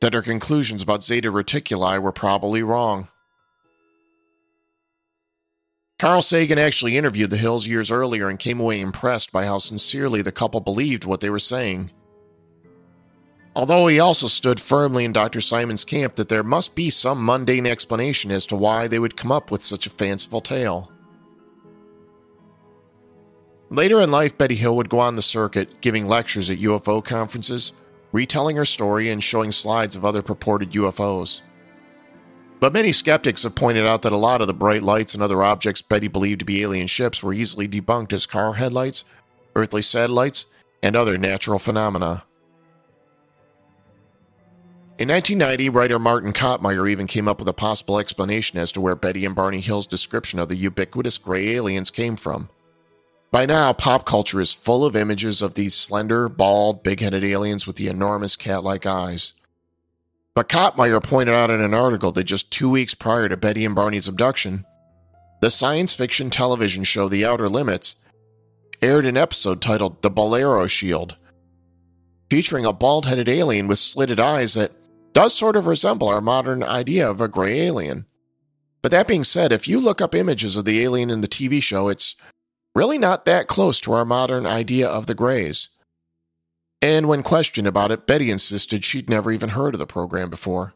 that 0.00 0.14
her 0.14 0.22
conclusions 0.22 0.82
about 0.82 1.04
Zeta 1.04 1.30
Reticuli 1.30 2.00
were 2.00 2.12
probably 2.12 2.62
wrong. 2.62 3.08
Carl 5.98 6.20
Sagan 6.20 6.58
actually 6.58 6.98
interviewed 6.98 7.30
the 7.30 7.38
Hills 7.38 7.66
years 7.66 7.90
earlier 7.90 8.28
and 8.28 8.38
came 8.38 8.60
away 8.60 8.80
impressed 8.80 9.32
by 9.32 9.46
how 9.46 9.58
sincerely 9.58 10.20
the 10.20 10.32
couple 10.32 10.60
believed 10.60 11.04
what 11.04 11.20
they 11.20 11.30
were 11.30 11.38
saying 11.38 11.90
although 13.56 13.86
he 13.86 13.98
also 13.98 14.26
stood 14.26 14.60
firmly 14.60 15.02
in 15.06 15.14
Dr. 15.14 15.40
Simon's 15.40 15.82
camp 15.82 16.16
that 16.16 16.28
there 16.28 16.42
must 16.42 16.76
be 16.76 16.90
some 16.90 17.24
mundane 17.24 17.66
explanation 17.66 18.30
as 18.30 18.44
to 18.46 18.54
why 18.54 18.86
they 18.86 18.98
would 18.98 19.16
come 19.16 19.32
up 19.32 19.50
with 19.50 19.64
such 19.64 19.86
a 19.86 19.90
fanciful 19.90 20.42
tale. 20.42 20.92
Later 23.70 23.98
in 24.00 24.10
life, 24.10 24.36
Betty 24.36 24.54
Hill 24.54 24.76
would 24.76 24.90
go 24.90 24.98
on 24.98 25.16
the 25.16 25.22
circuit, 25.22 25.80
giving 25.80 26.06
lectures 26.06 26.50
at 26.50 26.58
UFO 26.58 27.02
conferences, 27.02 27.72
retelling 28.12 28.56
her 28.56 28.64
story, 28.64 29.10
and 29.10 29.22
showing 29.22 29.52
slides 29.52 29.96
of 29.96 30.04
other 30.04 30.22
purported 30.22 30.72
UFOs. 30.72 31.42
But 32.58 32.72
many 32.72 32.92
skeptics 32.92 33.42
have 33.42 33.54
pointed 33.54 33.86
out 33.86 34.02
that 34.02 34.12
a 34.12 34.16
lot 34.16 34.40
of 34.40 34.46
the 34.46 34.54
bright 34.54 34.82
lights 34.82 35.12
and 35.12 35.22
other 35.22 35.42
objects 35.42 35.82
Betty 35.82 36.08
believed 36.08 36.40
to 36.40 36.46
be 36.46 36.62
alien 36.62 36.86
ships 36.86 37.22
were 37.22 37.34
easily 37.34 37.68
debunked 37.68 38.12
as 38.12 38.24
car 38.24 38.54
headlights, 38.54 39.04
earthly 39.54 39.82
satellites, 39.82 40.46
and 40.82 40.96
other 40.96 41.18
natural 41.18 41.58
phenomena. 41.58 42.24
In 44.98 45.10
1990, 45.10 45.68
writer 45.68 45.98
Martin 45.98 46.32
Kottmeyer 46.32 46.90
even 46.90 47.06
came 47.06 47.28
up 47.28 47.38
with 47.38 47.48
a 47.48 47.52
possible 47.52 47.98
explanation 47.98 48.58
as 48.58 48.72
to 48.72 48.80
where 48.80 48.96
Betty 48.96 49.26
and 49.26 49.34
Barney 49.34 49.60
Hill's 49.60 49.86
description 49.86 50.38
of 50.38 50.48
the 50.48 50.56
ubiquitous 50.56 51.18
gray 51.18 51.50
aliens 51.50 51.90
came 51.90 52.16
from. 52.16 52.48
By 53.36 53.44
now, 53.44 53.74
pop 53.74 54.06
culture 54.06 54.40
is 54.40 54.54
full 54.54 54.86
of 54.86 54.96
images 54.96 55.42
of 55.42 55.52
these 55.52 55.74
slender, 55.74 56.26
bald, 56.26 56.82
big 56.82 57.00
headed 57.00 57.22
aliens 57.22 57.66
with 57.66 57.76
the 57.76 57.86
enormous 57.86 58.34
cat 58.34 58.64
like 58.64 58.86
eyes. 58.86 59.34
But 60.34 60.48
Kottmeyer 60.48 61.02
pointed 61.02 61.34
out 61.34 61.50
in 61.50 61.60
an 61.60 61.74
article 61.74 62.12
that 62.12 62.24
just 62.24 62.50
two 62.50 62.70
weeks 62.70 62.94
prior 62.94 63.28
to 63.28 63.36
Betty 63.36 63.66
and 63.66 63.74
Barney's 63.74 64.08
abduction, 64.08 64.64
the 65.42 65.50
science 65.50 65.94
fiction 65.94 66.30
television 66.30 66.82
show 66.84 67.10
The 67.10 67.26
Outer 67.26 67.50
Limits 67.50 67.96
aired 68.80 69.04
an 69.04 69.18
episode 69.18 69.60
titled 69.60 70.00
The 70.00 70.10
Bellero 70.10 70.66
Shield, 70.66 71.18
featuring 72.30 72.64
a 72.64 72.72
bald 72.72 73.04
headed 73.04 73.28
alien 73.28 73.68
with 73.68 73.78
slitted 73.78 74.18
eyes 74.18 74.54
that 74.54 74.72
does 75.12 75.34
sort 75.34 75.56
of 75.56 75.66
resemble 75.66 76.08
our 76.08 76.22
modern 76.22 76.62
idea 76.62 77.06
of 77.10 77.20
a 77.20 77.28
gray 77.28 77.60
alien. 77.60 78.06
But 78.80 78.92
that 78.92 79.06
being 79.06 79.24
said, 79.24 79.52
if 79.52 79.68
you 79.68 79.78
look 79.78 80.00
up 80.00 80.14
images 80.14 80.56
of 80.56 80.64
the 80.64 80.80
alien 80.80 81.10
in 81.10 81.20
the 81.20 81.28
TV 81.28 81.62
show, 81.62 81.88
it's 81.88 82.16
really 82.76 82.98
not 82.98 83.24
that 83.24 83.46
close 83.46 83.80
to 83.80 83.94
our 83.94 84.04
modern 84.04 84.44
idea 84.44 84.86
of 84.86 85.06
the 85.06 85.14
grays. 85.14 85.70
And 86.82 87.08
when 87.08 87.22
questioned 87.22 87.66
about 87.66 87.90
it, 87.90 88.06
Betty 88.06 88.30
insisted 88.30 88.84
she'd 88.84 89.08
never 89.08 89.32
even 89.32 89.48
heard 89.48 89.74
of 89.74 89.78
the 89.78 89.86
program 89.86 90.28
before. 90.28 90.74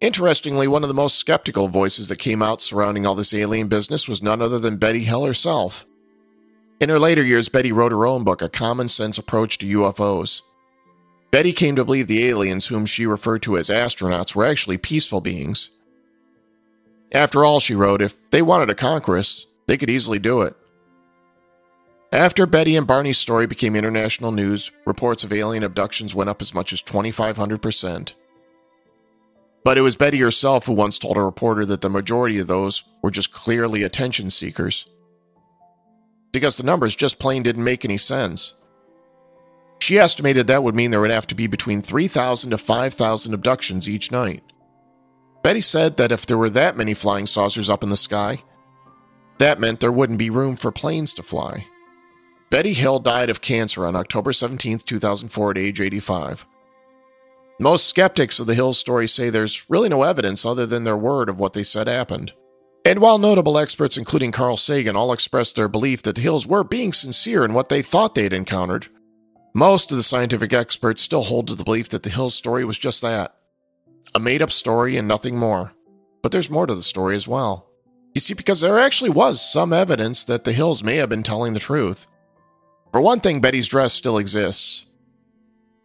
Interestingly, 0.00 0.66
one 0.66 0.82
of 0.82 0.88
the 0.88 0.94
most 0.94 1.16
skeptical 1.16 1.68
voices 1.68 2.08
that 2.08 2.18
came 2.18 2.42
out 2.42 2.60
surrounding 2.60 3.06
all 3.06 3.14
this 3.14 3.32
alien 3.32 3.68
business 3.68 4.08
was 4.08 4.20
none 4.20 4.42
other 4.42 4.58
than 4.58 4.78
Betty 4.78 5.04
Hill 5.04 5.24
herself. 5.24 5.86
In 6.80 6.88
her 6.88 6.98
later 6.98 7.22
years, 7.22 7.48
Betty 7.48 7.70
wrote 7.70 7.92
her 7.92 8.04
own 8.04 8.24
book, 8.24 8.42
A 8.42 8.48
Common 8.48 8.88
Sense 8.88 9.16
Approach 9.16 9.58
to 9.58 9.78
UFOs. 9.78 10.42
Betty 11.30 11.52
came 11.52 11.76
to 11.76 11.84
believe 11.84 12.08
the 12.08 12.26
aliens, 12.26 12.66
whom 12.66 12.84
she 12.84 13.06
referred 13.06 13.42
to 13.42 13.56
as 13.56 13.70
astronauts, 13.70 14.34
were 14.34 14.44
actually 14.44 14.76
peaceful 14.76 15.20
beings. 15.20 15.70
After 17.12 17.44
all, 17.44 17.60
she 17.60 17.76
wrote, 17.76 18.02
if 18.02 18.28
they 18.30 18.42
wanted 18.42 18.66
to 18.66 18.74
conquer 18.74 19.16
us, 19.16 19.46
they 19.68 19.78
could 19.78 19.88
easily 19.88 20.18
do 20.18 20.42
it. 20.42 20.56
After 22.12 22.46
Betty 22.46 22.76
and 22.76 22.86
Barney's 22.86 23.18
story 23.18 23.46
became 23.46 23.74
international 23.74 24.30
news, 24.30 24.70
reports 24.84 25.24
of 25.24 25.32
alien 25.32 25.64
abductions 25.64 26.14
went 26.14 26.30
up 26.30 26.40
as 26.40 26.54
much 26.54 26.72
as 26.72 26.80
2,500%. 26.82 28.12
But 29.64 29.76
it 29.76 29.80
was 29.80 29.96
Betty 29.96 30.20
herself 30.20 30.66
who 30.66 30.72
once 30.72 30.98
told 30.98 31.16
a 31.16 31.22
reporter 31.22 31.66
that 31.66 31.80
the 31.80 31.90
majority 31.90 32.38
of 32.38 32.46
those 32.46 32.84
were 33.02 33.10
just 33.10 33.32
clearly 33.32 33.82
attention 33.82 34.30
seekers. 34.30 34.86
Because 36.30 36.56
the 36.56 36.62
numbers 36.62 36.94
just 36.94 37.18
plain 37.18 37.42
didn't 37.42 37.64
make 37.64 37.84
any 37.84 37.98
sense. 37.98 38.54
She 39.80 39.98
estimated 39.98 40.46
that 40.46 40.62
would 40.62 40.76
mean 40.76 40.92
there 40.92 41.00
would 41.00 41.10
have 41.10 41.26
to 41.26 41.34
be 41.34 41.48
between 41.48 41.82
3,000 41.82 42.50
to 42.50 42.58
5,000 42.58 43.34
abductions 43.34 43.88
each 43.88 44.12
night. 44.12 44.44
Betty 45.42 45.60
said 45.60 45.96
that 45.96 46.12
if 46.12 46.24
there 46.24 46.38
were 46.38 46.50
that 46.50 46.76
many 46.76 46.94
flying 46.94 47.26
saucers 47.26 47.68
up 47.68 47.82
in 47.82 47.90
the 47.90 47.96
sky, 47.96 48.42
that 49.38 49.60
meant 49.60 49.80
there 49.80 49.92
wouldn't 49.92 50.20
be 50.20 50.30
room 50.30 50.54
for 50.54 50.70
planes 50.70 51.12
to 51.14 51.22
fly. 51.24 51.66
Betty 52.50 52.72
Hill 52.72 53.00
died 53.00 53.30
of 53.30 53.40
cancer 53.40 53.86
on 53.86 53.96
October 53.96 54.32
17, 54.32 54.78
2004, 54.78 55.50
at 55.50 55.58
age 55.58 55.80
85. 55.80 56.46
Most 57.58 57.86
skeptics 57.86 58.38
of 58.38 58.46
the 58.46 58.54
Hill 58.54 58.72
story 58.72 59.08
say 59.08 59.30
there's 59.30 59.68
really 59.68 59.88
no 59.88 60.02
evidence 60.02 60.44
other 60.44 60.66
than 60.66 60.84
their 60.84 60.96
word 60.96 61.28
of 61.28 61.38
what 61.38 61.54
they 61.54 61.62
said 61.62 61.88
happened. 61.88 62.32
And 62.84 63.00
while 63.00 63.18
notable 63.18 63.58
experts, 63.58 63.96
including 63.96 64.30
Carl 64.30 64.56
Sagan, 64.56 64.94
all 64.94 65.12
expressed 65.12 65.56
their 65.56 65.66
belief 65.66 66.02
that 66.02 66.14
the 66.14 66.20
Hills 66.20 66.46
were 66.46 66.62
being 66.62 66.92
sincere 66.92 67.44
in 67.44 67.52
what 67.52 67.68
they 67.68 67.82
thought 67.82 68.14
they'd 68.14 68.32
encountered, 68.32 68.88
most 69.54 69.90
of 69.90 69.96
the 69.96 70.02
scientific 70.02 70.52
experts 70.52 71.02
still 71.02 71.22
hold 71.22 71.48
to 71.48 71.54
the 71.54 71.64
belief 71.64 71.88
that 71.88 72.02
the 72.02 72.10
Hills 72.10 72.34
story 72.34 72.64
was 72.64 72.78
just 72.78 73.00
that 73.02 73.36
a 74.14 74.20
made 74.20 74.42
up 74.42 74.52
story 74.52 74.96
and 74.96 75.08
nothing 75.08 75.36
more. 75.36 75.72
But 76.22 76.32
there's 76.32 76.50
more 76.50 76.66
to 76.66 76.74
the 76.74 76.82
story 76.82 77.16
as 77.16 77.26
well. 77.26 77.68
You 78.14 78.20
see, 78.20 78.34
because 78.34 78.60
there 78.60 78.78
actually 78.78 79.10
was 79.10 79.40
some 79.40 79.72
evidence 79.72 80.24
that 80.24 80.44
the 80.44 80.52
Hills 80.52 80.82
may 80.82 80.96
have 80.96 81.08
been 81.08 81.22
telling 81.22 81.52
the 81.52 81.60
truth. 81.60 82.06
For 82.96 83.02
one 83.02 83.20
thing, 83.20 83.42
Betty's 83.42 83.68
dress 83.68 83.92
still 83.92 84.16
exists. 84.16 84.86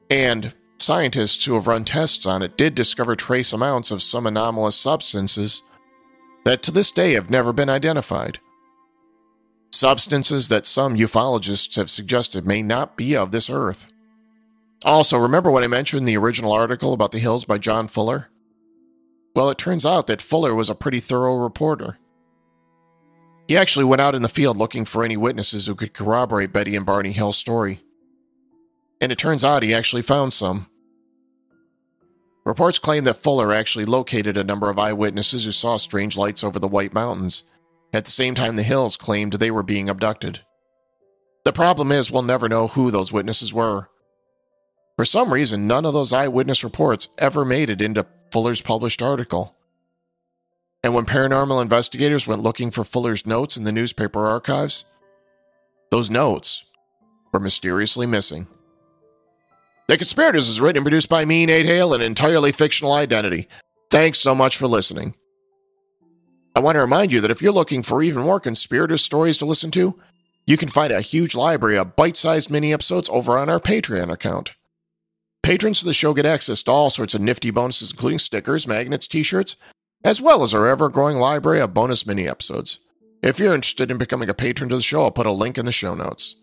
And 0.09 0.53
scientists 0.80 1.43
who 1.43 1.55
have 1.55 1.68
run 1.68 1.84
tests 1.84 2.26
on 2.26 2.41
it 2.41 2.57
did 2.57 2.74
discover 2.74 3.18
trace 3.18 3.51
amounts 3.51 3.91
of 3.91 4.01
some 4.01 4.26
anomalous 4.26 4.78
substances 4.78 5.62
that 6.45 6.64
to 6.64 6.72
this 6.72 6.89
day 6.89 7.12
have 7.12 7.30
never 7.30 7.51
been 7.51 7.68
identified 7.68 8.39
substances 9.74 10.47
that 10.47 10.66
some 10.66 10.95
ufologists 10.95 11.76
have 11.76 11.89
suggested 11.89 12.47
may 12.47 12.62
not 12.62 12.95
be 12.95 13.14
of 13.14 13.34
this 13.34 13.49
earth. 13.49 13.91
Also, 14.86 15.18
remember 15.18 15.51
what 15.51 15.66
I 15.66 15.68
mentioned 15.68 16.07
the 16.07 16.16
original 16.16 16.53
article 16.53 16.93
about 16.93 17.12
the 17.12 17.20
hills 17.20 17.43
by 17.43 17.57
John 17.57 17.89
Fuller? 17.89 18.30
Well, 19.36 19.49
it 19.49 19.57
turns 19.57 19.86
out 19.86 20.07
that 20.07 20.22
Fuller 20.22 20.55
was 20.55 20.70
a 20.70 20.76
pretty 20.76 21.01
thorough 21.01 21.36
reporter. 21.36 21.97
He 23.52 23.58
actually 23.58 23.84
went 23.84 23.99
out 23.99 24.16
in 24.16 24.22
the 24.22 24.30
field 24.30 24.56
looking 24.56 24.86
for 24.86 25.04
any 25.04 25.18
witnesses 25.18 25.68
who 25.68 25.76
could 25.76 25.93
corroborate 25.93 26.54
Betty 26.54 26.74
and 26.74 26.86
Barney 26.86 27.12
Hill's 27.12 27.36
story. 27.36 27.82
And 29.02 29.12
it 29.12 29.18
turns 29.18 29.43
out 29.43 29.62
he 29.62 29.74
actually 29.74 30.04
found 30.04 30.32
some. 30.32 30.68
Reports 32.45 32.80
claim 32.80 33.04
that 33.04 33.18
Fuller 33.18 33.52
actually 33.52 33.84
located 33.84 34.38
a 34.38 34.45
number 34.45 34.70
of 34.70 34.80
eyewitnesses 34.80 35.43
who 35.43 35.52
saw 35.52 35.76
strange 35.76 36.16
lights 36.16 36.45
over 36.45 36.60
the 36.60 36.68
White 36.70 36.93
Mountains, 36.93 37.43
at 37.91 38.06
the 38.06 38.12
same 38.12 38.36
time 38.36 38.56
the 38.56 38.64
Hills 38.64 38.95
claimed 38.95 39.34
they 39.34 39.52
were 39.52 39.64
being 39.64 39.89
abducted. 39.89 40.39
The 41.43 41.52
problem 41.52 41.91
is, 41.91 42.10
we'll 42.10 42.22
never 42.22 42.47
know 42.47 42.68
who 42.68 42.89
those 42.89 43.12
witnesses 43.12 43.54
were. 43.54 43.89
For 44.95 45.04
some 45.04 45.34
reason, 45.34 45.68
none 45.68 45.86
of 45.86 45.91
those 45.91 46.14
eyewitness 46.14 46.64
reports 46.64 47.10
ever 47.18 47.43
made 47.43 47.70
it 47.70 47.82
into 47.82 48.08
Fuller's 48.32 48.62
published 48.62 49.02
article. 49.02 49.58
And 50.84 50.96
when 50.96 51.06
paranormal 51.06 51.62
investigators 51.62 52.28
went 52.28 52.42
looking 52.42 52.72
for 52.72 52.84
Fuller's 52.84 53.26
notes 53.26 53.56
in 53.56 53.64
the 53.64 53.72
newspaper 53.72 54.26
archives, 54.26 54.86
those 55.92 56.10
notes 56.10 56.66
were 57.32 57.40
mysteriously 57.40 58.08
missing. 58.08 58.48
The 59.88 59.98
Conspirators 59.98 60.50
is 60.50 60.62
written 60.62 60.78
and 60.78 60.86
produced 60.86 61.10
by 61.10 61.26
me, 61.26 61.46
Nate 61.46 61.66
Hale, 61.66 61.94
an 61.94 62.02
entirely 62.02 62.52
fictional 62.52 62.94
identity. 62.94 63.48
Thanks 63.92 64.20
so 64.20 64.34
much 64.34 64.58
for 64.58 64.68
listening. 64.68 65.16
I 66.56 66.62
want 66.62 66.76
to 66.76 66.82
remind 66.82 67.12
you 67.12 67.22
that 67.22 67.32
if 67.32 67.42
you're 67.42 67.52
looking 67.52 67.84
for 67.84 68.02
even 68.02 68.24
more 68.24 68.40
conspirator 68.40 68.98
stories 68.98 69.38
to 69.38 69.46
listen 69.46 69.70
to, 69.72 70.00
you 70.48 70.58
can 70.58 70.70
find 70.70 70.92
a 70.92 71.02
huge 71.02 71.36
library 71.36 71.78
of 71.78 71.96
bite 71.96 72.18
sized 72.18 72.50
mini 72.50 72.74
episodes 72.74 73.10
over 73.10 73.38
on 73.38 73.50
our 73.50 73.60
Patreon 73.60 74.12
account. 74.12 74.54
Patrons 75.44 75.82
of 75.82 75.88
the 75.88 75.94
show 75.94 76.14
get 76.14 76.26
access 76.26 76.64
to 76.64 76.72
all 76.72 76.90
sorts 76.90 77.14
of 77.14 77.22
nifty 77.22 77.52
bonuses, 77.52 77.92
including 77.92 78.20
stickers, 78.20 78.68
magnets, 78.68 79.08
t 79.08 79.24
shirts, 79.24 79.56
as 80.04 80.22
well 80.22 80.43
as 80.43 80.54
our 80.54 80.68
ever 80.68 80.89
growing 80.89 81.18
library 81.18 81.60
of 81.60 81.74
bonus 81.74 82.06
mini 82.06 82.28
episodes. 82.28 82.80
If 83.22 83.39
you're 83.39 83.54
interested 83.54 83.91
in 83.91 83.97
becoming 83.97 84.30
a 84.30 84.34
patron 84.34 84.70
to 84.70 84.76
the 84.76 84.82
show, 84.82 85.04
I'll 85.04 85.12
put 85.12 85.28
a 85.28 85.32
link 85.32 85.58
in 85.58 85.66
the 85.66 85.72
show 85.72 85.93
notes. 85.93 86.36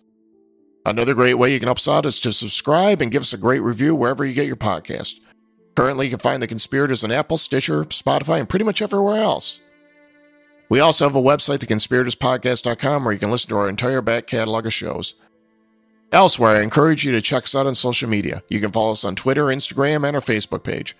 Another 0.86 1.12
great 1.12 1.34
way 1.34 1.52
you 1.52 1.58
can 1.58 1.66
help 1.66 1.78
us 1.78 1.88
out 1.88 2.06
is 2.06 2.20
to 2.20 2.32
subscribe 2.32 3.02
and 3.02 3.10
give 3.10 3.22
us 3.22 3.32
a 3.32 3.38
great 3.38 3.60
review 3.60 3.94
wherever 3.94 4.24
you 4.24 4.32
get 4.32 4.46
your 4.46 4.56
podcast. 4.56 5.16
Currently, 5.74 6.06
you 6.06 6.10
can 6.10 6.18
find 6.18 6.42
The 6.42 6.46
Conspirators 6.46 7.04
on 7.04 7.12
Apple, 7.12 7.36
Stitcher, 7.36 7.84
Spotify, 7.84 8.40
and 8.40 8.48
pretty 8.48 8.64
much 8.64 8.80
everywhere 8.80 9.20
else. 9.20 9.60
We 10.68 10.80
also 10.80 11.06
have 11.06 11.16
a 11.16 11.22
website, 11.22 11.58
theconspiratorspodcast.com, 11.58 13.04
where 13.04 13.12
you 13.12 13.18
can 13.18 13.30
listen 13.30 13.48
to 13.50 13.56
our 13.56 13.68
entire 13.68 14.02
back 14.02 14.26
catalog 14.26 14.66
of 14.66 14.72
shows. 14.72 15.14
Elsewhere, 16.10 16.56
I 16.56 16.62
encourage 16.62 17.04
you 17.04 17.12
to 17.12 17.20
check 17.20 17.44
us 17.44 17.54
out 17.54 17.66
on 17.66 17.74
social 17.74 18.08
media. 18.08 18.42
You 18.48 18.60
can 18.60 18.72
follow 18.72 18.92
us 18.92 19.04
on 19.04 19.14
Twitter, 19.14 19.44
Instagram, 19.46 20.06
and 20.06 20.16
our 20.16 20.22
Facebook 20.22 20.62
page. 20.64 20.96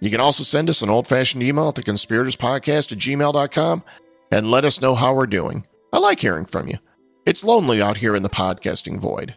You 0.00 0.10
can 0.10 0.20
also 0.20 0.44
send 0.44 0.70
us 0.70 0.82
an 0.82 0.90
old 0.90 1.06
fashioned 1.06 1.42
email 1.42 1.68
at 1.68 1.74
the 1.74 1.82
theconspiratorspodcast 1.82 2.92
at 2.92 2.98
gmail.com 2.98 3.82
and 4.30 4.50
let 4.50 4.64
us 4.64 4.80
know 4.80 4.94
how 4.94 5.14
we're 5.14 5.26
doing. 5.26 5.66
I 5.92 5.98
like 5.98 6.20
hearing 6.20 6.44
from 6.44 6.68
you. 6.68 6.78
It's 7.26 7.44
lonely 7.44 7.82
out 7.82 7.96
here 7.96 8.14
in 8.14 8.22
the 8.22 8.28
podcasting 8.28 8.98
void. 8.98 9.34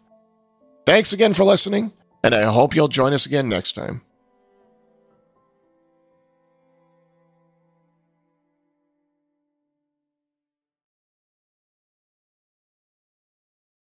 Thanks 0.86 1.14
again 1.14 1.34
for 1.34 1.43
listening, 1.43 1.93
and 2.24 2.34
I 2.34 2.43
hope 2.43 2.76
you'll 2.76 2.88
join 2.88 3.14
us 3.14 3.26
again 3.26 3.49
next 3.49 3.74
time. 3.74 4.01